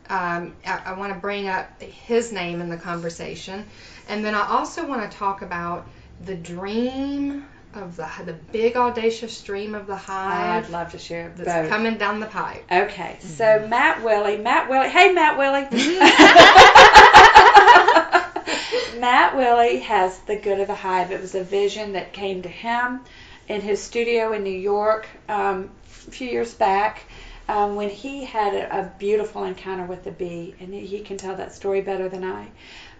Um, 0.09 0.55
I, 0.67 0.81
I 0.87 0.93
want 0.95 1.13
to 1.13 1.19
bring 1.19 1.49
up 1.49 1.81
his 1.81 2.33
name 2.33 2.61
in 2.61 2.69
the 2.69 2.77
conversation, 2.77 3.65
and 4.09 4.25
then 4.25 4.35
I 4.35 4.49
also 4.49 4.87
want 4.87 5.11
to 5.11 5.17
talk 5.17 5.43
about 5.43 5.87
the 6.25 6.35
dream 6.35 7.47
of 7.75 7.97
the 7.97 8.09
the 8.25 8.33
big 8.33 8.77
audacious 8.77 9.41
dream 9.43 9.75
of 9.75 9.87
the 9.87 9.97
hive. 9.97 10.65
I'd 10.65 10.71
love 10.71 10.93
to 10.93 10.99
share 10.99 11.33
that's 11.37 11.49
both. 11.49 11.69
coming 11.69 11.99
down 11.99 12.21
the 12.21 12.27
pipe. 12.27 12.65
Okay, 12.71 13.19
so 13.21 13.67
Matt 13.69 14.03
Willey, 14.03 14.39
Matt 14.39 14.71
Willey, 14.71 14.89
hey 14.89 15.13
Matt 15.13 15.39
Willey. 15.39 15.69
Matt 19.01 19.37
Willey 19.37 19.81
has 19.81 20.19
the 20.21 20.37
good 20.37 20.61
of 20.61 20.67
the 20.67 20.75
hive. 20.75 21.13
It 21.13 21.21
was 21.21 21.35
a 21.35 21.45
vision 21.45 21.93
that 21.93 22.13
came 22.13 22.43
to 22.43 22.49
him 22.49 23.01
in 23.49 23.61
his 23.61 23.83
studio 23.83 24.33
in 24.33 24.43
New 24.43 24.51
York 24.51 25.07
um, 25.29 25.71
a 26.07 26.11
few 26.11 26.29
years 26.29 26.55
back 26.55 27.05
um, 27.49 27.77
when 27.77 27.89
he 27.89 28.25
had 28.25 28.55
a, 28.55 28.81
a 28.81 28.93
beautiful 28.99 29.45
encounter 29.45 29.85
with 29.85 30.05
the 30.05 30.11
bee, 30.11 30.55
and 30.61 30.73
he 30.75 31.01
can 31.01 31.17
tell 31.17 31.35
that 31.37 31.53
story 31.53 31.81
better 31.81 32.09
than 32.09 32.25
I. 32.25 32.51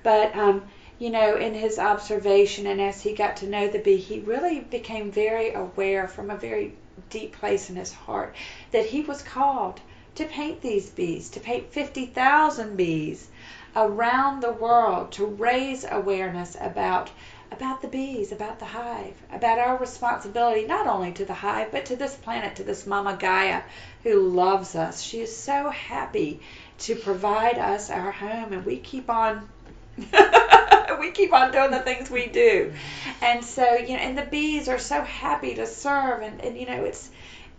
But 0.03 0.35
um, 0.37 0.63
you 0.99 1.11
know, 1.11 1.37
in 1.37 1.55
his 1.55 1.79
observation 1.79 2.67
and 2.67 2.81
as 2.81 3.03
he 3.03 3.13
got 3.13 3.37
to 3.37 3.47
know 3.47 3.69
the 3.69 3.79
bee, 3.79 3.97
he 3.99 4.19
really 4.21 4.61
became 4.61 5.13
very 5.13 5.53
aware 5.53 6.09
from 6.09 6.31
a 6.31 6.37
very 6.37 6.75
deep 7.11 7.33
place 7.33 7.71
in 7.71 7.77
his 7.77 7.93
heart 7.93 8.35
that 8.73 8.85
he 8.87 9.01
was 9.03 9.23
called 9.23 9.81
to 10.17 10.25
paint 10.25 10.61
these 10.61 10.91
bees, 10.91 11.29
to 11.29 11.39
paint 11.39 11.73
50,000 11.73 12.77
bees 12.77 13.29
around 13.77 14.41
the 14.41 14.51
world 14.51 15.13
to 15.13 15.25
raise 15.25 15.85
awareness 15.89 16.57
about 16.61 17.11
about 17.51 17.83
the 17.83 17.89
bees, 17.89 18.33
about 18.33 18.59
the 18.59 18.65
hive, 18.65 19.15
about 19.33 19.59
our 19.59 19.77
responsibility 19.79 20.67
not 20.67 20.87
only 20.87 21.13
to 21.13 21.25
the 21.25 21.35
hive 21.35 21.71
but 21.73 21.87
to 21.87 21.97
this 21.97 22.15
planet, 22.15 22.57
to 22.57 22.65
this 22.65 22.87
Mama 22.87 23.17
Gaia 23.19 23.63
who 24.03 24.29
loves 24.29 24.75
us. 24.75 25.03
She 25.03 25.21
is 25.21 25.37
so 25.37 25.71
happy 25.71 26.41
to 26.81 26.95
provide 26.95 27.59
us 27.59 27.91
our 27.91 28.11
home 28.11 28.53
and 28.53 28.65
we 28.65 28.79
keep 28.79 29.11
on 29.11 29.49
we 31.01 31.11
keep 31.11 31.33
on 31.33 31.51
doing 31.51 31.71
the 31.73 31.81
things 31.81 32.11
we 32.11 32.27
do. 32.27 32.73
And 33.21 33.45
so, 33.45 33.75
you 33.75 33.97
know, 33.97 34.03
and 34.03 34.17
the 34.17 34.23
bees 34.23 34.69
are 34.69 34.79
so 34.79 35.03
happy 35.03 35.55
to 35.57 35.67
serve 35.67 36.23
and, 36.23 36.41
and 36.41 36.57
you 36.57 36.67
know, 36.67 36.85
it's 36.85 37.11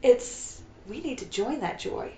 it's 0.02 0.62
we 0.88 1.02
need 1.02 1.20
to 1.20 1.26
join 1.26 1.62
that 1.62 1.80
joy. 1.80 2.12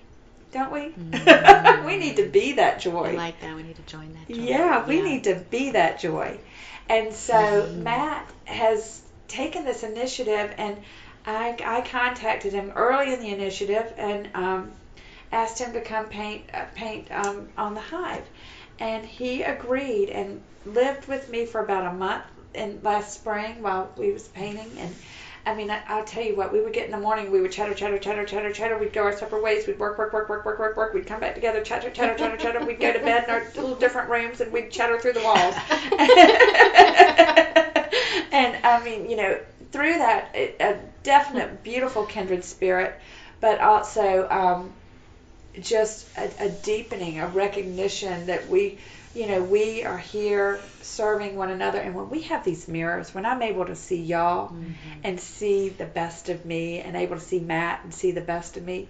Don't 0.52 0.72
we? 0.72 0.90
we 1.86 1.98
need 1.98 2.18
to 2.18 2.28
be 2.30 2.54
that 2.54 2.82
joy. 2.82 3.12
I 3.14 3.16
like 3.16 3.42
that. 3.42 3.56
We 3.56 3.64
need 3.64 3.78
to 3.78 3.82
join 3.84 4.14
that. 4.14 4.34
joy. 4.34 4.42
Yeah, 4.42 4.86
we 4.86 5.02
need 5.02 5.24
to 5.24 5.36
be 5.50 5.72
that 5.72 6.00
joy. 6.00 6.38
And 6.92 7.14
so 7.14 7.72
Matt 7.78 8.30
has 8.44 9.02
taken 9.30 9.64
this 9.64 9.84
initiative, 9.84 10.54
and 10.58 10.76
I, 11.26 11.56
I 11.64 11.88
contacted 11.88 12.52
him 12.52 12.74
early 12.76 13.14
in 13.14 13.22
the 13.22 13.30
initiative 13.30 13.94
and 13.98 14.28
um, 14.34 14.72
asked 15.32 15.58
him 15.58 15.72
to 15.72 15.80
come 15.80 16.08
paint 16.08 16.44
uh, 16.54 16.66
paint 16.76 17.10
um, 17.10 17.48
on 17.58 17.76
the 17.76 17.80
hive, 17.80 18.26
and 18.78 19.06
he 19.06 19.42
agreed 19.44 20.10
and 20.10 20.42
lived 20.66 21.08
with 21.08 21.30
me 21.30 21.46
for 21.46 21.64
about 21.64 21.86
a 21.86 21.94
month 21.94 22.26
in 22.54 22.82
last 22.84 23.14
spring 23.14 23.62
while 23.62 23.90
we 23.96 24.12
was 24.12 24.28
painting 24.28 24.70
and. 24.78 24.94
I 25.46 25.56
mean, 25.56 25.72
I, 25.72 25.82
I'll 25.88 26.04
tell 26.04 26.24
you 26.24 26.36
what. 26.36 26.54
We 26.54 26.62
would 26.62 26.74
get 26.74 26.86
in 26.86 26.92
the 26.92 27.00
morning. 27.00 27.32
We 27.32 27.42
would 27.42 27.52
chatter, 27.52 27.74
chatter, 27.74 27.98
chatter, 27.98 28.26
chatter, 28.26 28.54
chatter. 28.54 28.78
We'd 28.78 28.94
go 28.94 29.04
our 29.04 29.18
separate 29.18 29.44
ways. 29.44 29.66
We'd 29.66 29.80
work, 29.80 29.98
work, 29.98 30.14
work, 30.14 30.30
work, 30.30 30.46
work, 30.46 30.60
work, 30.60 30.78
work. 30.78 30.94
We'd 30.94 31.08
come 31.08 31.20
back 31.20 31.36
together, 31.36 31.62
chatter, 31.62 31.90
chatter, 31.90 32.18
chatter, 32.18 32.38
chatter. 32.38 32.64
We'd 32.64 32.80
go 32.80 32.94
to 32.94 33.00
bed 33.00 33.24
in 33.24 33.30
our 33.30 33.44
little 33.56 33.76
different 33.76 34.10
rooms, 34.10 34.42
and 34.42 34.52
we'd 34.52 34.72
chatter 34.72 35.00
through 35.00 35.14
the 35.14 35.22
walls. 35.22 35.56
and 38.32 38.58
I 38.64 38.82
mean, 38.84 39.10
you 39.10 39.16
know, 39.16 39.40
through 39.72 39.98
that, 39.98 40.30
a 40.36 40.56
a 40.60 40.80
definite, 41.04 41.64
beautiful 41.64 42.06
kindred 42.06 42.44
spirit, 42.44 43.00
but 43.40 43.60
also 43.60 44.28
um, 44.30 44.72
just 45.60 46.06
a, 46.18 46.46
a 46.46 46.50
deepening, 46.50 47.20
a 47.20 47.28
recognition 47.28 48.28
that 48.28 48.48
we 48.48 48.78
you 49.14 49.28
know, 49.28 49.44
we 49.44 49.84
are 49.84 49.98
here 49.98 50.60
serving 50.82 51.36
one 51.36 51.50
another. 51.50 51.80
And 51.80 51.96
when 51.96 52.10
we 52.10 52.22
have 52.24 52.44
these 52.44 52.68
mirrors, 52.68 53.14
when 53.14 53.26
I'm 53.26 53.42
able 53.42 53.66
to 53.66 53.76
see 53.76 54.02
y'all 54.02 54.50
Mm-hmm. 54.52 55.02
and 55.04 55.20
see 55.20 55.70
the 55.70 55.86
best 55.86 56.30
of 56.30 56.46
me 56.46 56.80
and 56.80 56.96
able 56.96 57.16
to 57.16 57.22
see 57.22 57.40
Matt 57.40 57.84
and 57.84 57.94
see 57.94 58.12
the 58.12 58.22
best 58.22 58.58
of 58.58 58.64
me, 58.64 58.88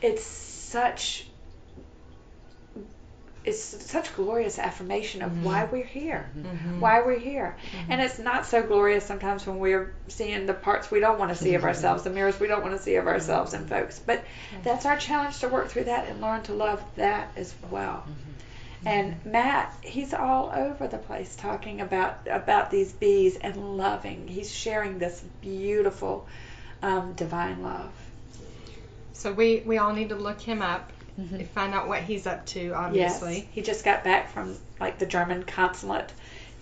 it's 0.00 0.24
such 0.24 1.26
it's 3.44 3.60
such 3.60 4.14
glorious 4.14 4.58
affirmation 4.58 5.20
of 5.20 5.44
why 5.44 5.62
mm-hmm. 5.62 5.76
we're 5.76 5.84
here, 5.84 6.30
mm-hmm. 6.36 6.78
why 6.80 7.02
we're 7.02 7.18
here, 7.18 7.56
mm-hmm. 7.72 7.92
and 7.92 8.00
it's 8.00 8.18
not 8.18 8.46
so 8.46 8.62
glorious 8.62 9.04
sometimes 9.04 9.44
when 9.46 9.58
we're 9.58 9.94
seeing 10.08 10.46
the 10.46 10.54
parts 10.54 10.90
we 10.90 11.00
don't 11.00 11.18
want 11.18 11.32
to 11.32 11.36
see 11.36 11.54
of 11.56 11.64
ourselves, 11.64 12.04
the 12.04 12.10
mirrors 12.10 12.38
we 12.38 12.46
don't 12.46 12.62
want 12.62 12.76
to 12.76 12.82
see 12.82 12.94
of 12.94 13.06
ourselves 13.08 13.52
and 13.52 13.68
folks. 13.68 13.98
But 13.98 14.24
that's 14.62 14.86
our 14.86 14.96
challenge 14.96 15.40
to 15.40 15.48
work 15.48 15.68
through 15.68 15.84
that 15.84 16.08
and 16.08 16.20
learn 16.20 16.42
to 16.44 16.52
love 16.52 16.82
that 16.96 17.32
as 17.36 17.52
well. 17.70 18.04
And 18.84 19.24
Matt, 19.24 19.74
he's 19.82 20.12
all 20.12 20.50
over 20.54 20.88
the 20.88 20.98
place 20.98 21.36
talking 21.36 21.80
about 21.80 22.26
about 22.28 22.70
these 22.70 22.92
bees 22.92 23.36
and 23.36 23.76
loving. 23.76 24.26
He's 24.26 24.52
sharing 24.52 24.98
this 24.98 25.22
beautiful 25.40 26.26
um, 26.82 27.12
divine 27.12 27.62
love. 27.62 27.92
So 29.12 29.32
we, 29.32 29.62
we 29.64 29.78
all 29.78 29.92
need 29.92 30.08
to 30.08 30.16
look 30.16 30.40
him 30.40 30.62
up 30.62 30.90
Mm-hmm. 31.20 31.34
and 31.34 31.50
find 31.50 31.74
out 31.74 31.88
what 31.88 32.02
he's 32.02 32.26
up 32.26 32.46
to, 32.46 32.72
obviously. 32.72 33.34
Yes, 33.34 33.46
he 33.52 33.60
just 33.60 33.84
got 33.84 34.02
back 34.02 34.32
from 34.32 34.56
like 34.80 34.98
the 34.98 35.04
German 35.04 35.42
consulate. 35.42 36.10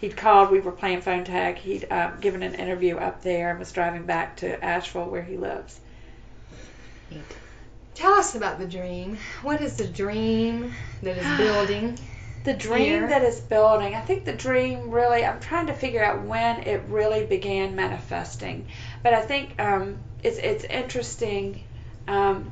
He'd 0.01 0.17
called. 0.17 0.51
We 0.51 0.59
were 0.59 0.73
playing 0.73 1.03
phone 1.03 1.23
tag. 1.25 1.57
He'd 1.57 1.87
um, 1.91 2.19
given 2.21 2.43
an 2.43 2.57
interview 2.57 2.97
up 2.97 3.23
there 3.23 3.51
and 3.51 3.61
was 3.61 3.71
driving 3.71 4.07
back 4.07 4.39
to 4.39 4.63
Asheville 4.65 5.09
where 5.09 5.23
he 5.23 5.37
lives. 5.37 5.79
Neat. 7.13 7.23
Tell 7.95 8.13
us 8.15 8.35
about 8.35 8.59
the 8.59 8.67
dream. 8.67 9.19
What 9.43 9.61
is 9.61 9.77
the 9.77 9.87
dream 9.87 10.73
that 11.03 11.19
is 11.19 11.39
building? 11.39 11.99
The 12.43 12.55
dream 12.55 12.87
Here. 12.87 13.09
that 13.09 13.23
is 13.23 13.39
building. 13.39 13.95
I 13.95 14.01
think 14.01 14.25
the 14.25 14.33
dream 14.33 14.91
really. 14.91 15.27
I'm 15.27 15.41
trying 15.41 15.67
to 15.67 15.75
figure 15.75 16.03
out 16.03 16.23
when 16.23 16.63
it 16.63 16.81
really 16.89 17.27
began 17.27 17.77
manifesting, 17.77 18.67
but 19.03 19.13
I 19.13 19.21
think 19.21 19.61
um, 19.61 19.99
it's 20.23 20.39
it's 20.39 20.65
interesting. 20.65 21.63
Um, 22.09 22.51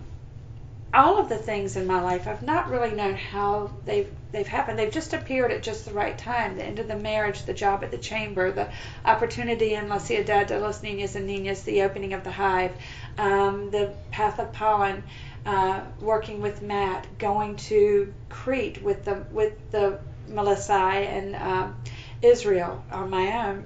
all 0.92 1.18
of 1.18 1.28
the 1.28 1.36
things 1.36 1.76
in 1.76 1.86
my 1.86 2.00
life, 2.00 2.26
I've 2.26 2.42
not 2.42 2.70
really 2.70 2.90
known 2.90 3.14
how 3.14 3.70
they've 3.86 4.10
they've 4.32 4.46
happened. 4.46 4.78
They've 4.78 4.92
just 4.92 5.12
appeared 5.12 5.52
at 5.52 5.62
just 5.62 5.84
the 5.84 5.92
right 5.92 6.16
time. 6.16 6.56
The 6.56 6.64
end 6.64 6.78
of 6.78 6.88
the 6.88 6.96
marriage, 6.96 7.44
the 7.44 7.54
job 7.54 7.82
at 7.84 7.90
the 7.90 7.98
chamber, 7.98 8.50
the 8.52 8.68
opportunity 9.04 9.74
in 9.74 9.88
La 9.88 9.98
Ciudad 9.98 10.46
de 10.46 10.58
los 10.58 10.82
Niños 10.82 11.14
and 11.14 11.28
Niñas, 11.28 11.64
the 11.64 11.82
opening 11.82 12.12
of 12.12 12.24
the 12.24 12.30
hive, 12.30 12.72
um, 13.16 13.70
the 13.70 13.92
path 14.10 14.38
of 14.38 14.52
pollen, 14.52 15.02
uh, 15.48 15.80
working 16.02 16.42
with 16.42 16.60
Matt, 16.60 17.06
going 17.16 17.56
to 17.56 18.12
Crete 18.28 18.82
with 18.82 19.06
the 19.06 19.24
with 19.32 19.54
the 19.70 19.98
Melissae 20.28 21.06
and 21.06 21.34
um, 21.36 21.76
Israel 22.20 22.84
on 22.92 23.08
my 23.08 23.46
own, 23.46 23.64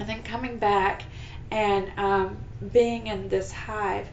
and 0.00 0.08
then 0.08 0.22
coming 0.22 0.56
back 0.56 1.02
and 1.50 1.92
um, 1.98 2.38
being 2.72 3.08
in 3.08 3.28
this 3.28 3.52
hive 3.52 4.06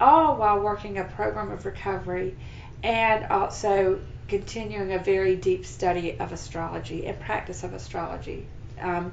all 0.00 0.36
while 0.36 0.60
working 0.60 0.98
a 0.98 1.04
program 1.04 1.50
of 1.50 1.66
recovery 1.66 2.36
and 2.84 3.26
also 3.26 4.00
continuing 4.28 4.92
a 4.92 4.98
very 5.00 5.34
deep 5.34 5.66
study 5.66 6.20
of 6.20 6.30
astrology 6.30 7.04
and 7.06 7.18
practice 7.18 7.64
of 7.64 7.74
astrology. 7.74 8.46
Um, 8.80 9.12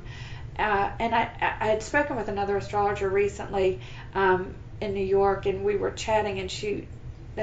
uh, 0.60 0.92
and 1.00 1.16
I, 1.16 1.56
I 1.60 1.66
had 1.70 1.82
spoken 1.82 2.18
with 2.18 2.28
another 2.28 2.56
astrologer 2.56 3.10
recently 3.10 3.80
um, 4.14 4.54
in 4.80 4.94
New 4.94 5.04
York, 5.04 5.48
and 5.48 5.66
we 5.66 5.76
were 5.76 5.90
chatting, 5.90 6.38
and 6.40 6.52
she 6.52 6.88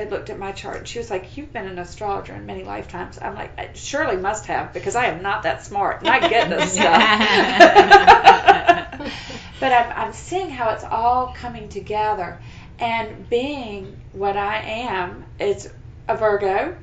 had 0.01 0.11
looked 0.11 0.31
at 0.31 0.39
my 0.39 0.53
chart, 0.53 0.79
and 0.79 0.89
she 0.89 0.99
was 0.99 1.11
like, 1.11 1.37
"You've 1.37 1.53
been 1.53 1.67
an 1.67 1.79
astrologer 1.79 2.35
in 2.35 2.47
many 2.47 2.65
lifetimes." 2.65 3.19
I'm 3.21 3.35
like, 3.35 3.59
"I 3.59 3.71
surely 3.75 4.17
must 4.17 4.47
have, 4.47 4.73
because 4.73 4.97
I 4.97 5.07
am 5.07 5.23
not 5.23 5.43
that 5.43 5.65
smart, 5.65 6.01
and 6.01 6.09
I 6.09 6.29
get 6.29 6.49
this 6.49 6.73
stuff." 6.75 6.93
but 9.61 9.73
I'm, 9.73 10.07
I'm 10.07 10.13
seeing 10.13 10.51
how 10.51 10.71
it's 10.71 10.85
all 10.85 11.35
coming 11.35 11.69
together 11.69 12.39
and 12.79 13.29
being 13.29 13.97
what 14.13 14.37
I 14.37 14.59
am 14.59 15.25
is 15.39 15.71
a 16.09 16.17
Virgo. 16.17 16.77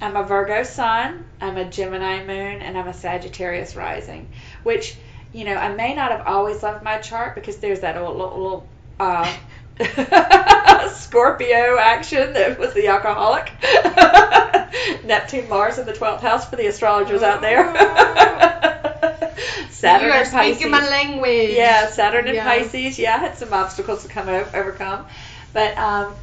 I'm 0.00 0.16
a 0.16 0.24
Virgo 0.24 0.62
sun, 0.62 1.24
I'm 1.40 1.56
a 1.56 1.64
Gemini 1.64 2.24
moon, 2.24 2.62
and 2.62 2.76
I'm 2.76 2.88
a 2.88 2.94
Sagittarius 2.94 3.76
rising, 3.76 4.28
which, 4.62 4.96
you 5.32 5.44
know, 5.44 5.54
I 5.54 5.74
may 5.74 5.94
not 5.94 6.10
have 6.10 6.26
always 6.26 6.62
loved 6.62 6.82
my 6.82 6.98
chart 6.98 7.34
because 7.34 7.58
there's 7.58 7.80
that 7.80 7.96
little, 7.96 8.16
little, 8.16 8.42
little 8.42 8.68
uh, 8.98 9.32
Scorpio 10.94 11.78
action 11.78 12.32
that 12.34 12.58
was 12.58 12.74
the 12.74 12.88
alcoholic. 12.88 13.50
Neptune, 15.04 15.48
Mars 15.48 15.78
in 15.78 15.86
the 15.86 15.92
12th 15.92 16.20
house 16.20 16.48
for 16.48 16.56
the 16.56 16.66
astrologers 16.66 17.22
out 17.22 17.40
there. 17.40 17.64
Saturn 19.70 20.06
you 20.08 20.12
are 20.12 20.22
and 20.22 20.30
Pisces. 20.30 20.56
speaking 20.56 20.70
my 20.70 20.88
language. 20.88 21.50
Yeah, 21.50 21.88
Saturn 21.90 22.26
and 22.26 22.36
Yeah. 22.36 22.44
Pisces. 22.44 22.98
Yeah, 22.98 23.16
I 23.16 23.18
had 23.18 23.36
some 23.36 23.52
obstacles 23.52 24.02
to 24.02 24.08
come 24.08 24.28
o- 24.28 24.48
overcome, 24.54 25.04
but 25.52 25.76
um, 25.76 26.14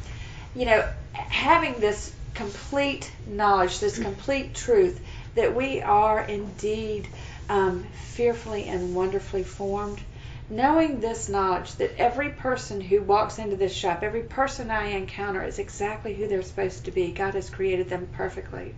you 0.54 0.66
know, 0.66 0.88
having 1.12 1.78
this 1.78 2.12
complete 2.34 3.10
knowledge, 3.26 3.78
this 3.80 3.98
complete 3.98 4.54
truth 4.54 5.00
that 5.34 5.54
we 5.54 5.80
are 5.82 6.20
indeed 6.22 7.08
um, 7.48 7.84
fearfully 8.14 8.68
and 8.68 8.94
wonderfully 8.94 9.44
formed. 9.44 10.00
Knowing 10.50 11.00
this 11.00 11.28
knowledge 11.28 11.74
that 11.76 11.94
every 11.96 12.28
person 12.30 12.80
who 12.80 13.00
walks 13.00 13.38
into 13.38 13.56
this 13.56 13.72
shop, 13.72 14.02
every 14.02 14.22
person 14.22 14.70
I 14.70 14.86
encounter 14.86 15.42
is 15.42 15.58
exactly 15.58 16.14
who 16.14 16.26
they're 16.26 16.42
supposed 16.42 16.84
to 16.84 16.90
be. 16.90 17.12
God 17.12 17.34
has 17.34 17.48
created 17.48 17.88
them 17.88 18.08
perfectly. 18.12 18.74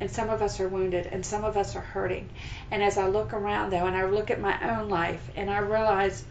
And 0.00 0.10
some 0.10 0.30
of 0.30 0.40
us 0.40 0.60
are 0.60 0.68
wounded 0.68 1.06
and 1.06 1.26
some 1.26 1.44
of 1.44 1.56
us 1.56 1.74
are 1.74 1.80
hurting. 1.80 2.28
And 2.70 2.82
as 2.82 2.96
I 2.96 3.08
look 3.08 3.34
around 3.34 3.70
though 3.70 3.86
and 3.86 3.96
I 3.96 4.04
look 4.04 4.30
at 4.30 4.40
my 4.40 4.56
own 4.62 4.88
life 4.88 5.30
and 5.34 5.50
I 5.50 5.58
realize 5.58 6.24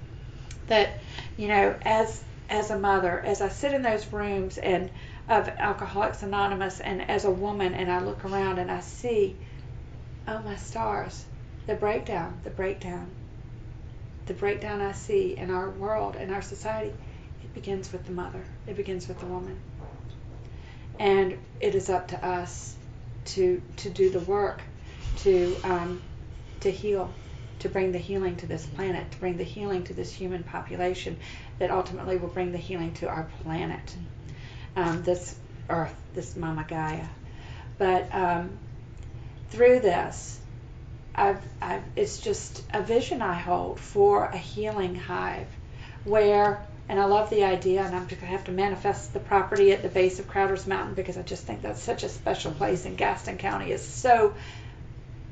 that, 0.68 0.98
you 1.36 1.50
know, 1.50 1.76
as 1.82 2.24
as 2.50 2.72
a 2.72 2.80
mother, 2.80 3.20
as 3.20 3.42
I 3.42 3.50
sit 3.50 3.74
in 3.74 3.82
those 3.82 4.12
rooms 4.14 4.58
and 4.58 4.90
of 5.28 5.50
Alcoholics 5.60 6.24
Anonymous 6.24 6.80
and 6.80 7.10
as 7.10 7.26
a 7.26 7.32
woman 7.32 7.74
and 7.74 7.92
I 7.92 8.00
look 8.00 8.24
around 8.24 8.60
and 8.60 8.72
I 8.72 8.80
see, 8.80 9.36
oh 10.26 10.40
my 10.40 10.56
stars, 10.56 11.26
the 11.66 11.76
breakdown, 11.76 12.40
the 12.46 12.50
breakdown. 12.50 13.12
The 14.28 14.34
breakdown 14.34 14.82
I 14.82 14.92
see 14.92 15.38
in 15.38 15.50
our 15.52 15.70
world, 15.70 16.18
in 16.18 16.34
our 16.34 16.42
society, 16.42 16.94
it 17.44 17.54
begins 17.54 17.92
with 17.94 18.06
the 18.06 18.12
mother. 18.12 18.44
It 18.68 18.76
begins 18.76 19.08
with 19.08 19.20
the 19.20 19.26
woman. 19.26 19.58
And 21.00 21.38
it 21.62 21.76
is 21.76 21.90
up 21.90 22.10
to 22.10 22.26
us 22.26 22.76
to 23.26 23.62
to 23.78 23.90
do 23.90 24.10
the 24.10 24.20
work, 24.20 24.62
to 25.18 25.56
um, 25.64 26.02
to 26.60 26.72
heal, 26.72 27.10
to 27.60 27.70
bring 27.70 27.92
the 27.94 27.98
healing 27.98 28.36
to 28.38 28.48
this 28.48 28.66
planet, 28.66 29.10
to 29.12 29.18
bring 29.20 29.38
the 29.38 29.44
healing 29.44 29.84
to 29.86 29.94
this 29.94 30.12
human 30.12 30.44
population, 30.44 31.18
that 31.60 31.72
ultimately 31.72 32.18
will 32.18 32.28
bring 32.30 32.52
the 32.52 32.58
healing 32.58 32.94
to 32.96 33.08
our 33.08 33.28
planet, 33.44 33.96
um, 34.76 35.04
this 35.04 35.36
Earth, 35.70 35.96
this 36.14 36.36
Mama 36.36 36.66
Gaia. 36.68 37.08
But 37.78 38.14
um, 38.14 38.58
through 39.52 39.80
this, 39.80 40.40
I've, 41.18 41.42
I've, 41.62 41.84
it's 41.96 42.20
just 42.20 42.64
a 42.74 42.84
vision 42.84 43.22
I 43.22 43.34
hold 43.34 43.80
for 43.80 44.26
a 44.26 44.38
healing 44.38 44.94
hive 44.96 45.48
where, 46.04 46.64
and 46.88 47.00
I 47.00 47.06
love 47.06 47.30
the 47.32 47.44
idea, 47.44 47.82
and 47.82 47.96
I'm 47.96 48.06
going 48.08 48.22
to 48.22 48.26
have 48.28 48.46
to 48.46 48.52
manifest 48.52 49.14
the 49.14 49.20
property 49.20 49.72
at 49.72 49.82
the 49.82 49.90
base 49.90 50.20
of 50.20 50.28
Crowder's 50.28 50.68
Mountain 50.68 50.94
because 50.94 51.18
I 51.18 51.24
just 51.24 51.44
think 51.44 51.64
that's 51.64 51.82
such 51.82 52.04
a 52.04 52.10
special 52.10 52.52
place, 52.52 52.86
in 52.86 52.96
Gaston 52.96 53.38
County 53.38 53.72
is 53.72 53.82
so 53.82 54.36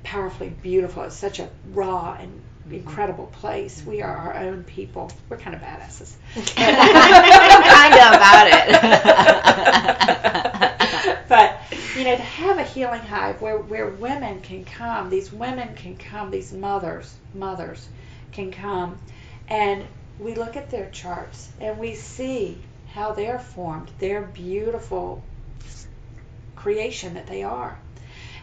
powerfully 0.03 0.49
beautiful. 0.49 1.03
It's 1.03 1.15
such 1.15 1.39
a 1.39 1.49
raw 1.71 2.17
and 2.19 2.41
incredible 2.69 3.27
place. 3.27 3.83
We 3.86 4.01
are 4.01 4.15
our 4.15 4.36
own 4.38 4.63
people. 4.63 5.11
We're 5.29 5.38
kind 5.38 5.55
of 5.55 5.61
badasses. 5.61 6.15
kind 6.55 7.93
of 7.93 8.13
about 8.15 8.47
it. 10.51 10.61
but 11.28 11.59
you 11.95 12.03
know, 12.03 12.15
to 12.15 12.21
have 12.21 12.57
a 12.57 12.63
healing 12.63 13.01
hive 13.01 13.41
where 13.41 13.57
where 13.57 13.88
women 13.88 14.41
can 14.41 14.65
come, 14.65 15.09
these 15.09 15.32
women 15.32 15.76
can 15.76 15.97
come, 15.97 16.32
these 16.32 16.53
mothers, 16.53 17.15
mothers 17.34 17.88
can 18.32 18.51
come, 18.51 18.97
and 19.47 19.86
we 20.19 20.36
look 20.36 20.55
at 20.55 20.69
their 20.69 20.89
charts 20.89 21.51
and 21.59 21.78
we 21.78 21.93
see 21.95 22.57
how 22.93 23.11
they're 23.11 23.39
formed, 23.39 23.89
their 23.99 24.21
beautiful 24.21 25.21
creation 26.55 27.13
that 27.15 27.28
they 27.28 27.43
are. 27.43 27.78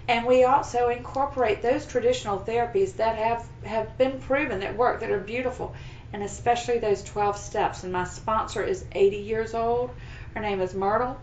And 0.08 0.26
we 0.26 0.44
also 0.44 0.88
incorporate 0.88 1.62
those 1.62 1.86
traditional 1.86 2.38
therapies 2.38 2.96
that 2.96 3.16
have, 3.16 3.46
have 3.64 3.96
been 3.96 4.20
proven 4.20 4.60
that 4.60 4.76
work, 4.76 5.00
that 5.00 5.10
are 5.10 5.20
beautiful, 5.20 5.74
and 6.12 6.22
especially 6.22 6.78
those 6.78 7.02
12 7.04 7.36
steps. 7.36 7.84
And 7.84 7.92
my 7.92 8.04
sponsor 8.04 8.62
is 8.62 8.84
80 8.92 9.16
years 9.18 9.54
old. 9.54 9.90
Her 10.34 10.40
name 10.40 10.60
is 10.60 10.74
Myrtle. 10.74 11.18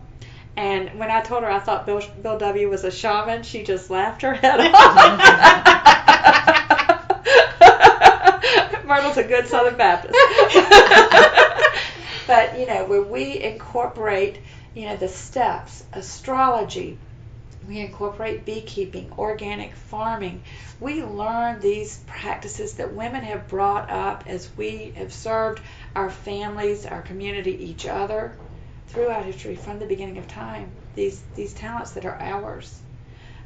And 0.60 0.98
when 0.98 1.10
I 1.10 1.22
told 1.22 1.42
her 1.42 1.50
I 1.50 1.58
thought 1.58 1.86
Bill, 1.86 2.02
Bill 2.22 2.36
W. 2.36 2.68
was 2.68 2.84
a 2.84 2.90
shaman, 2.90 3.44
she 3.44 3.62
just 3.62 3.88
laughed 3.88 4.20
her 4.20 4.34
head 4.34 4.60
off. 4.74 5.18
Myrtle's 8.84 9.16
a 9.16 9.24
good 9.24 9.46
Southern 9.46 9.78
Baptist. 9.78 10.12
but, 12.26 12.60
you 12.60 12.66
know, 12.66 12.84
where 12.84 13.00
we 13.00 13.42
incorporate, 13.42 14.38
you 14.74 14.84
know, 14.84 14.98
the 14.98 15.08
steps, 15.08 15.82
astrology, 15.94 16.98
We 17.66 17.80
incorporate 17.80 18.44
beekeeping, 18.44 19.12
organic 19.16 19.74
farming. 19.74 20.42
We 20.78 21.02
learn 21.02 21.60
these 21.60 22.00
practices 22.06 22.74
that 22.74 22.92
women 22.92 23.24
have 23.24 23.48
brought 23.48 23.88
up 23.88 24.24
as 24.26 24.50
we 24.58 24.92
have 24.96 25.10
served 25.10 25.62
our 25.96 26.10
families, 26.10 26.84
our 26.84 27.00
community, 27.00 27.64
each 27.64 27.86
other 27.86 28.36
throughout 28.90 29.24
history 29.24 29.56
from 29.56 29.78
the 29.78 29.86
beginning 29.86 30.18
of 30.18 30.26
time. 30.26 30.70
These 30.94 31.22
these 31.34 31.52
talents 31.54 31.92
that 31.92 32.04
are 32.04 32.20
ours, 32.20 32.80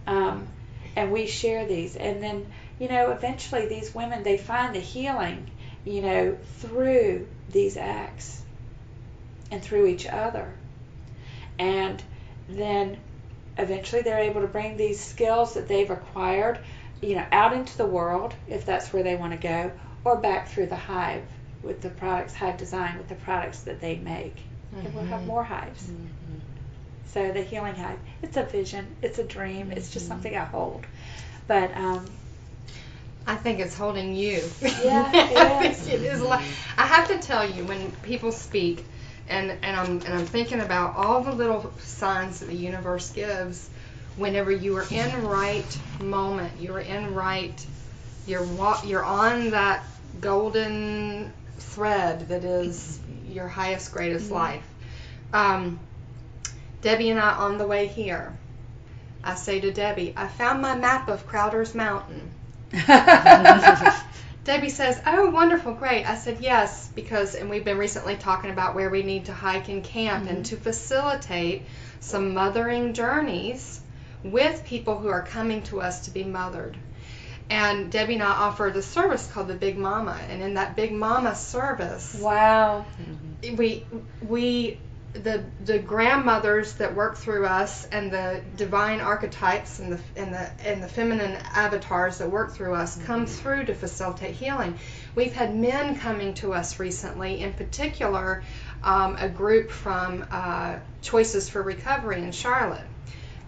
um, 0.07 0.49
and 0.97 1.13
we 1.13 1.27
share 1.27 1.67
these. 1.67 1.97
And 1.97 2.23
then 2.23 2.47
you 2.79 2.89
know 2.89 3.11
eventually 3.11 3.67
these 3.67 3.95
women 3.95 4.23
they 4.23 4.39
find 4.39 4.75
the 4.75 4.81
healing 4.81 5.51
you 5.85 6.03
know 6.03 6.39
through 6.59 7.27
these 7.51 7.77
acts 7.77 8.43
and 9.51 9.63
through 9.63 9.87
each 9.87 10.07
other. 10.07 10.53
And 11.59 12.03
then 12.49 12.99
eventually 13.57 14.03
they're 14.03 14.19
able 14.19 14.41
to 14.41 14.49
bring 14.49 14.77
these 14.77 15.03
skills 15.03 15.55
that 15.55 15.69
they've 15.69 15.91
acquired, 15.91 16.59
you 17.01 17.15
know, 17.15 17.27
out 17.31 17.53
into 17.53 17.77
the 17.77 17.87
world 17.87 18.35
if 18.49 18.65
that's 18.67 18.93
where 18.93 19.03
they 19.03 19.15
want 19.15 19.33
to 19.33 19.39
go, 19.39 19.71
or 20.05 20.17
back 20.17 20.49
through 20.49 20.67
the 20.67 20.77
hive 20.77 21.23
with 21.63 21.81
the 21.81 21.91
products, 21.91 22.35
hive 22.35 22.57
design 22.57 22.99
with 22.99 23.09
the 23.09 23.15
products 23.15 23.61
that 23.61 23.81
they 23.81 23.97
make. 23.97 24.37
Mm-hmm. 24.75 24.87
And 24.87 24.95
we'll 24.95 25.05
have 25.05 25.27
more 25.27 25.45
hives. 25.45 25.85
Mm-hmm. 25.85 26.39
So 27.07 27.31
the 27.31 27.43
healing 27.43 27.77
hive, 27.77 27.99
it's 28.23 28.37
a 28.37 28.43
vision, 28.43 28.87
it's 29.01 29.19
a 29.19 29.25
dream, 29.25 29.69
mm-hmm. 29.69 29.73
it's 29.73 29.93
just 29.93 30.07
mm-hmm. 30.07 30.15
something 30.15 30.37
I 30.37 30.45
hold. 30.45 30.85
But 31.47 31.77
um, 31.77 32.07
I 33.27 33.37
think 33.37 33.61
it's 33.61 33.77
holding 33.77 34.15
you. 34.15 34.43
Yeah, 34.63 35.11
it 35.15 35.71
is. 35.71 35.87
it 35.89 36.03
is. 36.03 36.23
I 36.23 36.87
have 36.87 37.09
to 37.09 37.19
tell 37.19 37.49
you, 37.49 37.65
when 37.65 37.91
people 38.03 38.33
speak, 38.33 38.85
and 39.29 39.51
and 39.63 39.77
I'm 39.77 39.91
and 40.03 40.15
I'm 40.15 40.27
thinking 40.27 40.61
about 40.61 40.97
all 40.97 41.23
the 41.23 41.33
little 41.33 41.73
signs 41.79 42.41
that 42.41 42.47
the 42.47 42.57
universe 42.57 43.11
gives 43.13 43.69
whenever 44.17 44.51
you 44.51 44.77
are 44.77 44.87
in 44.91 45.25
right 45.25 45.79
moment 46.01 46.53
you're 46.61 46.81
in 46.81 47.15
right 47.15 47.67
you're 48.27 48.47
you're 48.85 49.05
on 49.05 49.51
that 49.51 49.83
golden 50.21 51.33
thread 51.59 52.29
that 52.29 52.45
is 52.45 53.01
your 53.29 53.49
highest 53.49 53.93
greatest 53.93 54.27
mm-hmm. 54.27 54.35
life 54.35 54.67
um, 55.33 55.81
debbie 56.83 57.11
and 57.11 57.21
i 57.21 57.33
on 57.33 57.59
the 57.59 57.67
way 57.67 57.87
here 57.87 58.37
i 59.23 59.35
say 59.35 59.61
to 59.61 59.73
debbie 59.73 60.13
i 60.17 60.27
found 60.27 60.61
my 60.61 60.77
map 60.77 61.09
of 61.09 61.27
crowder's 61.27 61.75
mountain 61.75 62.31
Debbie 64.45 64.69
says, 64.69 65.01
"Oh, 65.07 65.31
wonderful, 65.31 65.73
great." 65.73 66.05
I 66.05 66.17
said, 66.17 66.41
"Yes, 66.41 66.91
because 66.95 67.35
and 67.35 67.49
we've 67.49 67.65
been 67.65 67.79
recently 67.79 68.17
talking 68.17 68.51
about 68.51 68.75
where 68.75 68.91
we 68.91 69.03
need 69.03 69.25
to 69.27 69.33
hike 69.33 69.69
and 69.69 69.83
camp 69.83 70.25
mm-hmm. 70.25 70.37
and 70.37 70.47
to 70.47 70.57
facilitate 70.57 71.63
some 72.01 72.35
mothering 72.35 72.93
journeys 72.93 73.81
with 74.23 74.65
people 74.67 74.99
who 74.99 75.09
are 75.09 75.23
coming 75.23 75.63
to 75.63 75.81
us 75.81 76.05
to 76.05 76.11
be 76.11 76.25
mothered." 76.25 76.77
And 77.51 77.93
Debbie 77.93 78.15
and 78.15 78.23
I 78.23 78.31
offer 78.31 78.71
the 78.73 78.83
service 78.83 79.31
called 79.31 79.49
the 79.49 79.55
Big 79.55 79.77
Mama, 79.77 80.19
and 80.31 80.43
in 80.43 80.55
that 80.55 80.77
Big 80.77 80.93
Mama 80.93 81.35
service, 81.35 82.19
wow, 82.19 82.87
we 83.57 83.85
we 84.27 84.79
the 85.15 85.45
the 85.65 85.79
grandmothers 85.79 86.73
that 86.75 86.95
work 86.95 87.17
through 87.17 87.47
us 87.47 87.87
and 87.87 88.11
the 88.11 88.43
divine 88.57 89.01
archetypes 89.01 89.79
and 89.79 89.93
the 89.93 90.01
and 90.17 90.35
the 90.35 90.51
and 90.69 90.83
the 90.83 90.89
feminine 90.89 91.37
avatars 91.55 92.19
that 92.19 92.31
work 92.31 92.53
through 92.53 92.75
us 92.75 92.97
mm-hmm. 92.97 93.07
come 93.07 93.27
through 93.27 93.65
to 93.67 93.75
facilitate 93.75 94.35
healing. 94.35 94.77
We've 95.15 95.33
had 95.33 95.55
men 95.55 95.97
coming 95.97 96.35
to 96.35 96.53
us 96.53 96.81
recently, 96.81 97.41
in 97.41 97.53
particular, 97.53 98.43
um, 98.83 99.17
a 99.17 99.29
group 99.29 99.71
from 99.71 100.27
uh, 100.31 100.77
Choices 101.03 101.49
for 101.49 101.63
Recovery 101.63 102.21
in 102.21 102.33
Charlotte, 102.33 102.87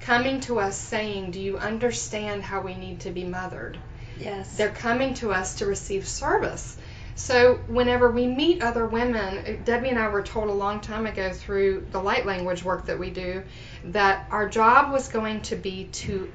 coming 0.00 0.40
to 0.42 0.58
us 0.60 0.76
saying, 0.76 1.30
"Do 1.30 1.40
you 1.40 1.58
understand 1.58 2.42
how 2.42 2.60
we 2.60 2.74
need 2.74 3.00
to 3.00 3.10
be 3.10 3.24
mothered?" 3.24 3.78
Yes. 4.18 4.56
They're 4.56 4.70
coming 4.70 5.14
to 5.14 5.32
us 5.32 5.56
to 5.56 5.66
receive 5.66 6.06
service 6.06 6.76
so 7.16 7.54
whenever 7.66 8.10
we 8.10 8.26
meet 8.26 8.62
other 8.62 8.86
women, 8.86 9.62
Debbie 9.64 9.88
and 9.88 9.98
I 9.98 10.08
were 10.08 10.22
told 10.22 10.50
a 10.50 10.52
long 10.52 10.80
time 10.80 11.06
ago 11.06 11.32
through 11.32 11.86
the 11.90 11.98
light 11.98 12.26
language 12.26 12.62
work 12.62 12.86
that 12.86 12.98
we 12.98 13.08
do 13.08 13.42
that 13.84 14.26
our 14.30 14.46
job 14.46 14.92
was 14.92 15.08
going 15.08 15.40
to 15.42 15.56
be 15.56 15.84
to 15.84 16.30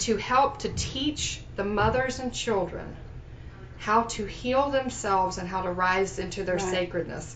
to 0.00 0.16
help 0.18 0.58
to 0.58 0.68
teach 0.68 1.42
the 1.56 1.64
mothers 1.64 2.20
and 2.20 2.32
children 2.32 2.94
how 3.78 4.02
to 4.02 4.26
heal 4.26 4.70
themselves 4.70 5.38
and 5.38 5.48
how 5.48 5.62
to 5.62 5.70
rise 5.72 6.18
into 6.18 6.44
their 6.44 6.56
right. 6.56 6.70
sacredness. 6.70 7.34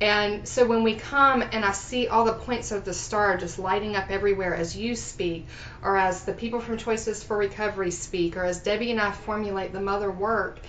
And 0.00 0.46
so 0.46 0.64
when 0.64 0.84
we 0.84 0.94
come 0.94 1.42
and 1.42 1.64
I 1.64 1.72
see 1.72 2.06
all 2.06 2.24
the 2.24 2.32
points 2.32 2.70
of 2.70 2.84
the 2.84 2.94
star 2.94 3.36
just 3.36 3.58
lighting 3.58 3.96
up 3.96 4.10
everywhere 4.10 4.54
as 4.54 4.76
you 4.76 4.94
speak, 4.94 5.48
or 5.82 5.96
as 5.96 6.24
the 6.24 6.32
people 6.32 6.60
from 6.60 6.76
Choices 6.76 7.22
for 7.22 7.36
Recovery 7.36 7.90
speak, 7.90 8.36
or 8.36 8.44
as 8.44 8.60
Debbie 8.60 8.92
and 8.92 9.00
I 9.00 9.10
formulate 9.10 9.72
the 9.72 9.80
mother 9.80 10.10
work, 10.10 10.60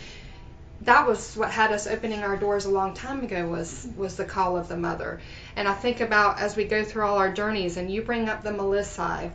that 0.81 1.05
was 1.05 1.35
what 1.35 1.51
had 1.51 1.71
us 1.71 1.87
opening 1.87 2.23
our 2.23 2.37
doors 2.37 2.65
a 2.65 2.69
long 2.69 2.93
time 2.93 3.23
ago 3.23 3.47
was 3.47 3.87
was 3.97 4.15
the 4.15 4.23
call 4.25 4.57
of 4.57 4.67
the 4.69 4.77
mother. 4.77 5.19
And 5.55 5.67
i 5.67 5.73
think 5.73 5.99
about 5.99 6.39
as 6.39 6.55
we 6.55 6.63
go 6.63 6.83
through 6.83 7.03
all 7.03 7.17
our 7.17 7.31
journeys 7.31 7.75
and 7.77 7.91
you 7.91 8.01
bring 8.01 8.29
up 8.29 8.43
the 8.43 8.51
Melissae 8.51 9.31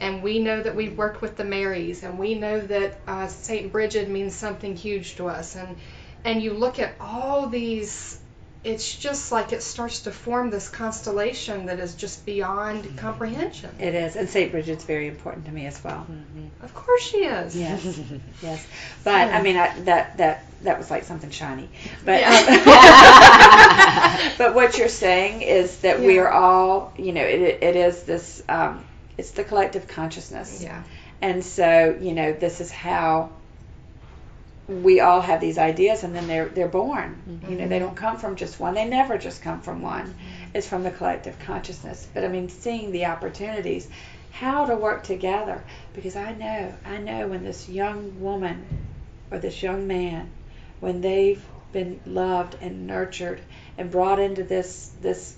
and 0.00 0.22
we 0.22 0.38
know 0.40 0.60
that 0.60 0.74
we've 0.74 0.96
worked 0.96 1.22
with 1.22 1.36
the 1.36 1.44
marys 1.44 2.02
and 2.02 2.18
we 2.18 2.34
know 2.34 2.60
that 2.60 2.98
uh, 3.06 3.28
saint 3.28 3.70
bridget 3.72 4.08
means 4.08 4.34
something 4.34 4.76
huge 4.76 5.16
to 5.16 5.28
us. 5.28 5.56
And 5.56 5.76
and 6.24 6.42
you 6.42 6.52
look 6.52 6.78
at 6.78 6.94
all 7.00 7.46
these 7.46 8.18
it's 8.64 8.96
just 8.96 9.30
like 9.30 9.52
it 9.52 9.62
starts 9.62 10.00
to 10.00 10.10
form 10.10 10.50
this 10.50 10.68
constellation 10.68 11.66
that 11.66 11.78
is 11.78 11.94
just 11.94 12.26
beyond 12.26 12.82
mm-hmm. 12.82 12.96
comprehension. 12.96 13.70
It 13.78 13.94
is, 13.94 14.16
and 14.16 14.28
Saint 14.28 14.50
Bridget's 14.50 14.84
very 14.84 15.06
important 15.06 15.46
to 15.46 15.52
me 15.52 15.66
as 15.66 15.82
well. 15.82 16.06
Mm-hmm. 16.10 16.64
Of 16.64 16.74
course 16.74 17.02
she 17.02 17.18
is. 17.18 17.56
Yes, 17.56 18.00
yes. 18.42 18.66
But 19.04 19.32
I 19.32 19.42
mean, 19.42 19.56
I, 19.56 19.78
that 19.80 20.18
that 20.18 20.44
that 20.62 20.78
was 20.78 20.90
like 20.90 21.04
something 21.04 21.30
shiny. 21.30 21.68
But 22.04 22.20
yeah. 22.20 22.30
um, 24.30 24.34
but 24.38 24.54
what 24.54 24.76
you're 24.76 24.88
saying 24.88 25.42
is 25.42 25.78
that 25.78 26.00
yeah. 26.00 26.06
we 26.06 26.18
are 26.18 26.30
all, 26.30 26.92
you 26.96 27.12
know, 27.12 27.22
it 27.22 27.62
it 27.62 27.76
is 27.76 28.02
this, 28.02 28.42
um, 28.48 28.84
it's 29.16 29.30
the 29.32 29.44
collective 29.44 29.86
consciousness. 29.86 30.62
Yeah. 30.62 30.82
And 31.20 31.44
so, 31.44 31.96
you 32.00 32.12
know, 32.12 32.32
this 32.32 32.60
is 32.60 32.70
how 32.70 33.30
we 34.68 35.00
all 35.00 35.22
have 35.22 35.40
these 35.40 35.56
ideas 35.56 36.04
and 36.04 36.14
then 36.14 36.26
they're 36.26 36.48
they're 36.50 36.68
born 36.68 37.16
mm-hmm. 37.28 37.50
you 37.50 37.58
know 37.58 37.66
they 37.66 37.78
don't 37.78 37.96
come 37.96 38.18
from 38.18 38.36
just 38.36 38.60
one 38.60 38.74
they 38.74 38.84
never 38.84 39.16
just 39.16 39.40
come 39.40 39.60
from 39.62 39.80
one 39.80 40.06
mm-hmm. 40.06 40.50
it's 40.54 40.68
from 40.68 40.82
the 40.82 40.90
collective 40.90 41.38
consciousness 41.40 42.06
but 42.12 42.22
i 42.22 42.28
mean 42.28 42.48
seeing 42.48 42.92
the 42.92 43.06
opportunities 43.06 43.88
how 44.30 44.66
to 44.66 44.76
work 44.76 45.02
together 45.02 45.64
because 45.94 46.16
i 46.16 46.34
know 46.34 46.72
i 46.84 46.98
know 46.98 47.26
when 47.26 47.42
this 47.44 47.68
young 47.68 48.20
woman 48.20 48.62
or 49.30 49.38
this 49.38 49.62
young 49.62 49.86
man 49.86 50.28
when 50.80 51.00
they've 51.00 51.42
been 51.72 51.98
loved 52.04 52.54
and 52.60 52.86
nurtured 52.86 53.40
and 53.78 53.90
brought 53.90 54.18
into 54.18 54.42
this 54.44 54.92
this 55.00 55.34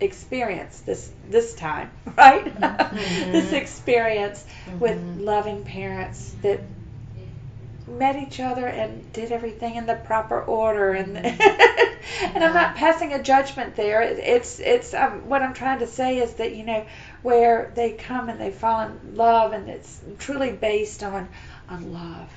experience 0.00 0.80
this 0.80 1.10
this 1.30 1.54
time 1.54 1.90
right 2.18 2.44
mm-hmm. 2.44 2.96
this 3.32 3.52
experience 3.52 4.44
with 4.78 4.98
mm-hmm. 4.98 5.24
loving 5.24 5.64
parents 5.64 6.34
that 6.42 6.60
met 7.86 8.16
each 8.16 8.40
other 8.40 8.66
and 8.66 9.12
did 9.12 9.30
everything 9.30 9.76
in 9.76 9.86
the 9.86 9.94
proper 9.94 10.40
order 10.40 10.92
and 10.92 11.16
and 11.18 12.44
I'm 12.44 12.54
not 12.54 12.76
passing 12.76 13.12
a 13.12 13.22
judgment 13.22 13.76
there 13.76 14.00
it's 14.02 14.58
it's 14.58 14.94
um, 14.94 15.28
what 15.28 15.42
I'm 15.42 15.52
trying 15.52 15.80
to 15.80 15.86
say 15.86 16.18
is 16.18 16.34
that 16.34 16.54
you 16.54 16.64
know 16.64 16.86
where 17.22 17.72
they 17.74 17.92
come 17.92 18.28
and 18.28 18.40
they 18.40 18.50
fall 18.50 18.88
in 18.88 19.16
love 19.16 19.52
and 19.52 19.68
it's 19.68 20.00
truly 20.18 20.52
based 20.52 21.02
on 21.02 21.28
on 21.68 21.92
love 21.92 22.30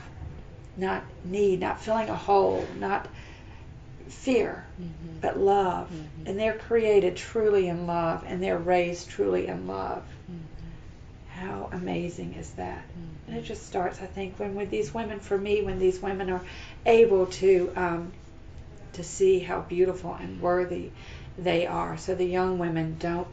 not 0.76 1.04
need 1.24 1.62
not 1.62 1.82
filling 1.82 2.10
a 2.10 2.16
hole 2.16 2.66
not 2.78 3.08
fear 4.10 4.66
mm-hmm. 4.80 5.20
but 5.22 5.40
love 5.40 5.90
mm-hmm. 5.90 6.28
and 6.28 6.40
they're 6.40 6.58
created 6.58 7.16
truly 7.16 7.68
in 7.68 7.88
love 7.88 8.24
and 8.28 8.42
they're 8.44 8.58
raised 8.58 9.10
truly 9.10 9.48
in 9.48 9.68
love. 9.68 10.04
How 11.38 11.70
amazing 11.72 12.34
is 12.34 12.50
that 12.52 12.84
mm-hmm. 12.84 13.18
And 13.28 13.38
it 13.38 13.44
just 13.44 13.66
starts, 13.66 14.02
I 14.02 14.06
think, 14.06 14.40
when 14.40 14.56
with 14.56 14.70
these 14.70 14.94
women, 14.94 15.20
for 15.20 15.38
me, 15.38 15.62
when 15.62 15.80
these 15.80 16.00
women 16.00 16.30
are 16.30 16.42
able 16.86 17.26
to 17.26 17.72
um, 17.76 18.14
to 18.94 19.04
see 19.04 19.40
how 19.40 19.62
beautiful 19.62 20.14
and 20.14 20.42
worthy 20.42 20.92
they 21.38 21.68
are. 21.68 21.98
So 21.98 22.16
the 22.16 22.26
young 22.26 22.58
women 22.58 22.96
don't 23.00 23.28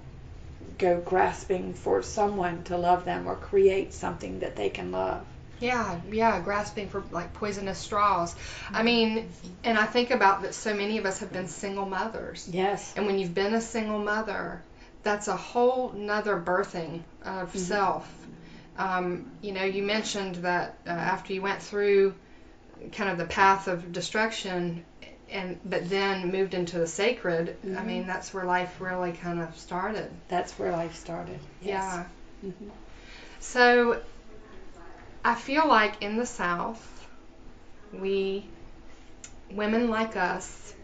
go 0.78 1.00
grasping 1.00 1.74
for 1.74 2.02
someone 2.02 2.64
to 2.64 2.76
love 2.76 3.05
them 3.05 3.26
or 3.28 3.36
create 3.36 3.94
something 3.94 4.40
that 4.40 4.57
they 4.57 4.68
can 4.68 4.90
love. 4.90 5.24
Yeah, 5.61 6.00
yeah, 6.11 6.40
grasping 6.40 6.88
for 6.88 7.05
like 7.12 7.32
poisonous 7.34 7.78
straws. 7.78 8.34
I 8.70 8.82
mean, 8.82 9.28
and 9.62 9.78
I 9.78 9.86
think 9.86 10.11
about 10.11 10.42
that 10.42 10.55
so 10.55 10.74
many 10.74 10.98
of 10.98 11.07
us 11.07 11.20
have 11.20 11.32
been 11.32 11.46
single 11.46 11.86
mothers. 11.86 12.48
Yes. 12.52 12.92
And 12.96 13.07
when 13.07 13.20
you've 13.20 13.34
been 13.34 13.55
a 13.55 13.61
single 13.61 14.00
mother, 14.00 14.61
that's 15.05 15.28
a 15.28 15.36
whole 15.36 15.92
nother 15.92 16.40
birthing 16.40 17.02
of 17.24 17.48
mm-hmm. 17.48 17.59
self 17.59 18.11
um, 18.76 19.30
you 19.40 19.52
know, 19.52 19.64
you 19.64 19.82
mentioned 19.82 20.36
that 20.36 20.76
uh, 20.86 20.90
after 20.90 21.32
you 21.32 21.42
went 21.42 21.62
through 21.62 22.14
kind 22.92 23.11
of 23.11 23.18
the 23.18 23.24
path 23.26 23.68
of 23.68 23.92
destruction, 23.92 24.84
and 25.30 25.59
but 25.64 25.88
then 25.88 26.32
moved 26.32 26.55
into 26.55 26.78
the 26.78 26.86
sacred. 26.86 27.57
I 27.64 27.66
Mhm. 27.66 27.86
mean, 27.86 28.07
that's 28.07 28.34
where 28.34 28.44
life 28.44 28.80
really 28.80 29.12
kind 29.12 29.40
of 29.40 29.57
started. 29.59 30.11
That's 30.28 30.52
where 30.59 30.72
life 30.72 30.96
started. 30.96 31.38
Yes. 31.62 31.98
Yeah. 32.42 32.50
Mhm. 32.50 32.70
So 33.40 34.00
I 35.24 35.34
feel 35.34 35.66
like 35.66 36.02
in 36.02 36.16
the 36.16 36.26
South, 36.26 37.07
we, 37.92 38.46
women 39.50 39.88
like 39.90 40.16
us, 40.16 40.74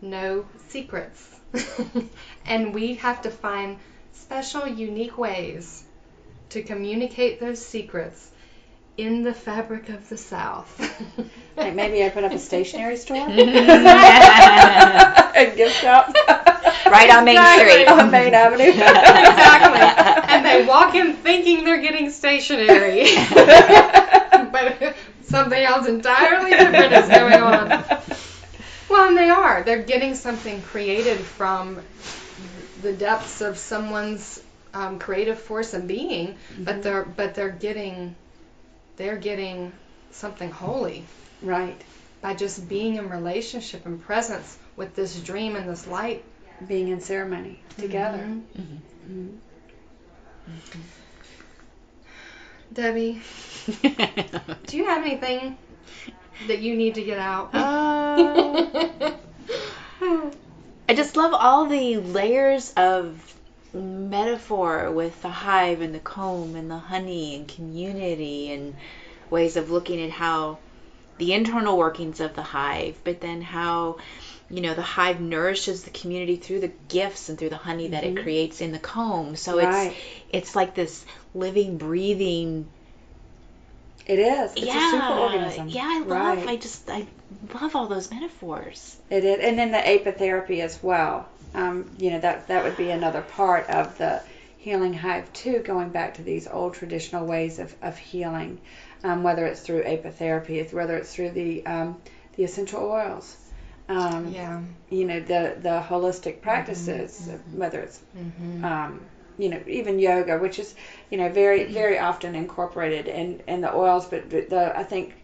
know 0.00 0.46
secrets. 0.68 1.40
and 2.46 2.74
we 2.74 2.94
have 2.94 3.22
to 3.22 3.30
find 3.30 3.78
special, 4.12 4.66
unique 4.66 5.18
ways 5.18 5.82
to 6.50 6.62
communicate 6.62 7.40
those 7.40 7.64
secrets 7.64 8.30
in 8.96 9.24
the 9.24 9.34
fabric 9.34 9.88
of 9.88 10.08
the 10.08 10.16
South. 10.16 10.70
Like 11.54 11.74
maybe 11.74 12.02
open 12.02 12.24
up 12.24 12.32
a 12.32 12.38
stationery 12.38 12.96
store. 12.96 13.18
right 13.28 13.36
a 15.36 15.54
gift 15.54 15.78
shop. 15.82 16.10
Right 16.86 17.10
on 17.14 17.24
Main 17.26 17.36
Exactly. 17.36 17.70
Street. 17.72 17.88
on 17.88 18.10
Main 18.10 18.32
Avenue. 18.34 18.68
exactly. 18.70 20.34
And 20.34 20.44
they 20.46 20.64
walk 20.66 20.94
in 20.94 21.14
thinking 21.16 21.64
they're 21.64 21.82
getting 21.82 22.08
stationery. 22.10 23.04
but 24.50 24.96
something 25.22 25.62
else 25.62 25.86
entirely 25.86 26.50
different 26.50 26.92
is 26.92 27.08
going 27.08 27.42
on. 27.42 27.68
Well, 28.88 29.08
and 29.08 29.16
they 29.16 29.28
are. 29.28 29.62
They're 29.62 29.82
getting 29.82 30.14
something 30.14 30.62
created 30.62 31.20
from 31.20 31.80
the 32.82 32.92
depths 32.92 33.40
of 33.40 33.56
someone's 33.56 34.42
um, 34.74 34.98
creative 34.98 35.38
force 35.38 35.74
and 35.74 35.86
being, 35.88 36.36
but 36.58 36.82
they're 36.82 37.04
but 37.04 37.34
they're 37.34 37.50
getting 37.50 38.14
they're 38.96 39.16
getting 39.16 39.72
something 40.10 40.50
holy 40.50 41.06
right. 41.40 41.80
by 42.20 42.34
just 42.34 42.68
being 42.68 42.96
in 42.96 43.08
relationship 43.08 43.86
and 43.86 44.02
presence 44.02 44.56
with 44.76 44.94
this 44.94 45.18
dream 45.20 45.56
and 45.56 45.68
this 45.68 45.86
light 45.86 46.24
Being 46.66 46.88
in 46.88 47.00
ceremony 47.00 47.58
together. 47.78 48.28
Mhm. 48.58 48.80
Mhm. 49.10 49.38
Debbie, 52.72 53.20
do 54.66 54.76
you 54.76 54.86
have 54.86 55.04
anything 55.04 55.58
that 56.48 56.60
you 56.60 56.74
need 56.74 56.94
to 56.94 57.02
get 57.02 57.18
out? 57.18 57.54
Uh, 57.54 59.12
I 60.92 60.94
just 60.94 61.16
love 61.16 61.32
all 61.32 61.64
the 61.64 61.96
layers 61.96 62.70
of 62.76 63.34
metaphor 63.72 64.90
with 64.90 65.22
the 65.22 65.30
hive 65.30 65.80
and 65.80 65.94
the 65.94 65.98
comb 66.00 66.54
and 66.54 66.70
the 66.70 66.76
honey 66.76 67.34
and 67.34 67.48
community 67.48 68.52
and 68.52 68.74
ways 69.30 69.56
of 69.56 69.70
looking 69.70 70.02
at 70.02 70.10
how 70.10 70.58
the 71.16 71.32
internal 71.32 71.78
workings 71.78 72.20
of 72.20 72.34
the 72.34 72.42
hive, 72.42 73.00
but 73.04 73.22
then 73.22 73.40
how 73.40 73.96
you 74.50 74.60
know 74.60 74.74
the 74.74 74.82
hive 74.82 75.18
nourishes 75.18 75.82
the 75.84 75.88
community 75.88 76.36
through 76.36 76.60
the 76.60 76.72
gifts 76.88 77.30
and 77.30 77.38
through 77.38 77.48
the 77.48 77.56
honey 77.56 77.88
that 77.88 78.04
it 78.04 78.14
Mhm. 78.14 78.22
creates 78.22 78.60
in 78.60 78.72
the 78.72 78.78
comb. 78.78 79.34
So 79.34 79.56
Right. 79.56 79.92
it's 79.92 79.96
it's 80.30 80.54
like 80.54 80.74
this 80.74 81.06
living, 81.34 81.78
breathing. 81.78 82.66
It 84.06 84.18
is. 84.18 84.52
It's 84.54 84.66
yeah, 84.66 84.88
a 84.88 84.90
super 84.90 85.20
organism. 85.20 85.68
yeah. 85.68 85.82
I 85.84 85.98
love. 86.00 86.38
Right. 86.38 86.48
I 86.48 86.56
just 86.56 86.90
I 86.90 87.06
love 87.60 87.76
all 87.76 87.86
those 87.86 88.10
metaphors. 88.10 88.96
It 89.10 89.24
is, 89.24 89.38
and 89.40 89.58
then 89.58 89.70
the 89.70 89.78
apitherapy 89.78 90.60
as 90.60 90.82
well. 90.82 91.28
Um, 91.54 91.90
you 91.98 92.10
know 92.10 92.20
that 92.20 92.48
that 92.48 92.64
would 92.64 92.76
be 92.76 92.90
another 92.90 93.22
part 93.22 93.68
of 93.68 93.98
the 93.98 94.22
healing 94.58 94.94
hive 94.94 95.30
too, 95.32 95.58
going 95.58 95.90
back 95.90 96.14
to 96.14 96.22
these 96.22 96.46
old 96.48 96.74
traditional 96.74 97.26
ways 97.26 97.58
of, 97.58 97.74
of 97.82 97.98
healing, 97.98 98.60
um, 99.04 99.22
whether 99.22 99.44
it's 99.46 99.60
through 99.60 99.82
apitherapy, 99.82 100.72
whether 100.72 100.96
it's 100.96 101.14
through 101.14 101.30
the 101.30 101.64
um, 101.66 102.00
the 102.36 102.44
essential 102.44 102.82
oils. 102.82 103.36
Um, 103.88 104.32
yeah. 104.32 104.62
You 104.88 105.04
know 105.04 105.20
the 105.20 105.56
the 105.60 105.84
holistic 105.86 106.40
practices, 106.40 107.28
whether 107.52 107.80
it's 107.80 108.00
Mm-hmm. 108.16 108.64
You 109.38 109.48
know 109.48 109.60
even 109.66 109.98
yoga, 109.98 110.38
which 110.38 110.58
is 110.58 110.74
you 111.10 111.18
know 111.18 111.28
very 111.30 111.64
very 111.64 111.98
often 111.98 112.34
incorporated 112.34 113.08
in 113.08 113.42
in 113.48 113.60
the 113.60 113.74
oils, 113.74 114.06
but 114.06 114.30
the 114.30 114.72
I 114.76 114.84
think 114.84 115.14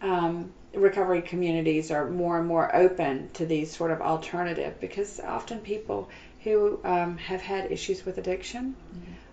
um, 0.00 0.52
recovery 0.74 1.22
communities 1.22 1.90
are 1.90 2.08
more 2.10 2.38
and 2.38 2.46
more 2.48 2.74
open 2.74 3.30
to 3.34 3.46
these 3.46 3.74
sort 3.76 3.90
of 3.90 4.00
alternative 4.00 4.80
because 4.80 5.20
often 5.20 5.60
people 5.60 6.08
who 6.44 6.80
um, 6.84 7.16
have 7.18 7.40
had 7.40 7.70
issues 7.70 8.04
with 8.04 8.18
addiction 8.18 8.74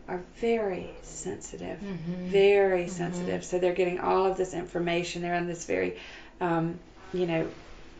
are 0.08 0.24
very 0.40 0.90
sensitive, 1.02 1.80
Mhm. 1.82 2.32
very 2.32 2.88
sensitive. 2.88 3.44
So 3.44 3.60
they're 3.60 3.74
getting 3.74 4.00
all 4.00 4.26
of 4.26 4.38
this 4.38 4.54
information. 4.54 5.22
They're 5.22 5.36
in 5.36 5.48
this 5.48 5.66
very, 5.66 5.98
um, 6.42 6.80
you 7.14 7.26
know, 7.26 7.50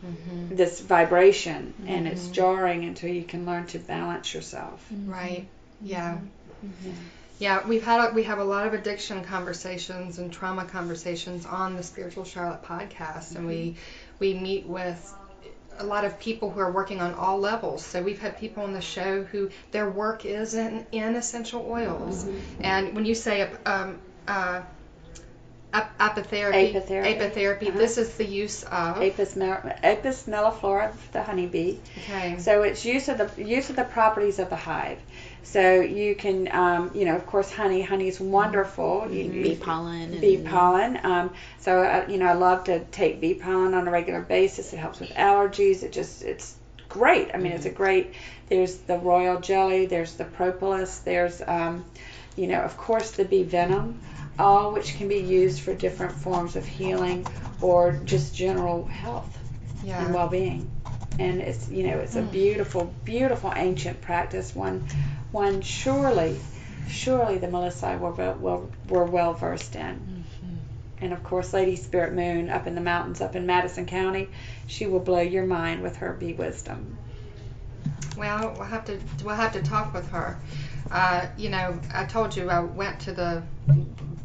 Mm-hmm. 0.04 0.56
this 0.56 0.80
vibration, 0.80 1.74
and 1.86 2.06
it's 2.06 2.28
Mhm. 2.28 2.32
jarring 2.32 2.84
until 2.84 3.10
you 3.10 3.24
can 3.24 3.46
learn 3.46 3.66
to 3.66 3.78
balance 3.78 4.32
yourself. 4.34 4.80
Right. 5.06 5.46
Yeah. 5.82 6.18
Mm-hmm. 6.64 6.90
Yeah, 7.38 7.66
we've 7.66 7.82
had 7.82 8.10
a, 8.10 8.14
we 8.14 8.24
have 8.24 8.38
a 8.38 8.44
lot 8.44 8.66
of 8.66 8.74
addiction 8.74 9.24
conversations 9.24 10.18
and 10.18 10.30
trauma 10.30 10.64
conversations 10.66 11.46
on 11.46 11.74
the 11.76 11.82
Spiritual 11.82 12.24
Charlotte 12.24 12.62
podcast, 12.62 13.34
and 13.34 13.46
we 13.46 13.76
we 14.18 14.34
meet 14.34 14.66
with 14.66 15.14
a 15.78 15.84
lot 15.84 16.04
of 16.04 16.20
people 16.20 16.50
who 16.50 16.60
are 16.60 16.70
working 16.70 17.00
on 17.00 17.14
all 17.14 17.38
levels. 17.38 17.82
So 17.82 18.02
we've 18.02 18.20
had 18.20 18.38
people 18.38 18.64
on 18.64 18.74
the 18.74 18.82
show 18.82 19.22
who 19.24 19.48
their 19.70 19.88
work 19.88 20.26
is 20.26 20.52
in, 20.52 20.84
in 20.92 21.14
essential 21.16 21.64
oils, 21.66 22.26
and 22.60 22.94
when 22.94 23.06
you 23.06 23.14
say 23.14 23.48
um, 23.64 23.98
uh, 24.28 24.60
ap- 25.72 25.98
apitherapy, 25.98 26.74
Apitherapy. 26.74 27.18
apitherapy, 27.18 27.68
Uh-huh. 27.68 27.78
this 27.78 27.96
is 27.96 28.14
the 28.16 28.26
use 28.26 28.64
of. 28.64 29.00
Apis, 29.02 29.36
mel- 29.36 29.62
Apis 29.82 30.24
melliflora, 30.26 30.92
the 31.12 31.22
honeybee. 31.22 31.78
okay. 31.98 32.36
So 32.38 32.62
it's 32.64 32.84
use 32.84 33.08
of 33.08 33.16
the 33.16 33.42
use 33.42 33.70
of 33.70 33.76
the 33.76 33.84
properties 33.84 34.38
of 34.38 34.50
the 34.50 34.56
hive. 34.56 34.98
So 35.42 35.80
you 35.80 36.14
can, 36.14 36.48
um, 36.52 36.90
you 36.94 37.04
know, 37.04 37.16
of 37.16 37.26
course, 37.26 37.50
honey. 37.50 37.82
Honey 37.82 38.08
is 38.08 38.20
wonderful. 38.20 39.08
You, 39.10 39.24
you- 39.24 39.42
Bee 39.42 39.56
pollen. 39.56 40.20
bee 40.20 40.36
pollen. 40.38 41.00
Um, 41.02 41.30
so 41.58 41.82
uh, 41.82 42.06
you 42.08 42.18
know, 42.18 42.26
I 42.26 42.34
love 42.34 42.64
to 42.64 42.80
take 42.86 43.20
bee 43.20 43.34
pollen 43.34 43.74
on 43.74 43.88
a 43.88 43.90
regular 43.90 44.20
basis. 44.20 44.72
It 44.72 44.76
helps 44.78 45.00
with 45.00 45.10
allergies. 45.10 45.82
It 45.82 45.92
just 45.92 46.22
it's 46.22 46.56
great. 46.88 47.30
I 47.34 47.38
mean, 47.38 47.52
it's 47.52 47.66
a 47.66 47.70
great. 47.70 48.14
There's 48.48 48.76
the 48.78 48.98
royal 48.98 49.40
jelly. 49.40 49.86
There's 49.86 50.14
the 50.14 50.24
propolis. 50.24 50.98
There's, 51.00 51.40
um, 51.46 51.84
you 52.36 52.46
know, 52.48 52.60
of 52.60 52.76
course, 52.76 53.12
the 53.12 53.24
bee 53.24 53.42
venom. 53.44 54.00
All 54.38 54.72
which 54.72 54.96
can 54.96 55.06
be 55.08 55.18
used 55.18 55.60
for 55.60 55.74
different 55.74 56.12
forms 56.14 56.56
of 56.56 56.64
healing 56.64 57.26
or 57.60 58.00
just 58.06 58.34
general 58.34 58.86
health 58.86 59.36
and 60.06 60.14
well-being. 60.14 60.70
And 61.18 61.42
it's 61.42 61.68
you 61.68 61.86
know 61.86 61.98
it's 61.98 62.16
a 62.16 62.22
Mm. 62.22 62.30
beautiful, 62.32 62.94
beautiful 63.04 63.52
ancient 63.54 64.00
practice. 64.00 64.56
One, 64.56 64.86
one 65.32 65.62
surely, 65.62 66.38
surely 66.88 67.38
the 67.38 67.46
Melissae 67.46 67.98
were 67.98 68.10
well, 68.10 68.36
well 68.40 68.70
were 68.88 69.04
well 69.04 69.34
versed 69.34 69.76
in. 69.76 70.24
Mhm. 70.44 70.56
And 71.02 71.12
of 71.12 71.22
course, 71.22 71.52
Lady 71.52 71.76
Spirit 71.76 72.14
Moon 72.14 72.50
up 72.50 72.66
in 72.66 72.74
the 72.74 72.80
mountains 72.80 73.20
up 73.20 73.34
in 73.34 73.46
Madison 73.46 73.86
County, 73.86 74.28
she 74.66 74.86
will 74.86 75.00
blow 75.00 75.20
your 75.20 75.46
mind 75.46 75.82
with 75.82 75.96
her 75.96 76.12
bee 76.12 76.34
wisdom. 76.34 76.98
Well, 78.16 78.54
we'll 78.56 78.64
have 78.64 78.84
to 78.86 78.98
we'll 79.24 79.36
have 79.36 79.52
to 79.52 79.62
talk 79.62 79.94
with 79.94 80.10
her. 80.10 80.36
Uh, 80.90 81.26
you 81.36 81.48
know, 81.48 81.78
I 81.94 82.04
told 82.04 82.36
you 82.36 82.50
I 82.50 82.60
went 82.60 83.00
to 83.00 83.12
the 83.12 83.42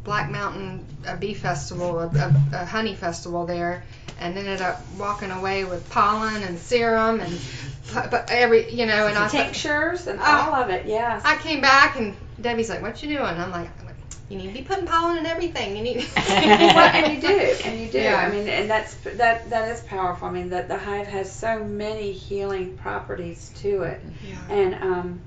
Black 0.04 0.30
Mountain 0.30 0.84
uh, 1.06 1.16
Bee 1.16 1.34
Festival, 1.34 1.98
a, 2.00 2.06
a, 2.06 2.34
a 2.52 2.64
honey 2.64 2.94
festival 2.94 3.46
there, 3.46 3.84
and 4.20 4.36
ended 4.36 4.60
up 4.60 4.80
walking 4.98 5.30
away 5.30 5.64
with 5.64 5.88
pollen 5.90 6.42
and 6.42 6.58
serum 6.58 7.20
and 7.20 7.38
but 7.94 8.28
every 8.30 8.72
you 8.72 8.86
know, 8.86 9.06
and 9.06 9.16
I 9.16 9.28
Tinctures 9.28 10.06
and 10.06 10.18
Ah. 10.20 10.48
all 10.48 10.54
of 10.62 10.70
it, 10.70 10.86
yes. 10.86 11.22
I 11.24 11.36
came 11.36 11.60
back 11.60 11.96
and 11.96 12.14
Debbie's 12.40 12.68
like, 12.68 12.82
"What 12.82 13.02
you 13.02 13.08
doing?" 13.08 13.24
I'm 13.24 13.52
like, 13.52 13.70
"You 14.28 14.38
need 14.38 14.48
to 14.48 14.52
be 14.52 14.62
putting 14.62 14.86
pollen 14.86 15.18
in 15.18 15.26
everything. 15.26 15.76
You 15.76 15.82
need." 15.82 15.96
well, 16.16 16.78
and 16.78 17.14
you 17.14 17.20
do, 17.20 17.56
and 17.64 17.80
you 17.80 17.88
do. 17.88 18.00
Yeah. 18.00 18.16
I 18.18 18.30
mean, 18.30 18.48
and 18.48 18.68
that's 18.68 18.94
that 19.16 19.50
that 19.50 19.70
is 19.70 19.80
powerful. 19.82 20.28
I 20.28 20.32
mean, 20.32 20.50
that 20.50 20.66
the 20.68 20.76
hive 20.76 21.06
has 21.06 21.30
so 21.30 21.62
many 21.62 22.12
healing 22.12 22.76
properties 22.76 23.52
to 23.56 23.82
it. 23.82 24.02
Yeah. 24.28 24.54
And 24.54 24.74
um, 24.74 25.20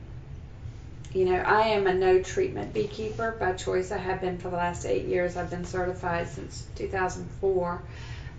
you 1.14 1.26
know, 1.26 1.38
I 1.40 1.70
am 1.70 1.88
a 1.88 1.94
no 1.94 2.22
treatment 2.22 2.74
beekeeper 2.74 3.32
by 3.40 3.54
choice. 3.54 3.92
I 3.92 3.98
have 3.98 4.22
been 4.22 4.38
for 4.38 4.50
the 4.50 4.58
last 4.58 4.86
eight 4.86 5.06
years. 5.06 5.38
I've 5.38 5.50
been 5.50 5.66
certified 5.66 6.28
since 6.28 6.68
2004. 6.76 7.82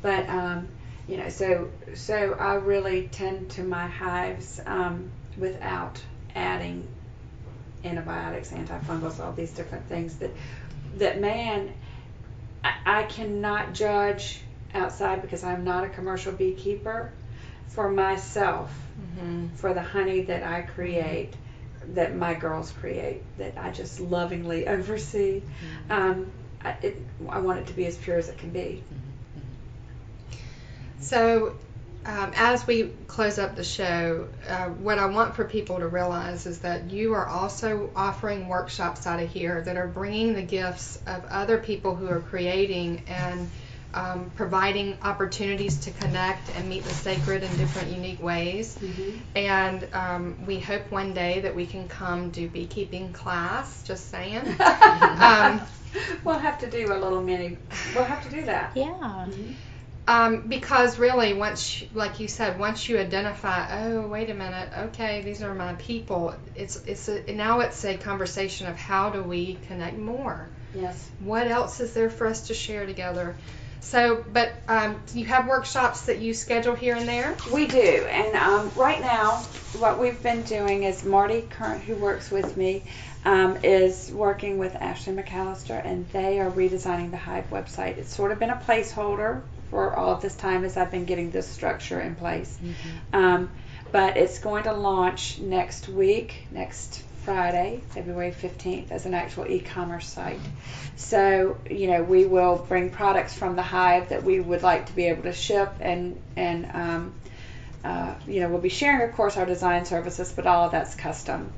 But 0.03 0.29
um, 0.29 0.69
you 1.07 1.17
know, 1.17 1.29
so 1.29 1.71
so 1.95 2.37
I 2.39 2.55
really 2.55 3.09
tend 3.13 3.51
to 3.53 3.63
my 3.63 3.87
hives 3.87 4.61
um, 4.67 5.11
without 5.37 6.01
adding 6.35 6.87
antibiotics, 7.85 8.51
antifungals, 8.51 9.21
all 9.21 9.33
these 9.33 9.53
different 9.53 9.87
things 9.87 10.17
that 10.17 10.31
that 10.99 11.21
man 11.21 11.73
I, 12.63 12.75
I 12.85 13.03
cannot 13.05 13.73
judge 13.75 14.41
outside 14.75 15.23
because 15.23 15.43
I'm 15.45 15.65
not 15.65 15.85
a 15.85 15.89
commercial 15.89 16.33
beekeeper 16.33 17.13
for 17.69 17.91
myself 17.91 18.71
hmm 19.15 19.47
for 19.57 19.75
the 19.75 19.83
honey 19.83 20.23
that 20.23 20.43
I 20.43 20.63
create, 20.63 21.35
that 21.95 22.15
my 22.15 22.35
girls 22.35 22.71
create, 22.71 23.23
that 23.39 23.55
I 23.59 23.71
just 23.71 24.01
lovingly 24.01 24.67
oversee. 24.77 25.43
Um, 25.89 26.31
I, 26.65 26.71
it, 26.83 27.07
I 27.29 27.41
want 27.41 27.59
it 27.59 27.67
to 27.69 27.73
be 27.73 27.87
as 27.87 27.97
pure 27.97 28.19
as 28.19 28.29
it 28.29 28.39
can 28.39 28.51
be. 28.51 28.83
So, 31.01 31.57
um, 32.05 32.33
as 32.35 32.67
we 32.67 32.85
close 33.09 33.39
up 33.39 33.57
the 33.57 33.65
show, 33.65 34.29
uh, 34.49 34.67
what 34.67 34.99
I 34.99 35.07
want 35.07 35.35
for 35.35 35.45
people 35.45 35.79
to 35.79 35.87
realize 35.87 36.47
is 36.47 36.61
that 36.61 36.91
you 36.91 37.13
are 37.15 37.27
also 37.27 37.91
offering 37.95 38.49
workshops 38.49 39.07
out 39.07 39.21
of 39.21 39.31
here 39.31 39.61
that 39.63 39.77
are 39.77 39.87
bringing 39.87 40.35
the 40.35 40.43
gifts 40.43 40.99
of 41.07 41.25
other 41.27 41.59
people 41.59 41.95
who 41.95 42.09
are 42.09 42.21
creating 42.21 43.03
and 43.07 43.51
um, 43.93 44.31
providing 44.35 44.97
opportunities 45.03 45.81
to 45.81 45.91
connect 45.91 46.51
and 46.57 46.69
meet 46.69 46.85
the 46.85 46.95
sacred 46.95 47.43
in 47.43 47.57
different 47.57 47.89
unique 47.89 48.23
ways. 48.23 48.79
And 49.35 49.87
um, 49.93 50.47
we 50.47 50.59
hope 50.59 50.91
one 50.91 51.13
day 51.13 51.41
that 51.41 51.55
we 51.55 51.67
can 51.67 51.89
come 51.89 52.31
do 52.31 52.49
beekeeping 52.49 53.13
class. 53.13 53.83
Just 53.83 54.09
saying. 54.11 54.43
um, 55.21 55.61
we'll 56.25 56.39
have 56.39 56.59
to 56.61 56.71
do 56.71 56.93
a 56.93 56.99
little 56.99 57.23
mini. 57.23 57.59
We'll 57.95 58.05
have 58.05 58.23
to 58.25 58.31
do 58.31 58.45
that. 58.47 58.73
Yeah. 58.77 59.27
Um, 60.11 60.49
because 60.49 60.99
really, 60.99 61.35
once, 61.35 61.81
you, 61.81 61.89
like 61.95 62.19
you 62.19 62.27
said, 62.27 62.59
once 62.59 62.89
you 62.89 62.99
identify, 62.99 63.85
oh, 63.85 64.09
wait 64.09 64.29
a 64.29 64.35
minute, 64.35 64.69
okay, 64.77 65.23
these 65.23 65.41
are 65.41 65.55
my 65.55 65.75
people. 65.75 66.35
It's 66.57 66.83
it's 66.85 67.09
a, 67.09 67.33
now 67.33 67.61
it's 67.61 67.85
a 67.85 67.97
conversation 67.97 68.67
of 68.67 68.75
how 68.75 69.11
do 69.11 69.23
we 69.23 69.57
connect 69.69 69.97
more. 69.97 70.49
Yes. 70.75 71.09
What 71.21 71.47
else 71.47 71.79
is 71.79 71.95
there 71.95 72.11
for 72.11 72.27
us 72.27 72.49
to 72.49 72.55
share 72.55 72.87
together? 72.87 73.37
So, 73.83 74.25
but 74.33 74.53
um, 74.67 75.01
you 75.15 75.27
have 75.27 75.47
workshops 75.47 76.07
that 76.07 76.19
you 76.19 76.35
schedule 76.35 76.75
here 76.75 76.97
and 76.97 77.07
there. 77.09 77.37
We 77.53 77.69
do, 77.69 77.79
and 77.79 78.35
um, 78.35 78.73
right 78.75 79.01
now, 79.01 79.37
what 79.79 80.01
we've 80.01 80.21
been 80.21 80.43
doing 80.43 80.83
is 80.83 81.05
Marty 81.05 81.43
Current, 81.43 81.85
who 81.85 81.95
works 81.95 82.33
with 82.33 82.57
me, 82.57 82.83
um, 83.25 83.59
is 83.63 84.11
working 84.11 84.59
with 84.59 84.75
Ashley 84.75 85.15
McAllister, 85.15 85.81
and 85.87 86.09
they 86.09 86.41
are 86.41 86.51
redesigning 86.51 87.13
the 87.13 87.17
Hive 87.17 87.49
website. 87.51 87.99
It's 87.99 88.13
sort 88.13 88.33
of 88.33 88.41
been 88.41 88.51
a 88.51 88.57
placeholder 88.57 89.43
for 89.71 89.97
all 89.97 90.15
of 90.15 90.21
this 90.21 90.35
time 90.35 90.65
as 90.65 90.77
I've 90.77 90.91
been 90.91 91.05
getting 91.05 91.31
this 91.31 91.47
structure 91.49 92.01
in 92.01 92.17
place. 92.17 92.59
Um, 93.13 93.51
but 93.93 94.17
it's 94.17 94.39
going 94.39 94.65
to 94.65 94.73
launch 94.73 95.39
next 95.39 95.89
week, 95.89 96.47
next 96.51 97.03
Friday, 97.25 97.81
February 97.91 98.33
15th, 98.33 98.91
as 98.91 99.07
an 99.07 99.15
actual 99.15 99.47
e-commerce 99.47 100.09
site. 100.09 100.41
So, 100.97 101.59
you 101.69 101.87
know, 101.89 102.03
we 102.03 102.25
will 102.27 102.57
bring 102.57 102.91
products 102.91 103.35
from 103.35 103.57
the 103.57 103.63
hive 103.63 104.11
that 104.11 104.23
we 104.25 104.41
would 104.41 104.63
like 104.63 104.87
to 104.87 104.93
be 104.95 105.07
able 105.07 105.23
to 105.25 105.33
ship, 105.33 105.73
and 105.81 106.21
and 106.37 106.71
um, 106.73 107.15
uh, 107.85 108.15
you 108.27 108.41
know, 108.41 108.49
we'll 108.49 108.61
be 108.61 108.69
sharing, 108.69 109.09
of 109.09 109.15
course, 109.15 109.37
our 109.37 109.47
design 109.47 109.85
services, 109.85 110.33
but 110.33 110.47
all 110.47 110.67
of 110.67 110.73
that's 110.73 110.95
custom. 110.95 111.53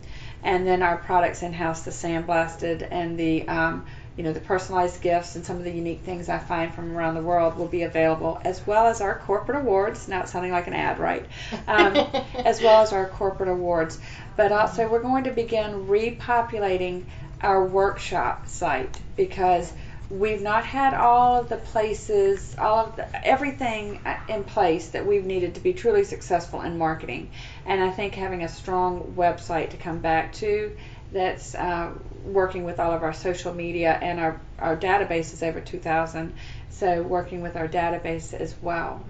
And 0.45 0.67
then 0.67 0.83
our 0.83 0.97
products 0.97 1.43
in 1.43 1.53
house, 1.53 1.83
the 1.83 1.91
sandblasted 1.91 2.87
and 2.91 3.19
the 3.19 3.47
um, 3.49 3.87
you 4.17 4.23
know 4.23 4.33
the 4.33 4.41
personalized 4.41 5.01
gifts 5.01 5.37
and 5.37 5.45
some 5.45 5.57
of 5.57 5.65
the 5.65 5.71
unique 5.71 6.01
things 6.01 6.29
I 6.29 6.39
find 6.39 6.75
from 6.75 6.97
around 6.97 7.15
the 7.15 7.23
world 7.23 7.57
will 7.57 7.69
be 7.69 7.83
available, 7.83 8.41
as 8.45 8.67
well 8.67 8.87
as 8.87 9.01
our 9.01 9.19
corporate 9.19 9.59
awards. 9.59 10.09
Now 10.09 10.23
it's 10.23 10.33
sounding 10.33 10.53
like 10.53 10.67
an 10.67 10.75
ad, 10.75 10.99
right? 10.99 11.27
Um, 11.67 11.97
as 12.45 12.61
well 12.61 12.83
as 12.83 12.93
our 12.93 13.09
corporate 13.09 13.49
awards. 13.49 13.99
But 14.37 14.53
also, 14.53 14.89
we're 14.89 15.03
going 15.03 15.25
to 15.25 15.31
begin 15.31 15.87
repopulating 15.87 17.05
our 17.41 17.65
workshop 17.65 18.49
site 18.49 19.01
because 19.17 19.73
we've 20.13 20.43
not 20.43 20.65
had 20.65 20.93
all 20.93 21.41
of 21.41 21.49
the 21.49 21.57
places, 21.57 22.55
all 22.59 22.87
of 22.87 22.97
the, 22.97 23.27
everything 23.27 23.99
uh, 24.05 24.17
in 24.29 24.45
place 24.45 24.89
that 24.89 25.07
we've 25.07 25.25
needed 25.25 25.55
to 25.55 25.61
be 25.61 25.73
truly 25.73 26.05
successful 26.05 26.61
in 26.61 26.77
marketing. 26.77 27.31
And 27.65 27.83
I 27.83 27.91
think 27.91 28.15
having 28.15 28.43
a 28.43 28.49
strong 28.49 29.15
website 29.17 29.71
to 29.71 29.79
come 29.79 29.99
back 29.99 30.35
to 30.35 30.77
that's 31.13 31.55
uh, 31.55 31.93
working 32.25 32.65
with 32.65 32.81
all 32.81 32.93
of 32.93 33.03
our 33.03 33.13
social 33.13 33.53
media 33.53 33.93
and 34.01 34.19
our, 34.19 34.41
our 34.59 34.77
database 34.77 35.33
is 35.33 35.43
over 35.43 35.61
2,000. 35.61 36.33
So 36.71 37.03
working 37.03 37.43
with 37.43 37.57
our 37.57 37.69
database 37.69 38.33
as 38.33 38.55
well. 38.63 39.05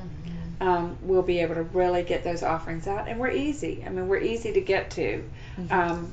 Um, 0.60 0.96
we'll 1.02 1.22
be 1.22 1.40
able 1.40 1.54
to 1.56 1.62
really 1.62 2.02
get 2.04 2.22
those 2.22 2.42
offerings 2.44 2.86
out, 2.86 3.08
and 3.08 3.18
we're 3.18 3.30
easy. 3.32 3.82
I 3.84 3.88
mean, 3.88 4.06
we're 4.06 4.18
easy 4.20 4.52
to 4.52 4.60
get 4.60 4.90
to. 4.92 5.24
Um, 5.70 6.12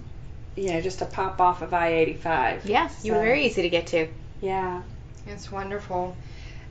you 0.55 0.73
know, 0.73 0.81
just 0.81 0.99
to 0.99 1.05
pop 1.05 1.39
off 1.39 1.61
of 1.61 1.73
I-85. 1.73 2.61
Yeah, 2.65 2.89
you 3.03 3.13
were 3.13 3.19
So- 3.19 3.23
very 3.23 3.45
easy 3.45 3.61
to 3.61 3.69
get 3.69 3.87
to. 3.87 4.07
Yeah. 4.41 4.81
It's 5.27 5.51
wonderful. 5.51 6.15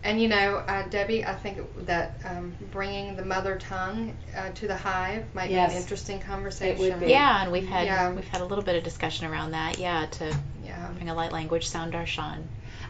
And 0.05 0.21
you 0.23 0.29
know, 0.29 0.63
uh, 0.67 0.89
Debbie, 0.89 1.25
I 1.25 1.35
think 1.35 1.59
that 1.87 2.21
um, 2.25 2.55
bringing 2.71 3.17
the 3.17 3.25
mother 3.25 3.57
tongue 3.57 4.17
uh, 4.37 4.51
to 4.51 4.69
the 4.69 4.77
hive 4.77 5.25
might 5.35 5.51
Yes. 5.51 5.71
be 5.73 5.77
an 5.77 5.83
interesting 5.83 6.21
conversation. 6.21 7.01
be. 7.01 7.07
Yeah, 7.07 7.43
and 7.43 7.51
we've 7.53 7.69
had 7.69 7.87
Yeah. 7.87 8.11
we've 8.13 8.29
had 8.29 8.41
a 8.41 8.45
little 8.45 8.65
bit 8.65 8.77
of 8.77 8.85
discussion 8.85 9.27
around 9.27 9.51
that. 9.53 9.79
Yeah, 9.79 10.07
to 10.07 10.37
Yeah. 10.65 10.89
bring 10.95 11.09
a 11.09 11.15
light 11.15 11.33
language 11.33 11.67
sound 11.67 11.93
darshan. 11.93 12.45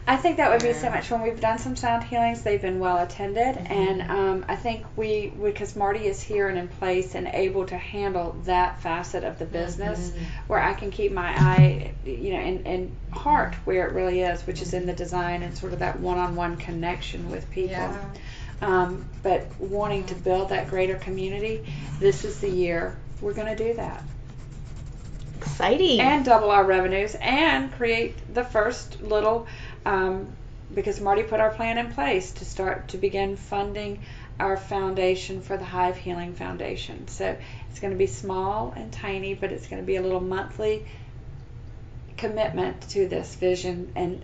I 0.09 0.17
think 0.17 0.37
that 0.37 0.49
would 0.49 0.63
be 0.63 0.73
so 0.73 0.89
much 0.89 1.05
fun. 1.05 1.21
we've 1.21 1.39
done 1.39 1.59
some 1.59 1.75
sound 1.75 2.03
healings. 2.03 2.41
They've 2.41 2.59
been 2.59 2.79
well 2.79 2.97
attended, 2.97 3.57
and 3.57 4.01
um, 4.01 4.45
I 4.47 4.55
think 4.55 4.83
we 4.97 5.27
because 5.27 5.75
Marty 5.75 6.07
is 6.07 6.19
here 6.19 6.49
and 6.49 6.57
in 6.57 6.67
place 6.67 7.13
and 7.13 7.27
able 7.27 7.67
to 7.67 7.77
handle 7.77 8.35
that 8.45 8.81
facet 8.81 9.23
of 9.23 9.37
the 9.37 9.45
business, 9.45 10.11
where 10.47 10.59
I 10.59 10.73
can 10.73 10.89
keep 10.89 11.11
my 11.11 11.31
eye, 11.37 11.93
you 12.05 12.33
know, 12.33 12.39
and, 12.39 12.65
and 12.65 12.95
heart 13.11 13.53
where 13.65 13.87
it 13.87 13.93
really 13.93 14.21
is, 14.21 14.41
which 14.47 14.63
is 14.63 14.73
in 14.73 14.87
the 14.87 14.93
design 14.93 15.43
and 15.43 15.55
sort 15.55 15.73
of 15.73 15.79
that 15.79 15.99
one-on-one 15.99 16.57
connection 16.57 17.29
with 17.29 17.47
people. 17.51 17.69
Yeah. 17.69 18.09
Um, 18.63 19.05
but 19.21 19.45
wanting 19.59 20.07
to 20.07 20.15
build 20.15 20.49
that 20.49 20.71
greater 20.71 20.95
community, 20.95 21.71
this 21.99 22.25
is 22.25 22.39
the 22.39 22.49
year 22.49 22.97
we're 23.21 23.33
going 23.33 23.55
to 23.55 23.63
do 23.63 23.75
that 23.75 24.03
Exciting. 25.37 25.99
and 25.99 26.25
double 26.25 26.51
our 26.51 26.63
revenues 26.63 27.15
and 27.21 27.71
create 27.73 28.15
the 28.33 28.43
first 28.43 29.01
little 29.01 29.47
um, 29.85 30.27
because 30.73 30.99
Marty 31.01 31.23
put 31.23 31.39
our 31.39 31.49
plan 31.49 31.77
in 31.77 31.91
place 31.91 32.31
to 32.33 32.45
start 32.45 32.89
to 32.89 32.97
begin 32.97 33.35
funding 33.35 34.01
our 34.39 34.55
foundation 34.55 35.41
for 35.41 35.57
the 35.57 35.65
Hive 35.65 35.97
Healing 35.97 36.33
Foundation. 36.33 37.07
So 37.07 37.35
it's 37.69 37.79
going 37.79 37.91
to 37.91 37.97
be 37.97 38.07
small 38.07 38.73
and 38.75 38.91
tiny, 38.91 39.33
but 39.33 39.51
it's 39.51 39.67
going 39.67 39.81
to 39.81 39.85
be 39.85 39.97
a 39.97 40.01
little 40.01 40.21
monthly 40.21 40.85
commitment 42.17 42.81
to 42.89 43.07
this 43.07 43.35
vision 43.35 43.91
and 43.95 44.23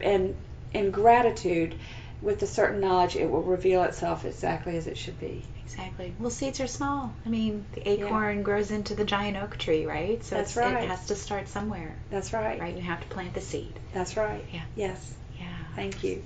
and 0.00 0.34
in 0.72 0.90
gratitude 0.92 1.74
with 2.22 2.38
the 2.38 2.46
certain 2.46 2.80
knowledge 2.80 3.16
it 3.16 3.28
will 3.28 3.42
reveal 3.42 3.82
itself 3.82 4.24
exactly 4.24 4.76
as 4.76 4.86
it 4.86 4.96
should 4.96 5.18
be. 5.18 5.42
Exactly. 5.66 6.14
Well, 6.18 6.30
seeds 6.30 6.60
are 6.60 6.68
small. 6.68 7.12
I 7.24 7.28
mean, 7.28 7.66
the 7.72 7.88
acorn 7.88 8.44
grows 8.44 8.70
into 8.70 8.94
the 8.94 9.04
giant 9.04 9.36
oak 9.36 9.58
tree, 9.58 9.84
right? 9.84 10.22
So 10.24 10.36
That's 10.36 10.56
right. 10.56 10.84
it 10.84 10.88
has 10.88 11.06
to 11.06 11.16
start 11.16 11.48
somewhere, 11.48 11.96
That's 12.08 12.32
right. 12.32 12.60
right? 12.60 12.76
You 12.76 12.82
have 12.82 13.00
to 13.00 13.08
plant 13.08 13.34
the 13.34 13.40
seed. 13.40 13.78
That's 13.92 14.16
right. 14.16 14.44
Yeah. 14.52 14.62
Yes. 14.76 15.14
Yeah. 15.38 15.46
Thank 15.74 16.04
you. 16.04 16.22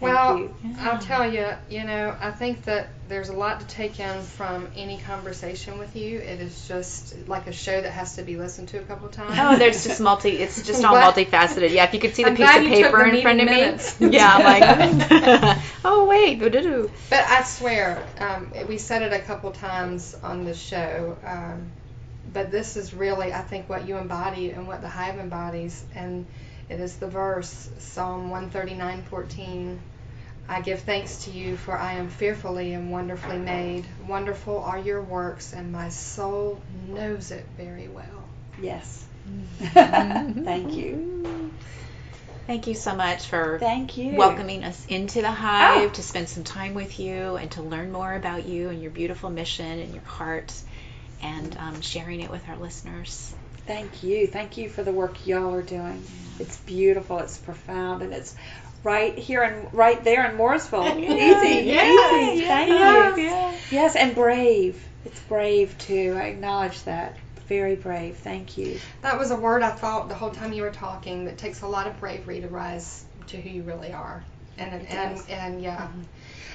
Thank 0.00 0.12
Well, 0.12 0.38
you. 0.38 0.54
I'll 0.80 0.98
tell 0.98 1.32
you, 1.32 1.46
you 1.70 1.84
know, 1.84 2.16
I 2.20 2.30
think 2.30 2.64
that 2.64 2.88
there's 3.08 3.28
a 3.28 3.32
lot 3.32 3.60
to 3.60 3.66
take 3.66 4.00
in 4.00 4.22
from 4.22 4.68
any 4.76 4.98
conversation 4.98 5.78
with 5.78 5.94
you. 5.94 6.18
It 6.18 6.40
is 6.40 6.66
just 6.66 7.28
like 7.28 7.46
a 7.46 7.52
show 7.52 7.80
that 7.80 7.90
has 7.90 8.16
to 8.16 8.22
be 8.22 8.36
listened 8.36 8.68
to 8.68 8.78
a 8.78 8.82
couple 8.82 9.06
of 9.06 9.12
times. 9.12 9.36
Oh, 9.38 9.56
there's 9.56 9.84
just 9.84 10.00
multi. 10.00 10.30
It's 10.30 10.62
just 10.66 10.84
all 10.84 10.92
What? 10.94 11.14
multifaceted. 11.14 11.70
Yeah, 11.70 11.84
if 11.84 11.94
you 11.94 12.00
could 12.00 12.14
see 12.14 12.24
the 12.24 12.30
I'm 12.30 12.36
piece 12.36 12.48
of 12.48 12.62
paper 12.64 13.04
in 13.04 13.22
front 13.22 13.40
of 13.40 13.48
meeting 13.48 14.10
me. 14.10 14.16
Yeah, 14.16 14.34
I'm 14.34 14.44
like, 14.44 15.58
oh 15.84 16.06
wait. 16.06 16.40
But 16.40 17.24
I 17.24 17.42
swear, 17.44 18.04
um, 18.18 18.52
we 18.68 18.78
said 18.78 19.02
it 19.02 19.12
a 19.12 19.20
couple 19.20 19.52
times 19.52 20.16
on 20.22 20.44
the 20.44 20.54
show. 20.54 21.16
Um, 21.24 21.70
but 22.32 22.50
this 22.50 22.76
is 22.76 22.92
really, 22.94 23.32
I 23.32 23.42
think, 23.42 23.68
what 23.68 23.86
you 23.86 23.96
embody 23.96 24.50
and 24.50 24.66
what 24.66 24.80
the 24.82 24.88
hive 24.88 25.18
embodies, 25.18 25.84
and 25.94 26.26
it 26.68 26.80
is 26.80 26.96
the 26.96 27.06
verse 27.08 27.70
Psalm 27.78 28.30
139:14. 28.30 29.78
I 30.46 30.60
give 30.60 30.80
thanks 30.82 31.24
to 31.24 31.30
you, 31.30 31.56
for 31.56 31.76
I 31.78 31.94
am 31.94 32.10
fearfully 32.10 32.74
and 32.74 32.90
wonderfully 32.92 33.38
made. 33.38 33.86
Wonderful 34.06 34.58
are 34.62 34.78
your 34.78 35.00
works, 35.02 35.54
and 35.54 35.72
my 35.72 35.88
soul 35.88 36.60
knows 36.86 37.30
it 37.30 37.46
very 37.56 37.88
well. 37.88 38.28
Yes. 38.60 39.06
Thank 39.62 40.74
you. 40.76 41.50
Thank 42.46 42.66
you 42.66 42.74
so 42.74 42.94
much 42.94 43.24
for 43.26 43.58
Thank 43.58 43.96
you. 43.96 44.18
welcoming 44.18 44.64
us 44.64 44.84
into 44.86 45.22
the 45.22 45.30
hive 45.30 45.90
Oh. 45.90 45.94
to 45.94 46.02
spend 46.02 46.28
some 46.28 46.44
time 46.44 46.74
with 46.74 47.00
you 47.00 47.36
and 47.36 47.50
to 47.52 47.62
learn 47.62 47.90
more 47.90 48.12
about 48.14 48.44
you 48.46 48.68
and 48.68 48.82
your 48.82 48.90
beautiful 48.90 49.30
mission 49.30 49.78
and 49.78 49.94
your 49.94 50.02
heart 50.04 50.52
and 51.22 51.56
um, 51.58 51.80
sharing 51.80 52.20
it 52.20 52.30
with 52.30 52.46
our 52.50 52.56
listeners. 52.58 53.34
Thank 53.66 54.02
you. 54.02 54.26
Thank 54.26 54.56
you 54.56 54.68
for 54.68 54.82
the 54.82 54.92
work 54.92 55.26
y'all 55.26 55.54
are 55.54 55.62
doing. 55.62 56.02
It's 56.38 56.56
beautiful. 56.60 57.18
It's 57.20 57.38
profound, 57.38 58.02
and 58.02 58.12
it's 58.12 58.34
right 58.82 59.16
here 59.16 59.42
and 59.42 59.72
right 59.72 60.02
there 60.04 60.30
in 60.30 60.36
Mooresville. 60.36 60.96
easy, 60.98 61.70
easy. 61.70 62.46
Thank 62.46 63.16
you. 63.18 63.58
Yes, 63.70 63.96
and 63.96 64.14
brave. 64.14 64.86
It's 65.04 65.20
brave 65.20 65.76
too. 65.78 66.14
I 66.18 66.26
acknowledge 66.26 66.82
that. 66.84 67.16
Very 67.48 67.76
brave. 67.76 68.16
Thank 68.16 68.56
you. 68.56 68.80
That 69.02 69.18
was 69.18 69.30
a 69.30 69.36
word 69.36 69.62
I 69.62 69.70
thought 69.70 70.08
the 70.08 70.14
whole 70.14 70.30
time 70.30 70.52
you 70.52 70.62
were 70.62 70.70
talking. 70.70 71.26
That 71.26 71.38
takes 71.38 71.62
a 71.62 71.66
lot 71.66 71.86
of 71.86 71.98
bravery 72.00 72.40
to 72.40 72.48
rise 72.48 73.04
to 73.28 73.40
who 73.40 73.48
you 73.48 73.62
really 73.62 73.92
are, 73.92 74.24
and 74.58 74.74
It 74.74 74.86
and 74.90 75.16
does. 75.16 75.28
and 75.28 75.62
yeah. 75.62 75.76
Mm-hmm. 75.78 76.02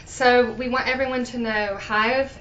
So 0.05 0.51
we 0.53 0.70
want 0.70 0.88
everyone 0.88 1.24
to 1.26 1.38
know 1.38 1.78
Hive 1.80 2.36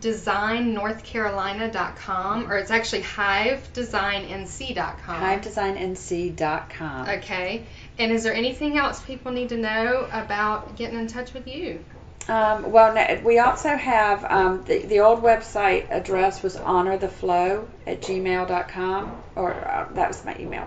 Design 0.00 0.74
North 0.74 1.04
Carolina.com, 1.04 2.50
or 2.50 2.58
it's 2.58 2.70
actually 2.70 3.02
hivedesignNC.com. 3.02 5.20
HiveDesignNC.com. 5.20 7.08
Okay. 7.08 7.66
And 7.98 8.12
is 8.12 8.24
there 8.24 8.34
anything 8.34 8.78
else 8.78 9.00
people 9.00 9.32
need 9.32 9.50
to 9.50 9.56
know 9.56 10.08
about 10.12 10.76
getting 10.76 10.98
in 10.98 11.06
touch 11.06 11.32
with 11.32 11.46
you? 11.46 11.84
Um, 12.26 12.72
well, 12.72 12.94
no, 12.94 13.20
we 13.22 13.38
also 13.38 13.68
have 13.76 14.24
um, 14.24 14.64
the, 14.64 14.78
the 14.86 15.00
old 15.00 15.22
website 15.22 15.90
address 15.90 16.42
was 16.42 16.56
honortheflow 16.56 17.66
at 17.86 18.00
gmail.com, 18.00 19.22
or 19.36 19.52
uh, 19.52 19.88
that 19.92 20.08
was 20.08 20.24
my 20.24 20.34
email, 20.38 20.66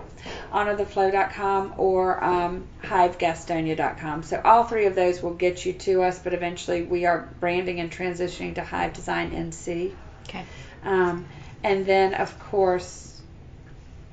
honortheflow.com 0.52 1.74
or 1.76 2.22
um, 2.22 2.66
hivegastonia.com. 2.82 4.22
So 4.22 4.40
all 4.44 4.64
three 4.64 4.86
of 4.86 4.94
those 4.94 5.20
will 5.22 5.34
get 5.34 5.64
you 5.66 5.72
to 5.72 6.02
us, 6.02 6.18
but 6.18 6.32
eventually 6.34 6.82
we 6.82 7.06
are 7.06 7.28
branding 7.40 7.80
and 7.80 7.90
transitioning 7.90 8.54
to 8.56 8.62
Hive 8.64 8.92
Design 8.92 9.32
NC. 9.32 9.94
Okay. 10.28 10.44
Um, 10.84 11.26
and 11.64 11.84
then, 11.86 12.14
of 12.14 12.38
course, 12.38 13.20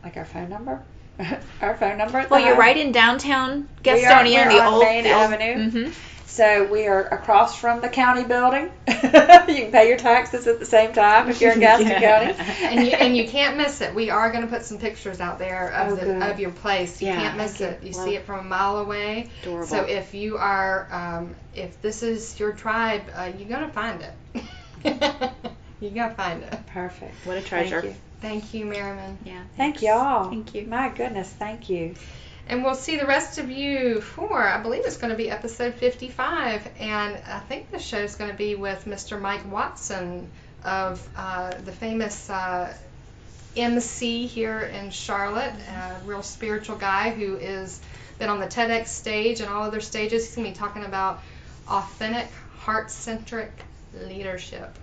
like 0.04 0.18
our 0.18 0.26
phone 0.26 0.50
number. 0.50 0.82
our 1.62 1.78
phone 1.78 1.98
number. 1.98 2.26
Well, 2.30 2.39
you're 2.39 2.50
Hive. 2.56 2.58
right 2.58 2.78
in 2.78 2.91
downtown 2.91 3.70
We 3.86 3.91
are- 3.91 3.98
Gastonia, 3.98 4.46
we're 4.48 4.54
the 4.54 4.62
on 4.62 4.74
old 4.74 4.84
Main 4.84 5.04
the 5.04 5.14
old- 5.14 5.34
Avenue. 5.34 5.70
Mhm. 5.86 5.93
So 6.36 6.66
we 6.66 6.86
are 6.88 7.02
across 7.08 7.58
from 7.58 7.80
the 7.80 7.88
county 7.88 8.26
building. 8.26 8.64
you 8.90 8.94
can 8.94 9.72
pay 9.72 9.88
your 9.88 9.96
taxes 9.98 10.48
at 10.48 10.60
the 10.60 10.66
same 10.66 10.92
time 10.92 11.30
if 11.30 11.40
you're 11.40 11.54
in 11.54 11.60
Gaston 11.62 11.88
Yeah. 11.88 12.34
County. 12.36 12.52
and 12.66 12.86
you 12.86 12.92
and 12.94 13.16
you 13.16 13.26
can't 13.26 13.56
miss 13.56 13.80
it. 13.80 13.96
We 13.96 14.10
are 14.10 14.30
going 14.34 14.42
to 14.44 14.50
put 14.50 14.66
some 14.66 14.78
pictures 14.78 15.22
out 15.22 15.40
there 15.40 15.70
of 15.72 15.94
Oh, 15.94 15.96
the 15.96 16.06
good. 16.06 16.22
of 16.24 16.40
your 16.42 16.52
place. 16.52 17.02
You 17.02 17.08
Yeah. 17.08 17.22
can't 17.22 17.38
miss 17.38 17.56
Thank 17.60 17.72
it. 17.76 17.84
you. 17.84 17.92
You 17.92 17.96
Love 17.98 18.06
see 18.06 18.16
it 18.16 18.26
from 18.26 18.40
a 18.40 18.44
mile 18.44 18.80
away. 18.80 19.30
Adorable. 19.44 19.66
So 19.68 19.84
if 19.84 20.14
you 20.14 20.36
are, 20.38 20.88
um, 20.92 21.36
if 21.56 21.82
this 21.82 22.04
is 22.04 22.38
your 22.38 22.52
tribe, 22.52 23.04
uh, 23.16 23.32
you're 23.38 23.48
gonna 23.48 23.72
find 23.72 24.02
it. 24.02 24.44
you're 25.80 25.92
gonna 25.92 26.16
find 26.16 26.44
it. 26.44 26.54
Perfect. 26.68 27.14
What 27.26 27.38
a 27.38 27.42
treasure. 27.42 27.80
Thank 27.82 27.94
you. 27.94 28.00
Thank 28.22 28.54
you, 28.54 28.66
Merryman. 28.66 29.18
Yeah. 29.24 29.42
Thank 29.56 29.82
y'all. 29.82 30.30
Thank 30.30 30.54
you. 30.54 30.66
My 30.68 30.90
goodness, 30.90 31.30
thank 31.32 31.70
you. 31.70 31.96
And 32.48 32.64
we'll 32.64 32.76
see 32.76 32.98
the 32.98 33.08
rest 33.08 33.39
of 33.39 33.50
you 33.50 34.02
for, 34.02 34.41
I 34.41 34.62
believe 34.62 34.86
it's 34.86 34.98
going 34.98 35.12
to 35.12 35.18
be 35.18 35.32
episode 35.32 35.74
55. 35.76 36.68
And 36.80 37.18
I 37.28 37.39
think 37.39 37.72
the 37.72 37.80
show 37.80 38.00
is 38.00 38.16
going 38.16 38.30
to 38.30 38.38
be 38.38 38.56
with 38.56 38.86
Mr. 38.86 39.20
Mike 39.20 39.52
Watson 39.52 40.30
of 40.64 41.08
uh, 41.18 41.54
the 41.64 41.72
famous 41.72 42.30
uh, 42.30 42.72
MC 43.56 44.28
here 44.28 44.60
in 44.60 44.91
Charlotte, 44.91 45.54
a 45.54 46.02
real 46.06 46.22
spiritual 46.22 46.76
guy 46.76 47.12
who 47.12 47.38
is 47.38 47.82
been 48.20 48.30
on 48.30 48.39
the 48.39 48.48
TEDx 48.48 48.88
stage 48.88 49.41
and 49.41 49.50
all 49.50 49.64
other 49.64 49.82
stages. 49.82 50.26
He's 50.26 50.36
going 50.36 50.46
to 50.46 50.52
be 50.54 50.58
talking 50.58 50.86
about 50.86 51.22
authentic, 51.68 52.28
heart 52.58 52.91
centric 52.91 53.52
leadership. 53.93 54.78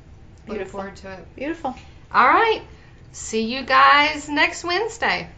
Look 0.46 0.56
Beautiful. 0.56 0.80
forward 0.80 0.96
to 0.96 1.12
it. 1.12 1.36
Beautiful. 1.36 1.74
All 2.12 2.26
right. 2.26 2.62
See 3.12 3.54
you 3.54 3.62
guys 3.62 4.28
next 4.28 4.64
Wednesday. 4.64 5.28